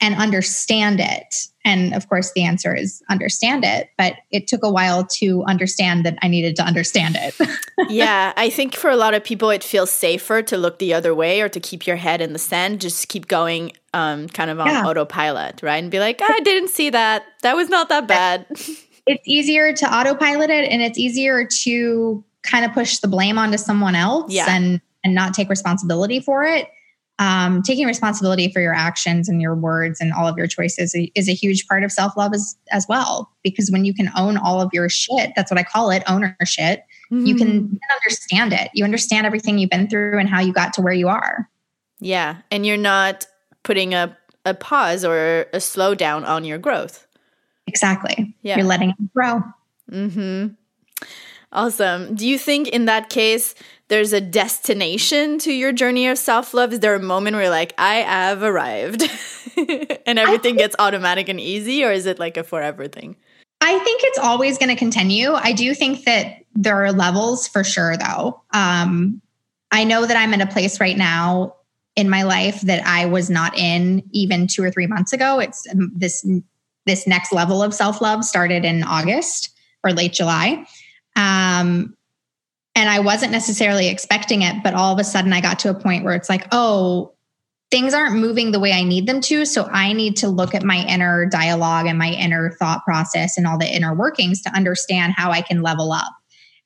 and 0.01 0.14
understand 0.17 0.99
it? 1.01 1.47
And 1.64 1.94
of 1.94 2.09
course, 2.09 2.33
the 2.33 2.44
answer 2.44 2.74
is 2.74 3.03
understand 3.09 3.64
it. 3.64 3.88
But 3.96 4.16
it 4.31 4.46
took 4.46 4.62
a 4.62 4.70
while 4.70 5.07
to 5.18 5.42
understand 5.44 6.05
that 6.05 6.18
I 6.22 6.29
needed 6.29 6.57
to 6.57 6.62
understand 6.62 7.16
it. 7.18 7.35
yeah, 7.88 8.33
I 8.37 8.50
think 8.50 8.74
for 8.74 8.90
a 8.90 8.96
lot 8.96 9.14
of 9.14 9.24
people, 9.24 9.50
it 9.50 9.64
feels 9.64 9.90
safer 9.90 10.42
to 10.42 10.59
look 10.59 10.79
the 10.79 10.92
other 10.92 11.14
way 11.14 11.40
or 11.40 11.48
to 11.48 11.61
keep 11.61 11.87
your 11.87 11.96
head 11.96 12.20
in 12.20 12.33
the 12.33 12.38
sand, 12.38 12.81
just 12.81 13.09
keep 13.09 13.29
going 13.29 13.72
um, 13.94 14.29
kind 14.29 14.50
of 14.50 14.61
on 14.61 14.66
yeah. 14.66 14.85
autopilot, 14.85 15.62
right? 15.62 15.83
And 15.83 15.90
be 15.90 16.00
like, 16.00 16.20
I 16.22 16.40
didn't 16.40 16.68
see 16.68 16.90
that. 16.90 17.24
That 17.42 17.57
was 17.57 17.68
not 17.68 17.88
that 17.88 18.07
bad. 18.07 18.46
it's 19.07 19.22
easier 19.27 19.72
to 19.72 19.87
autopilot 19.87 20.50
it 20.50 20.70
and 20.70 20.83
it's 20.83 20.98
easier 20.98 21.46
to 21.62 22.24
kind 22.42 22.64
of 22.64 22.72
push 22.72 22.98
the 22.98 23.09
blame 23.09 23.38
onto 23.38 23.57
someone 23.57 23.94
else 23.94 24.33
yeah. 24.33 24.46
and 24.48 24.81
and 25.03 25.14
not 25.14 25.35
take 25.35 25.48
responsibility 25.50 26.20
for 26.20 26.44
it 26.44 26.68
um, 27.18 27.62
taking 27.62 27.87
responsibility 27.87 28.50
for 28.50 28.61
your 28.61 28.74
actions 28.74 29.29
and 29.29 29.40
your 29.40 29.55
words 29.55 30.00
and 30.00 30.12
all 30.12 30.27
of 30.27 30.37
your 30.37 30.46
choices 30.46 30.96
is 31.14 31.29
a 31.29 31.35
huge 31.35 31.66
part 31.68 31.85
of 31.85 31.92
self 31.92 32.16
love 32.16 32.35
as, 32.35 32.57
as 32.72 32.87
well. 32.88 33.31
Because 33.42 33.70
when 33.70 33.85
you 33.85 33.94
can 33.94 34.11
own 34.16 34.37
all 34.37 34.61
of 34.61 34.70
your 34.72 34.88
shit, 34.88 35.31
that's 35.37 35.50
what 35.50 35.59
I 35.59 35.62
call 35.62 35.90
it 35.90 36.03
ownership, 36.09 36.81
mm-hmm. 37.12 37.24
you 37.24 37.37
can 37.37 37.68
mm. 37.68 37.79
understand 38.00 38.53
it. 38.53 38.70
You 38.74 38.85
understand 38.85 39.27
everything 39.27 39.59
you've 39.59 39.70
been 39.70 39.88
through 39.88 40.18
and 40.18 40.29
how 40.29 40.40
you 40.40 40.53
got 40.53 40.72
to 40.74 40.83
where 40.83 40.92
you 40.92 41.09
are. 41.09 41.48
Yeah. 42.00 42.38
And 42.50 42.66
you're 42.66 42.77
not 42.77 43.27
putting 43.62 43.94
a, 43.94 44.16
a 44.44 44.55
pause 44.55 45.05
or 45.05 45.42
a 45.53 45.59
slowdown 45.59 46.27
on 46.27 46.44
your 46.44 46.59
growth. 46.59 47.07
Exactly. 47.66 48.35
Yeah. 48.42 48.57
You're 48.57 48.66
letting 48.66 48.90
it 48.90 49.14
grow. 49.14 49.42
Mm-hmm. 49.90 50.48
Awesome. 51.55 52.17
Do 52.17 52.27
you 52.27 52.37
think 52.37 52.69
in 52.69 52.87
that 52.87 53.09
case, 53.11 53.55
there's 53.88 54.12
a 54.12 54.21
destination 54.21 55.38
to 55.40 55.53
your 55.53 55.73
journey 55.73 56.09
of 56.09 56.19
self 56.19 56.53
love? 56.53 56.73
Is 56.73 56.81
there 56.81 56.95
a 56.95 57.01
moment 57.01 57.35
where 57.35 57.45
you're 57.45 57.51
like, 57.51 57.75
I 57.79 57.97
have 57.97 58.43
arrived 58.43 59.03
and 59.57 60.19
everything 60.19 60.57
gets 60.57 60.75
automatic 60.79 61.29
and 61.29 61.38
easy? 61.38 61.85
Or 61.85 61.93
is 61.93 62.07
it 62.07 62.19
like 62.19 62.37
a 62.37 62.43
forever 62.43 62.88
thing? 62.88 63.17
I 63.61 63.79
think 63.79 64.03
it's 64.05 64.19
always 64.19 64.59
going 64.59 64.69
to 64.69 64.77
continue. 64.77 65.33
I 65.33 65.53
do 65.53 65.75
think 65.75 66.05
that 66.05 66.45
there 66.55 66.85
are 66.85 66.93
levels 66.93 67.47
for 67.47 67.62
sure, 67.62 67.97
though. 67.97 68.43
Um, 68.53 69.23
I 69.71 69.85
know 69.85 70.07
that 70.07 70.17
I'm 70.17 70.35
in 70.35 70.40
a 70.40 70.47
place 70.47 70.81
right 70.81 70.97
now 70.97 71.55
in 71.97 72.11
my 72.11 72.25
life 72.25 72.61
that 72.62 72.85
I 72.85 73.07
was 73.07 73.31
not 73.31 73.57
in 73.57 74.03
even 74.11 74.49
two 74.49 74.62
or 74.62 74.71
three 74.71 74.87
months 74.87 75.12
ago. 75.12 75.38
It's 75.38 75.67
um, 75.71 75.93
this 75.95 76.27
this 76.87 77.07
next 77.07 77.33
level 77.33 77.62
of 77.62 77.73
self 77.73 78.01
love 78.01 78.25
started 78.25 78.64
in 78.64 78.83
August 78.83 79.51
or 79.85 79.93
late 79.93 80.12
July. 80.12 80.67
Um, 81.16 81.94
and 82.77 82.88
I 82.88 83.00
wasn't 83.00 83.33
necessarily 83.33 83.88
expecting 83.88 84.42
it, 84.42 84.62
but 84.64 84.74
all 84.74 84.92
of 84.92 84.98
a 84.98 85.05
sudden 85.05 85.33
I 85.33 85.40
got 85.40 85.61
to 85.61 85.70
a 85.70 85.74
point 85.74 86.05
where 86.05 86.14
it's 86.14 86.29
like, 86.29 86.46
oh, 86.50 87.14
things 87.70 87.94
aren't 87.94 88.16
moving 88.16 88.53
the 88.53 88.61
way 88.61 88.72
I 88.72 88.83
need 88.83 89.07
them 89.07 89.20
to. 89.22 89.44
So 89.44 89.64
I 89.64 89.92
need 89.92 90.16
to 90.18 90.29
look 90.29 90.55
at 90.55 90.62
my 90.62 90.85
inner 90.87 91.27
dialogue 91.27 91.87
and 91.87 91.98
my 91.98 92.11
inner 92.11 92.50
thought 92.59 92.85
process 92.85 93.37
and 93.37 93.46
all 93.46 93.59
the 93.59 93.66
inner 93.66 93.94
workings 93.94 94.42
to 94.42 94.50
understand 94.50 95.14
how 95.16 95.31
I 95.31 95.40
can 95.40 95.62
level 95.62 95.92
up. 95.92 96.12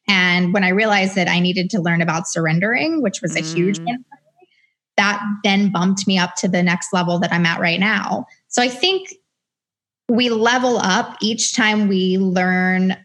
And 0.09 0.55
when 0.55 0.65
I 0.65 0.71
realized 0.71 1.15
that 1.17 1.29
I 1.29 1.41
needed 1.41 1.71
to 1.71 1.81
learn 1.81 2.01
about 2.01 2.27
surrendering, 2.27 3.03
which 3.03 3.21
was 3.21 3.37
a 3.37 3.41
mm. 3.41 3.55
huge 3.55 3.79
one, 3.81 4.05
that 4.97 5.23
then 5.45 5.71
bumped 5.71 6.07
me 6.07 6.19
up 6.19 6.35
to 6.37 6.49
the 6.49 6.63
next 6.63 6.93
level 6.93 7.19
that 7.21 7.33
I'm 7.33 7.47
at 7.47 7.61
right 7.61 7.79
now. 7.79 8.27
So 8.49 8.63
I 8.63 8.69
think 8.69 9.15
we 10.09 10.31
level 10.31 10.79
up 10.79 11.17
each 11.21 11.55
time 11.55 11.89
we 11.89 12.19
learn 12.19 12.97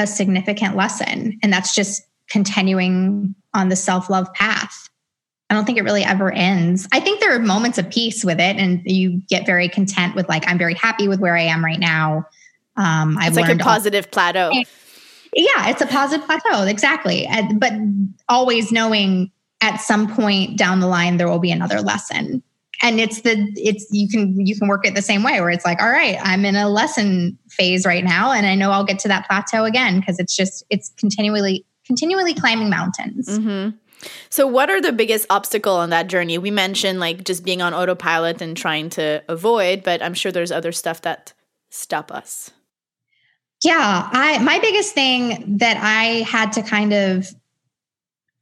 a 0.00 0.06
significant 0.06 0.76
lesson. 0.76 1.38
And 1.42 1.52
that's 1.52 1.74
just 1.74 2.02
continuing 2.28 3.34
on 3.54 3.68
the 3.68 3.76
self 3.76 4.08
love 4.08 4.32
path. 4.34 4.88
I 5.50 5.54
don't 5.54 5.64
think 5.64 5.78
it 5.78 5.82
really 5.82 6.04
ever 6.04 6.32
ends. 6.32 6.88
I 6.92 7.00
think 7.00 7.20
there 7.20 7.34
are 7.34 7.38
moments 7.40 7.76
of 7.76 7.90
peace 7.90 8.24
with 8.24 8.38
it, 8.38 8.56
and 8.56 8.82
you 8.84 9.20
get 9.28 9.46
very 9.46 9.68
content 9.68 10.14
with 10.14 10.28
like 10.28 10.48
I'm 10.48 10.58
very 10.58 10.74
happy 10.74 11.08
with 11.08 11.20
where 11.20 11.36
I 11.36 11.42
am 11.42 11.64
right 11.64 11.78
now. 11.78 12.24
Um, 12.76 13.18
I've 13.18 13.28
it's 13.28 13.36
like 13.36 13.54
a 13.54 13.58
positive 13.58 14.06
all- 14.06 14.10
plateau. 14.10 14.50
Yeah, 15.32 15.68
it's 15.68 15.82
a 15.82 15.86
positive 15.86 16.26
plateau, 16.26 16.64
exactly. 16.64 17.28
But 17.54 17.72
always 18.28 18.72
knowing 18.72 19.30
at 19.60 19.76
some 19.76 20.12
point 20.12 20.56
down 20.56 20.80
the 20.80 20.86
line 20.86 21.16
there 21.18 21.28
will 21.28 21.38
be 21.38 21.52
another 21.52 21.80
lesson 21.80 22.42
and 22.82 23.00
it's 23.00 23.20
the 23.22 23.52
it's 23.56 23.86
you 23.90 24.08
can 24.08 24.46
you 24.46 24.58
can 24.58 24.68
work 24.68 24.86
it 24.86 24.94
the 24.94 25.02
same 25.02 25.22
way 25.22 25.40
where 25.40 25.50
it's 25.50 25.64
like 25.64 25.80
all 25.82 25.90
right 25.90 26.18
i'm 26.22 26.44
in 26.44 26.56
a 26.56 26.68
lesson 26.68 27.38
phase 27.48 27.84
right 27.84 28.04
now 28.04 28.32
and 28.32 28.46
i 28.46 28.54
know 28.54 28.70
i'll 28.70 28.84
get 28.84 28.98
to 28.98 29.08
that 29.08 29.26
plateau 29.26 29.64
again 29.64 30.00
because 30.00 30.18
it's 30.18 30.34
just 30.34 30.64
it's 30.70 30.90
continually 30.98 31.64
continually 31.86 32.34
climbing 32.34 32.70
mountains. 32.70 33.28
Mm-hmm. 33.28 33.76
so 34.28 34.46
what 34.46 34.70
are 34.70 34.80
the 34.80 34.92
biggest 34.92 35.26
obstacle 35.28 35.74
on 35.74 35.90
that 35.90 36.06
journey? 36.06 36.38
We 36.38 36.52
mentioned 36.52 37.00
like 37.00 37.24
just 37.24 37.44
being 37.44 37.60
on 37.60 37.74
autopilot 37.74 38.40
and 38.40 38.56
trying 38.56 38.90
to 38.90 39.22
avoid 39.28 39.82
but 39.82 40.02
i'm 40.02 40.14
sure 40.14 40.32
there's 40.32 40.52
other 40.52 40.72
stuff 40.72 41.02
that 41.02 41.32
stop 41.70 42.10
us. 42.12 42.50
Yeah 43.62 44.08
i 44.12 44.38
my 44.38 44.58
biggest 44.58 44.94
thing 44.94 45.58
that 45.58 45.76
i 45.76 46.22
had 46.22 46.52
to 46.52 46.62
kind 46.62 46.92
of 46.92 47.26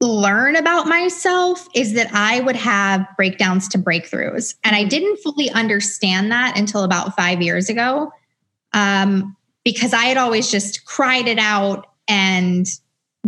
learn 0.01 0.55
about 0.55 0.87
myself 0.87 1.67
is 1.75 1.93
that 1.93 2.13
I 2.13 2.39
would 2.39 2.55
have 2.55 3.05
breakdowns 3.17 3.67
to 3.69 3.77
breakthroughs. 3.77 4.55
And 4.63 4.75
I 4.75 4.85
didn't 4.85 5.17
fully 5.17 5.49
understand 5.49 6.31
that 6.31 6.57
until 6.57 6.83
about 6.83 7.15
five 7.15 7.41
years 7.41 7.69
ago 7.69 8.11
um, 8.73 9.35
because 9.63 9.93
I 9.93 10.05
had 10.05 10.17
always 10.17 10.49
just 10.49 10.85
cried 10.85 11.27
it 11.27 11.39
out 11.39 11.87
and 12.07 12.65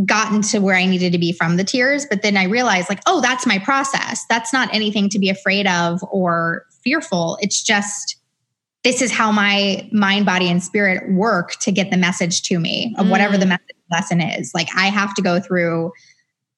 gotten 0.05 0.41
to 0.41 0.59
where 0.59 0.75
I 0.75 0.85
needed 0.85 1.11
to 1.11 1.17
be 1.17 1.33
from 1.33 1.57
the 1.57 1.65
tears. 1.65 2.05
But 2.09 2.21
then 2.21 2.37
I 2.37 2.45
realized, 2.45 2.87
like, 2.87 3.01
oh, 3.05 3.19
that's 3.19 3.45
my 3.45 3.59
process. 3.59 4.25
That's 4.29 4.53
not 4.53 4.73
anything 4.73 5.09
to 5.09 5.19
be 5.19 5.29
afraid 5.29 5.67
of 5.67 6.01
or 6.09 6.65
fearful. 6.83 7.37
It's 7.41 7.61
just, 7.61 8.15
this 8.85 9.01
is 9.01 9.11
how 9.11 9.31
my 9.31 9.87
mind, 9.91 10.25
body, 10.25 10.49
and 10.49 10.63
spirit 10.63 11.11
work 11.11 11.59
to 11.59 11.71
get 11.71 11.91
the 11.91 11.97
message 11.97 12.41
to 12.43 12.59
me 12.59 12.95
of 12.97 13.09
whatever 13.09 13.37
the 13.37 13.45
mm. 13.45 13.49
message 13.49 13.75
lesson 13.91 14.21
is. 14.21 14.53
Like 14.55 14.69
I 14.75 14.87
have 14.87 15.13
to 15.15 15.21
go 15.21 15.41
through 15.41 15.91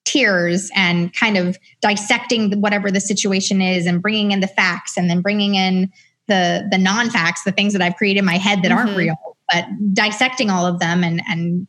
tears 0.06 0.70
and 0.76 1.14
kind 1.14 1.38
of 1.38 1.58
dissecting 1.82 2.60
whatever 2.60 2.92
the 2.92 3.00
situation 3.00 3.62
is 3.62 3.86
and 3.86 4.02
bringing 4.02 4.32
in 4.32 4.40
the 4.40 4.48
facts 4.48 4.98
and 4.98 5.10
then 5.10 5.22
bringing 5.22 5.56
in 5.56 5.92
the 6.28 6.68
the 6.72 6.78
non-facts 6.78 7.44
the 7.44 7.52
things 7.52 7.74
that 7.74 7.82
i've 7.82 7.96
created 7.96 8.20
in 8.20 8.26
my 8.26 8.38
head 8.38 8.62
that 8.64 8.72
mm-hmm. 8.72 8.88
aren't 8.88 8.98
real 8.98 9.16
but 9.52 9.66
dissecting 9.94 10.50
all 10.50 10.66
of 10.66 10.80
them 10.80 11.04
and 11.04 11.22
and 11.30 11.68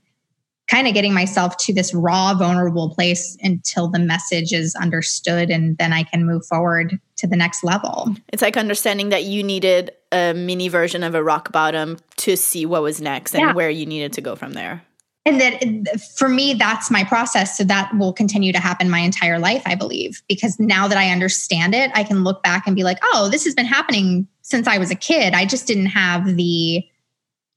kind 0.66 0.88
of 0.88 0.94
getting 0.94 1.12
myself 1.12 1.56
to 1.58 1.74
this 1.74 1.92
raw 1.92 2.32
vulnerable 2.34 2.88
place 2.88 3.36
until 3.42 3.88
the 3.88 3.98
message 3.98 4.52
is 4.52 4.74
understood 4.76 5.50
and 5.50 5.76
then 5.78 5.92
i 5.92 6.02
can 6.02 6.24
move 6.24 6.44
forward 6.46 6.98
to 7.16 7.26
the 7.26 7.36
next 7.36 7.62
level 7.62 8.14
it's 8.32 8.42
like 8.42 8.56
understanding 8.56 9.10
that 9.10 9.24
you 9.24 9.42
needed 9.42 9.90
a 10.10 10.32
mini 10.32 10.68
version 10.68 11.02
of 11.02 11.14
a 11.14 11.22
rock 11.22 11.52
bottom 11.52 11.98
to 12.16 12.36
see 12.36 12.66
what 12.66 12.82
was 12.82 13.00
next 13.00 13.34
and 13.34 13.42
yeah. 13.42 13.52
where 13.52 13.70
you 13.70 13.86
needed 13.86 14.12
to 14.12 14.20
go 14.20 14.34
from 14.34 14.52
there 14.54 14.82
and 15.26 15.40
that 15.40 16.00
for 16.16 16.28
me 16.28 16.54
that's 16.54 16.90
my 16.90 17.04
process. 17.04 17.56
So 17.56 17.64
that 17.64 17.96
will 17.96 18.12
continue 18.12 18.52
to 18.52 18.60
happen 18.60 18.90
my 18.90 19.00
entire 19.00 19.38
life 19.38 19.62
i 19.66 19.74
believe 19.74 20.22
because 20.28 20.58
now 20.58 20.88
that 20.88 20.98
i 20.98 21.10
understand 21.10 21.74
it 21.74 21.90
i 21.94 22.04
can 22.04 22.24
look 22.24 22.42
back 22.42 22.66
and 22.66 22.76
be 22.76 22.84
like 22.84 22.98
oh 23.02 23.28
this 23.30 23.44
has 23.44 23.54
been 23.54 23.66
happening 23.66 24.26
since 24.42 24.66
i 24.66 24.78
was 24.78 24.90
a 24.90 24.96
kid. 24.96 25.34
I 25.34 25.46
just 25.46 25.66
didn't 25.66 25.86
have 25.86 26.36
the 26.36 26.84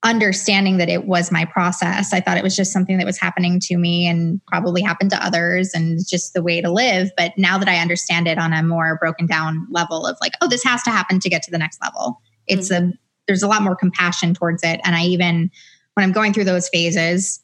understanding 0.03 0.77
that 0.77 0.89
it 0.89 1.05
was 1.05 1.31
my 1.31 1.43
process. 1.43 2.13
I 2.13 2.21
thought 2.21 2.37
it 2.37 2.43
was 2.43 2.55
just 2.55 2.71
something 2.71 2.97
that 2.97 3.05
was 3.05 3.17
happening 3.17 3.59
to 3.61 3.77
me 3.77 4.07
and 4.07 4.39
probably 4.45 4.81
happened 4.81 5.09
to 5.09 5.25
others 5.25 5.71
and 5.73 5.99
just 6.07 6.33
the 6.33 6.43
way 6.43 6.61
to 6.61 6.71
live. 6.71 7.09
But 7.17 7.33
now 7.37 7.57
that 7.57 7.67
i 7.67 7.77
understand 7.79 8.27
it 8.27 8.37
on 8.37 8.53
a 8.53 8.63
more 8.63 8.97
broken 8.99 9.25
down 9.25 9.67
level 9.69 10.05
of 10.05 10.17
like 10.21 10.33
oh 10.41 10.47
this 10.47 10.63
has 10.63 10.83
to 10.83 10.91
happen 10.91 11.19
to 11.19 11.29
get 11.29 11.43
to 11.43 11.51
the 11.51 11.57
next 11.57 11.81
level. 11.81 12.21
It's 12.45 12.69
mm-hmm. 12.69 12.91
a 12.91 12.93
there's 13.27 13.43
a 13.43 13.47
lot 13.47 13.61
more 13.61 13.75
compassion 13.75 14.33
towards 14.33 14.63
it. 14.63 14.79
And 14.83 14.95
i 14.95 15.03
even 15.03 15.51
when 15.95 16.03
i'm 16.03 16.13
going 16.13 16.31
through 16.31 16.45
those 16.45 16.69
phases 16.69 17.41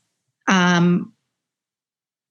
um, 0.48 1.14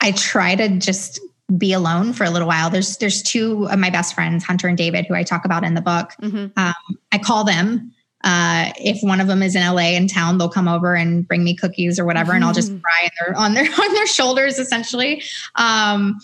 I 0.00 0.12
try 0.12 0.54
to 0.54 0.78
just 0.78 1.20
be 1.56 1.72
alone 1.72 2.12
for 2.12 2.24
a 2.24 2.30
little 2.30 2.48
while. 2.48 2.70
There's 2.70 2.96
there's 2.98 3.22
two 3.22 3.66
of 3.68 3.78
my 3.78 3.90
best 3.90 4.14
friends, 4.14 4.44
Hunter 4.44 4.68
and 4.68 4.76
David, 4.76 5.06
who 5.06 5.14
I 5.14 5.22
talk 5.22 5.44
about 5.44 5.64
in 5.64 5.74
the 5.74 5.80
book. 5.80 6.12
Mm-hmm. 6.20 6.58
Um, 6.58 6.74
I 7.12 7.18
call 7.18 7.44
them. 7.44 7.92
Uh, 8.24 8.70
if 8.76 9.02
one 9.02 9.20
of 9.20 9.26
them 9.26 9.42
is 9.42 9.56
in 9.56 9.66
LA 9.66 9.94
in 9.94 10.06
town, 10.06 10.38
they'll 10.38 10.48
come 10.48 10.68
over 10.68 10.94
and 10.94 11.26
bring 11.26 11.42
me 11.42 11.56
cookies 11.56 11.98
or 11.98 12.04
whatever, 12.04 12.28
mm-hmm. 12.28 12.36
and 12.36 12.44
I'll 12.44 12.54
just 12.54 12.70
cry 12.82 13.08
their, 13.20 13.36
on 13.36 13.54
their 13.54 13.64
on 13.80 13.94
their 13.94 14.06
shoulders, 14.06 14.58
essentially. 14.58 15.22
Um, 15.56 16.18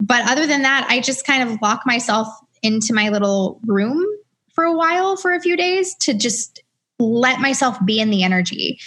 but 0.00 0.28
other 0.28 0.46
than 0.46 0.62
that, 0.62 0.86
I 0.88 1.00
just 1.00 1.26
kind 1.26 1.48
of 1.48 1.60
lock 1.62 1.82
myself 1.86 2.28
into 2.62 2.92
my 2.92 3.10
little 3.10 3.60
room 3.66 4.04
for 4.52 4.64
a 4.64 4.76
while, 4.76 5.16
for 5.16 5.32
a 5.32 5.40
few 5.40 5.56
days, 5.56 5.94
to 6.00 6.14
just 6.14 6.62
let 6.98 7.40
myself 7.40 7.76
be 7.84 8.00
in 8.00 8.10
the 8.10 8.22
energy. 8.22 8.78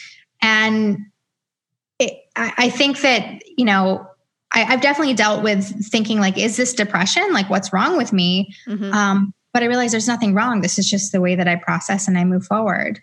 And 0.41 0.99
I, 2.37 2.53
I 2.57 2.69
think 2.69 3.01
that, 3.01 3.41
you 3.57 3.65
know, 3.65 4.07
I, 4.51 4.59
have 4.59 4.81
definitely 4.81 5.13
dealt 5.13 5.43
with 5.43 5.85
thinking 5.85 6.19
like, 6.19 6.37
is 6.37 6.57
this 6.57 6.73
depression? 6.73 7.33
Like, 7.33 7.49
what's 7.49 7.73
wrong 7.73 7.97
with 7.97 8.13
me? 8.13 8.53
Mm-hmm. 8.67 8.93
Um, 8.93 9.33
but 9.53 9.63
I 9.63 9.65
realize 9.65 9.91
there's 9.91 10.07
nothing 10.07 10.33
wrong. 10.33 10.61
This 10.61 10.79
is 10.79 10.89
just 10.89 11.11
the 11.11 11.21
way 11.21 11.35
that 11.35 11.47
I 11.47 11.55
process 11.55 12.07
and 12.07 12.17
I 12.17 12.23
move 12.23 12.45
forward. 12.45 13.01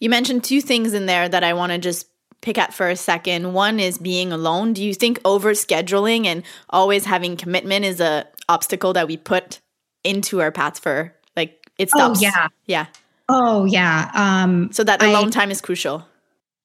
You 0.00 0.10
mentioned 0.10 0.44
two 0.44 0.60
things 0.60 0.92
in 0.92 1.06
there 1.06 1.28
that 1.28 1.42
I 1.42 1.54
want 1.54 1.72
to 1.72 1.78
just 1.78 2.08
pick 2.40 2.58
at 2.58 2.74
for 2.74 2.88
a 2.88 2.96
second. 2.96 3.52
One 3.52 3.80
is 3.80 3.98
being 3.98 4.32
alone. 4.32 4.72
Do 4.72 4.84
you 4.84 4.94
think 4.94 5.20
over 5.24 5.52
scheduling 5.52 6.26
and 6.26 6.42
always 6.70 7.04
having 7.04 7.36
commitment 7.36 7.84
is 7.84 8.00
a 8.00 8.26
obstacle 8.48 8.92
that 8.92 9.08
we 9.08 9.16
put 9.16 9.60
into 10.04 10.40
our 10.40 10.52
paths 10.52 10.78
for 10.78 11.14
like 11.36 11.70
it 11.78 11.90
oh, 11.94 12.14
stops? 12.14 12.18
Oh 12.20 12.22
yeah, 12.22 12.48
yeah. 12.66 12.86
Oh 13.28 13.64
yeah. 13.64 14.10
Um, 14.14 14.72
so 14.72 14.84
that 14.84 15.02
alone 15.02 15.28
I, 15.28 15.30
time 15.30 15.50
is 15.50 15.60
crucial 15.60 16.06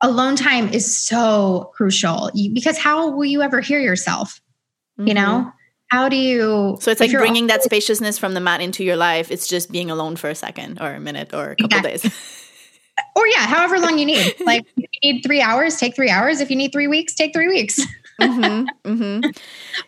alone 0.04 0.36
time 0.36 0.70
is 0.70 0.96
so 0.96 1.72
crucial 1.74 2.30
because 2.54 2.78
how 2.78 3.10
will 3.10 3.26
you 3.26 3.42
ever 3.42 3.62
hear 3.62 3.80
yourself? 3.80 4.42
Mm-hmm. 5.00 5.08
You 5.08 5.14
know? 5.16 5.52
How 5.88 6.10
do 6.10 6.16
you? 6.16 6.78
So 6.82 6.90
it's 6.90 7.00
like 7.00 7.12
bringing 7.12 7.48
that 7.48 7.62
spaciousness 7.62 8.18
from 8.18 8.34
the 8.34 8.40
mat 8.40 8.62
into 8.62 8.84
your 8.84 8.96
life. 8.96 9.30
It's 9.30 9.48
just 9.48 9.72
being 9.72 9.92
alone 9.92 10.16
for 10.16 10.28
a 10.28 10.36
second 10.36 10.82
or 10.82 10.92
a 10.92 11.00
minute 11.00 11.36
or 11.36 11.52
a 11.52 11.56
couple 11.56 11.78
exactly. 11.78 12.10
days. 12.10 12.44
or 13.16 13.28
yeah, 13.28 13.46
however 13.46 13.80
long 13.80 14.00
you 14.00 14.06
need. 14.06 14.34
like 14.46 14.66
if 14.76 14.90
you 15.04 15.14
need 15.14 15.22
three 15.22 15.40
hours, 15.40 15.78
take 15.78 15.96
three 15.96 16.10
hours. 16.10 16.42
If 16.42 16.50
you 16.50 16.56
need 16.56 16.72
three 16.72 16.88
weeks, 16.88 17.14
take 17.14 17.32
three 17.32 17.48
weeks. 17.48 17.80
mm-hmm, 18.22 18.92
mm-hmm. 18.92 19.30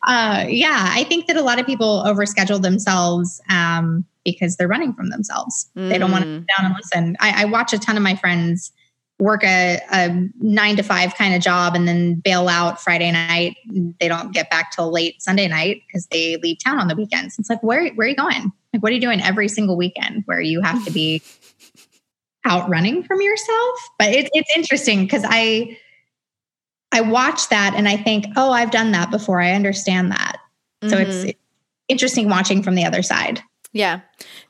Uh, 0.03 0.45
yeah, 0.47 0.89
I 0.91 1.05
think 1.05 1.26
that 1.26 1.38
a 1.38 1.41
lot 1.41 1.59
of 1.59 1.66
people 1.66 2.03
overschedule 2.05 2.61
themselves 2.61 3.41
um, 3.49 4.05
because 4.24 4.57
they're 4.57 4.68
running 4.68 4.93
from 4.93 5.09
themselves. 5.09 5.72
Mm. 5.76 5.89
They 5.89 5.97
don't 5.97 6.11
want 6.11 6.24
to 6.24 6.30
mm. 6.30 6.39
sit 6.41 6.47
down 6.55 6.66
and 6.68 6.76
listen. 6.76 7.18
I, 7.20 7.43
I 7.43 7.45
watch 7.45 7.74
a 7.74 7.80
ton 7.80 7.97
of 7.97 8.03
my 8.03 8.16
friends 8.16 8.72
work 9.20 9.43
a, 9.43 9.80
a 9.91 10.30
nine 10.39 10.76
to 10.76 10.84
five 10.84 11.16
kind 11.16 11.34
of 11.34 11.41
job 11.41 11.76
and 11.76 11.88
then 11.88 12.16
bail 12.16 12.49
out 12.49 12.82
Friday 12.82 13.11
night. 13.11 13.55
They 13.99 14.07
don't 14.07 14.34
get 14.34 14.49
back 14.49 14.72
till 14.72 14.91
late 14.91 15.22
Sunday 15.22 15.47
night 15.47 15.84
because 15.88 16.05
they 16.07 16.38
leave 16.38 16.57
town 16.63 16.80
on 16.80 16.88
the 16.88 16.95
weekends. 16.95 17.39
It's 17.39 17.49
like, 17.49 17.63
where, 17.63 17.89
where 17.93 18.07
are 18.07 18.09
you 18.09 18.16
going? 18.16 18.51
Like, 18.74 18.84
what 18.84 18.91
are 18.91 18.95
you 18.95 19.01
doing 19.01 19.22
every 19.22 19.47
single 19.47 19.78
weekend 19.78 20.24
where 20.26 20.41
you 20.41 20.61
have 20.61 20.84
to 20.86 20.91
be 20.91 21.22
out 22.45 22.70
running 22.70 23.03
from 23.03 23.22
yourself? 23.22 23.80
But 23.97 24.09
it, 24.09 24.30
it's 24.34 24.51
interesting 24.55 25.03
because 25.03 25.24
I, 25.26 25.78
I 26.91 27.01
watch 27.01 27.49
that 27.49 27.74
and 27.76 27.88
I 27.88 27.95
think, 27.95 28.26
oh, 28.36 28.51
I've 28.51 28.72
done 28.72 28.91
that 28.91 29.11
before. 29.11 29.39
I 29.39 29.53
understand 29.53 30.11
that. 30.11 30.39
Mm-hmm. 30.84 30.89
So 30.89 30.97
it's, 30.97 31.24
it's 31.24 31.39
interesting 31.88 32.28
watching 32.28 32.63
from 32.63 32.76
the 32.76 32.84
other 32.84 33.01
side. 33.01 33.41
Yeah. 33.76 33.99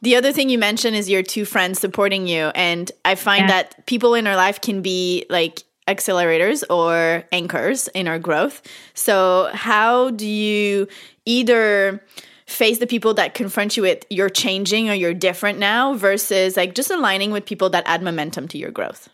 The 0.03 0.15
other 0.15 0.31
thing 0.31 0.49
you 0.49 0.59
mentioned 0.59 0.95
is 0.95 1.09
your 1.09 1.23
two 1.23 1.45
friends 1.45 1.79
supporting 1.79 2.27
you. 2.27 2.51
And 2.53 2.91
I 3.03 3.15
find 3.15 3.49
yeah. 3.49 3.63
that 3.63 3.85
people 3.87 4.13
in 4.13 4.27
our 4.27 4.35
life 4.35 4.61
can 4.61 4.83
be 4.83 5.25
like 5.31 5.63
accelerators 5.87 6.63
or 6.69 7.23
anchors 7.31 7.87
in 7.95 8.07
our 8.07 8.19
growth. 8.19 8.61
So, 8.93 9.49
how 9.51 10.11
do 10.11 10.27
you 10.27 10.87
either 11.25 12.05
face 12.45 12.77
the 12.77 12.85
people 12.85 13.15
that 13.15 13.33
confront 13.33 13.75
you 13.75 13.81
with 13.81 14.05
you're 14.11 14.29
changing 14.29 14.91
or 14.91 14.93
you're 14.93 15.15
different 15.15 15.57
now 15.57 15.95
versus 15.95 16.55
like 16.55 16.75
just 16.75 16.91
aligning 16.91 17.31
with 17.31 17.47
people 17.47 17.71
that 17.71 17.83
add 17.87 18.03
momentum 18.03 18.47
to 18.49 18.59
your 18.59 18.69
growth? 18.69 19.09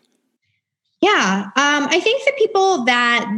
Yeah. 1.00 1.44
Um, 1.56 1.88
I 1.88 2.00
think 2.00 2.22
the 2.26 2.34
people 2.36 2.84
that 2.84 3.32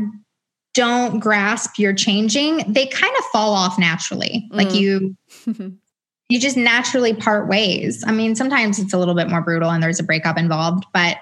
don't 0.75 1.21
grasp 1.21 1.79
you're 1.79 1.95
changing, 1.95 2.65
they 2.67 2.87
kind 2.87 3.15
of 3.17 3.25
fall 3.27 3.55
off 3.55 3.79
naturally. 3.79 4.49
Mm. 4.51 4.57
Like 4.57 4.75
you 4.75 5.17
you 6.29 6.41
just 6.41 6.57
naturally 6.57 7.15
part 7.15 7.49
ways. 7.49 8.03
I 8.07 8.13
mean, 8.13 8.35
sometimes 8.35 8.79
it's 8.79 8.93
a 8.93 8.99
little 8.99 9.15
bit 9.15 9.29
more 9.29 9.43
brutal 9.43 9.71
and 9.71 9.83
there's 9.83 10.01
a 10.01 10.05
breakup 10.05 10.39
involved, 10.39 10.85
but 10.93 11.19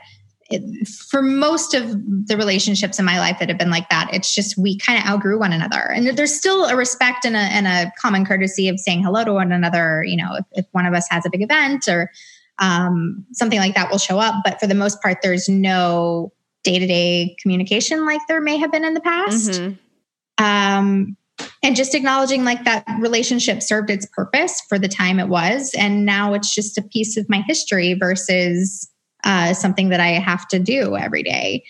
it, 0.49 0.87
for 0.87 1.23
most 1.23 1.75
of 1.75 1.91
the 2.27 2.37
relationships 2.37 2.99
in 2.99 3.05
my 3.05 3.19
life 3.19 3.39
that 3.41 3.49
have 3.49 3.59
been 3.59 3.71
like 3.71 3.89
that, 3.89 4.11
it's 4.13 4.35
just 4.35 4.57
we 4.57 4.79
kind 4.79 4.99
of 4.99 5.07
outgrew 5.07 5.39
one 5.39 5.53
another. 5.53 5.91
And 5.91 6.07
there's 6.17 6.35
still 6.35 6.67
a 6.67 6.77
respect 6.77 7.25
and 7.25 7.35
a, 7.35 7.41
and 7.41 7.67
a 7.67 7.93
common 8.01 8.25
courtesy 8.25 8.69
of 8.69 8.79
saying 8.79 9.03
hello 9.03 9.25
to 9.25 9.33
one 9.33 9.51
another. 9.51 10.05
You 10.05 10.19
know, 10.19 10.37
if, 10.37 10.45
if 10.53 10.67
one 10.73 10.87
of 10.87 10.95
us 10.95 11.07
has 11.11 11.27
a 11.27 11.31
big 11.31 11.43
event 11.43 11.89
or 11.89 12.11
um, 12.59 13.25
something 13.33 13.59
like 13.59 13.75
that 13.75 13.91
will 13.91 13.99
show 13.99 14.19
up. 14.19 14.37
But 14.45 14.61
for 14.61 14.67
the 14.67 14.75
most 14.75 15.03
part, 15.03 15.19
there's 15.23 15.49
no 15.49 16.33
day 16.63 16.79
to 16.79 16.87
day 16.87 17.35
communication 17.41 18.05
like 18.07 18.21
there 18.29 18.41
may 18.41 18.57
have 18.57 18.71
been 18.71 18.85
in 18.85 18.95
the 18.95 19.01
past. 19.01 19.51
Mm-hmm. 19.51 20.45
Um, 20.45 21.17
and 21.63 21.77
just 21.77 21.95
acknowledging 21.95 22.45
like 22.45 22.65
that 22.65 22.85
relationship 23.01 23.63
served 23.63 23.91
its 23.91 24.07
purpose 24.07 24.61
for 24.69 24.79
the 24.79 24.89
time 24.89 25.19
it 25.19 25.29
was. 25.29 25.75
And 25.75 26.05
now 26.05 26.35
it's 26.35 26.55
just 26.55 26.79
a 26.79 26.83
piece 26.83 27.17
of 27.17 27.29
my 27.29 27.43
history 27.47 27.95
versus 27.95 28.89
uh, 29.25 29.55
something 29.55 29.91
that 29.91 30.01
i 30.01 30.09
have 30.09 30.49
to 30.49 30.59
do 30.59 30.97
every 30.97 31.23
day. 31.23 31.65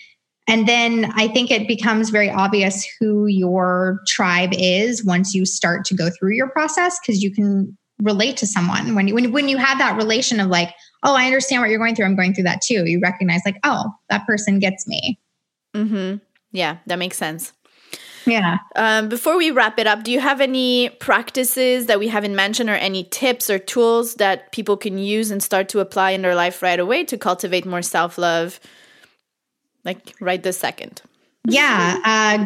And 0.47 0.67
then 0.67 1.11
i 1.15 1.27
think 1.27 1.51
it 1.51 1.67
becomes 1.67 2.09
very 2.09 2.29
obvious 2.29 2.85
who 2.99 3.27
your 3.27 3.99
tribe 4.07 4.51
is 4.53 5.05
once 5.05 5.33
you 5.33 5.45
start 5.45 5.85
to 5.85 5.95
go 5.95 6.09
through 6.09 6.33
your 6.33 6.49
process 6.49 6.99
because 6.99 7.21
you 7.21 7.33
can 7.33 7.77
relate 8.01 8.37
to 8.37 8.47
someone. 8.47 8.95
When 8.95 9.07
you, 9.07 9.13
when, 9.13 9.31
when 9.31 9.47
you 9.47 9.57
have 9.57 9.77
that 9.77 9.95
relation 9.95 10.39
of 10.39 10.47
like 10.47 10.73
oh 11.03 11.15
i 11.15 11.25
understand 11.25 11.61
what 11.61 11.69
you're 11.69 11.79
going 11.79 11.95
through. 11.95 12.05
I'm 12.05 12.15
going 12.15 12.33
through 12.33 12.45
that 12.45 12.61
too. 12.61 12.85
You 12.85 12.99
recognize 12.99 13.41
like 13.45 13.59
oh 13.63 13.91
that 14.09 14.25
person 14.25 14.59
gets 14.59 14.87
me. 14.87 15.19
Mm-hmm. 15.75 16.17
Yeah 16.51 16.77
that 16.87 16.99
makes 16.99 17.17
sense 17.17 17.53
yeah. 18.25 18.57
Um, 18.75 19.09
before 19.09 19.37
we 19.37 19.51
wrap 19.51 19.79
it 19.79 19.87
up, 19.87 20.03
do 20.03 20.11
you 20.11 20.19
have 20.19 20.41
any 20.41 20.89
practices 20.89 21.87
that 21.87 21.99
we 21.99 22.07
haven't 22.07 22.35
mentioned 22.35 22.69
or 22.69 22.75
any 22.75 23.03
tips 23.05 23.49
or 23.49 23.59
tools 23.59 24.15
that 24.15 24.51
people 24.51 24.77
can 24.77 24.97
use 24.97 25.31
and 25.31 25.41
start 25.41 25.69
to 25.69 25.79
apply 25.79 26.11
in 26.11 26.21
their 26.21 26.35
life 26.35 26.61
right 26.61 26.79
away 26.79 27.03
to 27.05 27.17
cultivate 27.17 27.65
more 27.65 27.81
self 27.81 28.17
love? 28.17 28.59
Like 29.85 30.15
right 30.19 30.41
this 30.41 30.57
second. 30.57 31.01
Yeah. 31.45 31.99
Uh, 32.05 32.45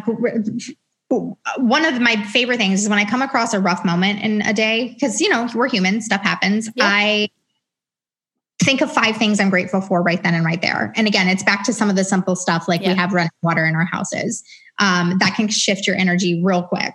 one 1.56 1.84
of 1.84 2.00
my 2.00 2.16
favorite 2.24 2.58
things 2.58 2.82
is 2.82 2.88
when 2.88 2.98
I 2.98 3.04
come 3.04 3.22
across 3.22 3.54
a 3.54 3.60
rough 3.60 3.84
moment 3.84 4.20
in 4.20 4.42
a 4.42 4.52
day, 4.52 4.88
because, 4.92 5.20
you 5.20 5.28
know, 5.28 5.48
we're 5.54 5.68
human, 5.68 6.00
stuff 6.00 6.22
happens. 6.22 6.68
Yeah. 6.74 6.84
I 6.86 7.30
think 8.60 8.80
of 8.80 8.92
five 8.92 9.16
things 9.16 9.40
I'm 9.40 9.50
grateful 9.50 9.80
for 9.80 10.02
right 10.02 10.22
then 10.22 10.34
and 10.34 10.44
right 10.44 10.60
there. 10.60 10.92
And 10.96 11.06
again, 11.06 11.28
it's 11.28 11.42
back 11.42 11.64
to 11.64 11.72
some 11.72 11.90
of 11.90 11.96
the 11.96 12.04
simple 12.04 12.36
stuff 12.36 12.66
like 12.68 12.82
yeah. 12.82 12.92
we 12.92 12.94
have 12.96 13.12
running 13.12 13.30
water 13.42 13.64
in 13.64 13.74
our 13.74 13.84
houses 13.84 14.42
um, 14.78 15.18
that 15.18 15.34
can 15.34 15.48
shift 15.48 15.86
your 15.86 15.96
energy 15.96 16.42
real 16.42 16.62
quick. 16.62 16.94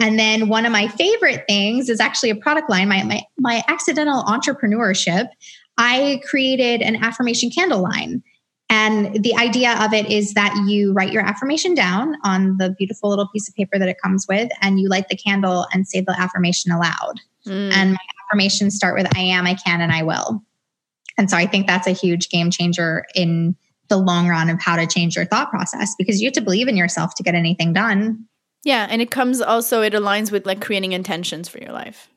And 0.00 0.18
then 0.18 0.48
one 0.48 0.64
of 0.64 0.72
my 0.72 0.88
favorite 0.88 1.44
things 1.46 1.88
is 1.90 2.00
actually 2.00 2.30
a 2.30 2.36
product 2.36 2.70
line, 2.70 2.88
my, 2.88 3.02
my, 3.02 3.22
my 3.38 3.62
accidental 3.68 4.22
entrepreneurship. 4.24 5.28
I 5.76 6.22
created 6.28 6.80
an 6.80 6.96
affirmation 6.96 7.50
candle 7.50 7.82
line. 7.82 8.22
And 8.70 9.22
the 9.22 9.34
idea 9.34 9.76
of 9.84 9.92
it 9.92 10.06
is 10.06 10.32
that 10.34 10.54
you 10.66 10.92
write 10.92 11.12
your 11.12 11.22
affirmation 11.22 11.74
down 11.74 12.14
on 12.22 12.56
the 12.58 12.70
beautiful 12.78 13.10
little 13.10 13.28
piece 13.28 13.48
of 13.48 13.54
paper 13.56 13.78
that 13.78 13.88
it 13.88 13.96
comes 14.02 14.26
with, 14.28 14.48
and 14.62 14.78
you 14.78 14.88
light 14.88 15.08
the 15.08 15.16
candle 15.16 15.66
and 15.72 15.88
say 15.88 16.00
the 16.00 16.14
affirmation 16.18 16.70
aloud. 16.70 17.20
Mm. 17.46 17.72
And 17.72 17.92
my 17.92 17.98
affirmations 18.24 18.76
start 18.76 18.96
with 18.96 19.08
I 19.16 19.20
am, 19.20 19.44
I 19.44 19.54
can, 19.54 19.80
and 19.80 19.90
I 19.90 20.04
will. 20.04 20.42
And 21.20 21.28
so 21.28 21.36
I 21.36 21.44
think 21.44 21.66
that's 21.66 21.86
a 21.86 21.90
huge 21.90 22.30
game 22.30 22.50
changer 22.50 23.04
in 23.14 23.54
the 23.88 23.98
long 23.98 24.26
run 24.26 24.48
of 24.48 24.58
how 24.58 24.76
to 24.76 24.86
change 24.86 25.16
your 25.16 25.26
thought 25.26 25.50
process 25.50 25.94
because 25.98 26.18
you 26.18 26.28
have 26.28 26.32
to 26.32 26.40
believe 26.40 26.66
in 26.66 26.78
yourself 26.78 27.14
to 27.16 27.22
get 27.22 27.34
anything 27.34 27.74
done. 27.74 28.24
Yeah. 28.64 28.86
And 28.88 29.02
it 29.02 29.10
comes 29.10 29.42
also, 29.42 29.82
it 29.82 29.92
aligns 29.92 30.32
with 30.32 30.46
like 30.46 30.62
creating 30.62 30.92
intentions 30.92 31.46
for 31.46 31.58
your 31.58 31.72
life. 31.72 32.08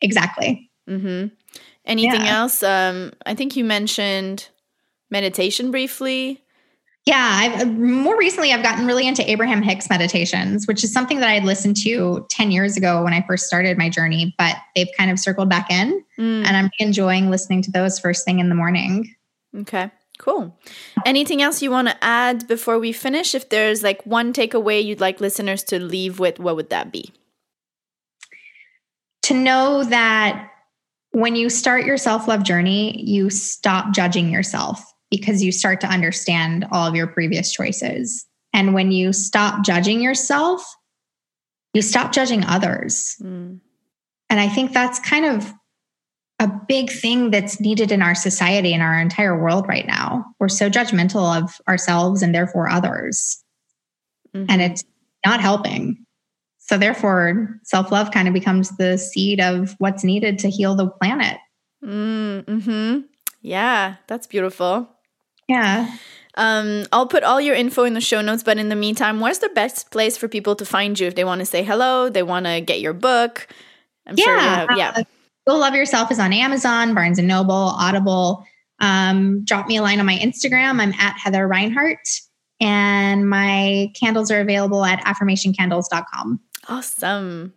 Exactly. 0.00 0.70
Mm-hmm. 0.88 1.34
Anything 1.84 2.20
yeah. 2.20 2.38
else? 2.38 2.62
Um, 2.62 3.12
I 3.26 3.34
think 3.34 3.56
you 3.56 3.64
mentioned 3.64 4.48
meditation 5.10 5.72
briefly. 5.72 6.40
Yeah, 7.04 7.30
I've 7.32 7.62
uh, 7.62 7.64
more 7.64 8.16
recently 8.16 8.52
I've 8.52 8.62
gotten 8.62 8.86
really 8.86 9.08
into 9.08 9.28
Abraham 9.28 9.60
Hicks 9.60 9.90
meditations, 9.90 10.68
which 10.68 10.84
is 10.84 10.92
something 10.92 11.18
that 11.18 11.28
I 11.28 11.34
had 11.34 11.44
listened 11.44 11.76
to 11.78 12.24
10 12.30 12.52
years 12.52 12.76
ago 12.76 13.02
when 13.02 13.12
I 13.12 13.24
first 13.26 13.46
started 13.46 13.76
my 13.76 13.88
journey, 13.88 14.34
but 14.38 14.56
they've 14.76 14.88
kind 14.96 15.10
of 15.10 15.18
circled 15.18 15.48
back 15.48 15.68
in 15.68 16.04
mm. 16.16 16.44
and 16.46 16.56
I'm 16.56 16.70
enjoying 16.78 17.28
listening 17.28 17.60
to 17.62 17.72
those 17.72 17.98
first 17.98 18.24
thing 18.24 18.38
in 18.38 18.48
the 18.48 18.54
morning. 18.54 19.12
Okay. 19.56 19.90
Cool. 20.18 20.56
Anything 21.04 21.42
else 21.42 21.60
you 21.62 21.72
want 21.72 21.88
to 21.88 22.04
add 22.04 22.46
before 22.46 22.78
we 22.78 22.92
finish? 22.92 23.34
If 23.34 23.48
there's 23.48 23.82
like 23.82 24.06
one 24.06 24.32
takeaway 24.32 24.84
you'd 24.84 25.00
like 25.00 25.20
listeners 25.20 25.64
to 25.64 25.80
leave 25.80 26.20
with, 26.20 26.38
what 26.38 26.54
would 26.54 26.70
that 26.70 26.92
be? 26.92 27.12
To 29.22 29.34
know 29.34 29.82
that 29.82 30.50
when 31.10 31.34
you 31.34 31.50
start 31.50 31.84
your 31.84 31.96
self 31.96 32.28
love 32.28 32.44
journey, 32.44 33.02
you 33.02 33.30
stop 33.30 33.92
judging 33.92 34.30
yourself 34.30 34.91
because 35.12 35.42
you 35.42 35.52
start 35.52 35.80
to 35.82 35.86
understand 35.86 36.66
all 36.72 36.86
of 36.86 36.96
your 36.96 37.06
previous 37.06 37.52
choices. 37.52 38.26
And 38.54 38.72
when 38.72 38.90
you 38.90 39.12
stop 39.12 39.62
judging 39.64 40.00
yourself, 40.00 40.64
you 41.74 41.82
stop 41.82 42.12
judging 42.12 42.44
others. 42.44 43.16
Mm. 43.22 43.60
And 44.30 44.40
I 44.40 44.48
think 44.48 44.72
that's 44.72 44.98
kind 44.98 45.26
of 45.26 45.52
a 46.38 46.48
big 46.66 46.90
thing 46.90 47.30
that's 47.30 47.60
needed 47.60 47.92
in 47.92 48.00
our 48.00 48.14
society 48.14 48.72
and 48.72 48.82
our 48.82 48.98
entire 48.98 49.38
world 49.38 49.68
right 49.68 49.86
now. 49.86 50.24
We're 50.40 50.48
so 50.48 50.70
judgmental 50.70 51.40
of 51.40 51.60
ourselves 51.68 52.22
and 52.22 52.34
therefore 52.34 52.68
others. 52.68 53.42
Mm-hmm. 54.34 54.46
And 54.48 54.62
it's 54.62 54.82
not 55.24 55.40
helping. 55.40 56.04
So, 56.58 56.78
therefore, 56.78 57.60
self 57.64 57.92
love 57.92 58.12
kind 58.12 58.28
of 58.28 58.34
becomes 58.34 58.74
the 58.76 58.96
seed 58.96 59.40
of 59.40 59.74
what's 59.78 60.04
needed 60.04 60.38
to 60.40 60.48
heal 60.48 60.74
the 60.74 60.88
planet. 60.88 61.36
Mm, 61.84 62.62
hmm 62.62 63.00
Yeah, 63.42 63.96
that's 64.06 64.26
beautiful. 64.26 64.88
Yeah. 65.48 65.96
Um, 66.36 66.84
I'll 66.92 67.06
put 67.06 67.24
all 67.24 67.40
your 67.40 67.54
info 67.54 67.84
in 67.84 67.94
the 67.94 68.00
show 68.00 68.20
notes, 68.22 68.42
but 68.42 68.58
in 68.58 68.68
the 68.68 68.76
meantime, 68.76 69.20
where's 69.20 69.40
the 69.40 69.50
best 69.50 69.90
place 69.90 70.16
for 70.16 70.28
people 70.28 70.56
to 70.56 70.64
find 70.64 70.98
you 70.98 71.06
if 71.06 71.14
they 71.14 71.24
want 71.24 71.40
to 71.40 71.46
say 71.46 71.62
hello, 71.62 72.08
they 72.08 72.22
want 72.22 72.46
to 72.46 72.60
get 72.60 72.80
your 72.80 72.94
book? 72.94 73.48
I'm 74.06 74.14
yeah, 74.16 74.24
sure 74.24 74.34
you 74.34 74.40
have, 74.40 74.68
yeah. 74.76 74.92
Uh, 74.96 75.02
Go 75.46 75.56
Love 75.56 75.74
Yourself 75.74 76.10
is 76.10 76.18
on 76.18 76.32
Amazon, 76.32 76.94
Barnes 76.94 77.18
and 77.18 77.28
Noble, 77.28 77.52
Audible. 77.54 78.46
Um, 78.80 79.44
drop 79.44 79.66
me 79.66 79.76
a 79.76 79.82
line 79.82 80.00
on 80.00 80.06
my 80.06 80.16
Instagram. 80.16 80.80
I'm 80.80 80.92
at 80.92 81.16
Heather 81.18 81.46
Reinhart, 81.46 82.08
and 82.60 83.28
my 83.28 83.92
candles 84.00 84.30
are 84.30 84.40
available 84.40 84.84
at 84.84 85.00
affirmationcandles.com. 85.04 86.40
Awesome. 86.68 87.52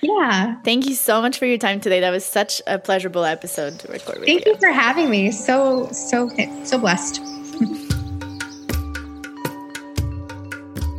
Yeah. 0.00 0.56
Thank 0.62 0.86
you 0.86 0.94
so 0.94 1.20
much 1.20 1.38
for 1.38 1.46
your 1.46 1.58
time 1.58 1.80
today. 1.80 2.00
That 2.00 2.10
was 2.10 2.24
such 2.24 2.62
a 2.66 2.78
pleasurable 2.78 3.24
episode 3.24 3.78
to 3.80 3.88
record 3.92 4.18
with 4.20 4.26
Thank 4.26 4.46
you. 4.46 4.52
you 4.52 4.58
for 4.58 4.68
having 4.68 5.10
me. 5.10 5.32
So, 5.32 5.88
so, 5.92 6.30
so 6.64 6.78
blessed. 6.78 7.20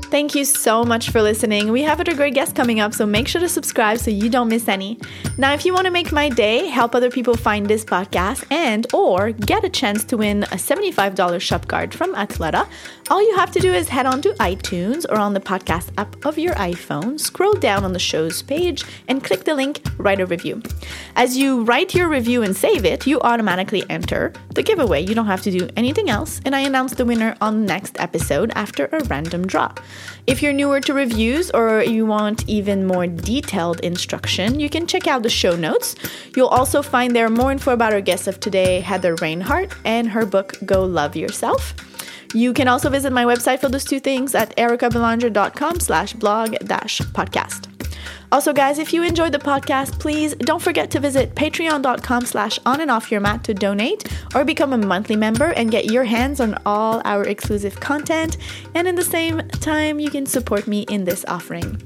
Thank 0.10 0.34
you 0.34 0.44
so 0.44 0.84
much 0.84 1.12
for 1.12 1.22
listening. 1.22 1.72
We 1.72 1.84
have 1.84 2.00
other 2.00 2.16
great 2.16 2.34
guests 2.34 2.52
coming 2.52 2.80
up, 2.80 2.96
so 2.96 3.06
make 3.06 3.28
sure 3.28 3.40
to 3.42 3.48
subscribe 3.48 4.00
so 4.00 4.10
you 4.10 4.28
don't 4.28 4.50
miss 4.50 4.68
any. 4.68 4.98
Now, 5.38 5.54
if 5.54 5.66
you 5.66 5.72
want 5.72 5.86
to 5.86 5.92
make 5.92 6.12
my 6.12 6.30
day, 6.30 6.66
help 6.66 6.96
other 6.96 7.12
people 7.12 7.38
find 7.38 7.68
this 7.68 7.86
podcast, 7.86 8.44
and 8.52 8.88
or 8.92 9.32
get 9.32 9.64
a 9.64 9.70
chance 9.70 10.04
to 10.06 10.18
win 10.18 10.44
a 10.46 10.58
$75 10.58 11.40
shop 11.40 11.68
card 11.68 11.94
from 11.94 12.16
Athleta, 12.16 12.68
all 13.12 13.22
you 13.22 13.36
have 13.36 13.52
to 13.52 13.60
do 13.60 13.72
is 13.72 13.88
head 13.88 14.08
on 14.08 14.20
to 14.24 14.34
iTunes 14.40 15.06
or 15.10 15.20
on 15.20 15.36
the 15.36 15.40
podcast 15.40 15.92
app 16.00 16.26
of 16.26 16.40
your 16.40 16.56
iPhone, 16.56 17.20
scroll 17.20 17.54
down 17.54 17.86
on 17.86 17.94
the 17.94 18.00
show's 18.00 18.42
page, 18.42 18.84
and 19.08 19.24
click 19.24 19.44
the 19.44 19.54
link 19.54 19.80
Write 20.00 20.22
a 20.22 20.26
Review. 20.26 20.64
As 21.16 21.38
you 21.38 21.64
write 21.64 21.94
your 21.94 22.10
review 22.10 22.42
and 22.42 22.58
save 22.58 22.84
it, 22.84 23.06
you 23.06 23.22
automatically 23.22 23.84
enter 23.92 24.34
the 24.56 24.64
giveaway. 24.64 25.02
You 25.02 25.14
don't 25.14 25.28
have 25.28 25.44
to 25.44 25.52
do 25.52 25.70
anything 25.78 26.10
else, 26.10 26.42
and 26.46 26.56
I 26.56 26.62
announce 26.62 26.96
the 26.96 27.06
winner 27.06 27.36
on 27.42 27.68
next 27.68 28.00
episode 28.00 28.52
after 28.56 28.88
a 28.92 29.04
random 29.04 29.46
draw. 29.46 29.72
If 30.28 30.42
you're 30.42 30.54
newer 30.54 30.80
to 30.82 30.94
reviews 30.94 31.50
or 31.52 31.84
you 31.84 32.06
want 32.06 32.48
even 32.48 32.86
more 32.86 33.08
detailed 33.08 33.80
instruction, 33.82 34.60
you 34.60 34.70
can 34.70 34.88
check 34.88 35.08
out 35.08 35.24
the 35.24 35.30
show 35.30 35.56
notes. 35.56 35.96
You'll 36.36 36.48
also 36.48 36.82
find 36.82 37.16
there 37.16 37.30
more 37.30 37.52
info 37.52 37.72
about 37.72 37.94
our 37.94 38.02
guest 38.02 38.28
of 38.28 38.40
today, 38.40 38.80
Heather 38.80 39.16
Reinhart, 39.16 39.74
and 39.86 40.10
her 40.10 40.26
book, 40.26 40.56
Go 40.66 40.84
Love 40.84 41.16
Yourself. 41.16 41.74
You 42.34 42.54
can 42.54 42.68
also 42.68 42.90
visit 42.90 43.12
my 43.12 43.26
website 43.26 43.60
for 43.60 43.70
those 43.70 43.86
two 43.86 44.00
things 44.00 44.36
at 44.36 44.56
ericabelanger.com 44.56 45.80
slash 45.80 46.14
blog 46.14 46.56
dash 46.66 47.00
podcast. 47.00 47.69
Also, 48.32 48.54
guys, 48.54 48.78
if 48.78 48.94
you 48.94 49.02
enjoyed 49.02 49.32
the 49.32 49.40
podcast, 49.40 50.00
please 50.00 50.36
don't 50.36 50.62
forget 50.62 50.92
to 50.92 51.00
visit 51.00 51.34
patreon.com 51.34 52.26
slash 52.26 52.60
on 52.66 52.80
and 52.80 52.92
off 52.92 53.12
your 53.12 53.22
mat 53.22 53.44
to 53.44 53.54
donate 53.54 54.08
or 54.36 54.46
become 54.46 54.72
a 54.74 54.78
monthly 54.78 55.16
member 55.16 55.52
and 55.54 55.72
get 55.72 55.86
your 55.86 56.04
hands 56.04 56.40
on 56.40 56.56
all 56.66 57.02
our 57.06 57.24
exclusive 57.24 57.80
content. 57.80 58.38
And 58.76 58.88
in 58.88 58.96
the 58.96 59.04
same 59.04 59.40
time, 59.50 60.00
you 60.00 60.12
can 60.12 60.28
support 60.28 60.68
me 60.68 60.84
in 60.90 61.06
this 61.06 61.26
offering. 61.28 61.82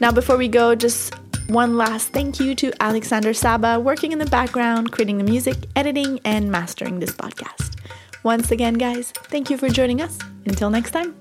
Now, 0.00 0.12
before 0.12 0.38
we 0.38 0.48
go, 0.48 0.74
just 0.74 1.14
one 1.48 1.76
last 1.76 2.08
thank 2.08 2.40
you 2.40 2.54
to 2.54 2.72
Alexander 2.80 3.34
Saba, 3.34 3.78
working 3.78 4.12
in 4.12 4.18
the 4.18 4.26
background, 4.26 4.92
creating 4.92 5.18
the 5.18 5.24
music, 5.24 5.56
editing, 5.76 6.20
and 6.24 6.50
mastering 6.50 7.00
this 7.00 7.10
podcast. 7.10 7.76
Once 8.22 8.50
again, 8.50 8.74
guys, 8.74 9.10
thank 9.10 9.50
you 9.50 9.58
for 9.58 9.68
joining 9.68 10.00
us. 10.00 10.18
Until 10.46 10.70
next 10.70 10.92
time. 10.92 11.14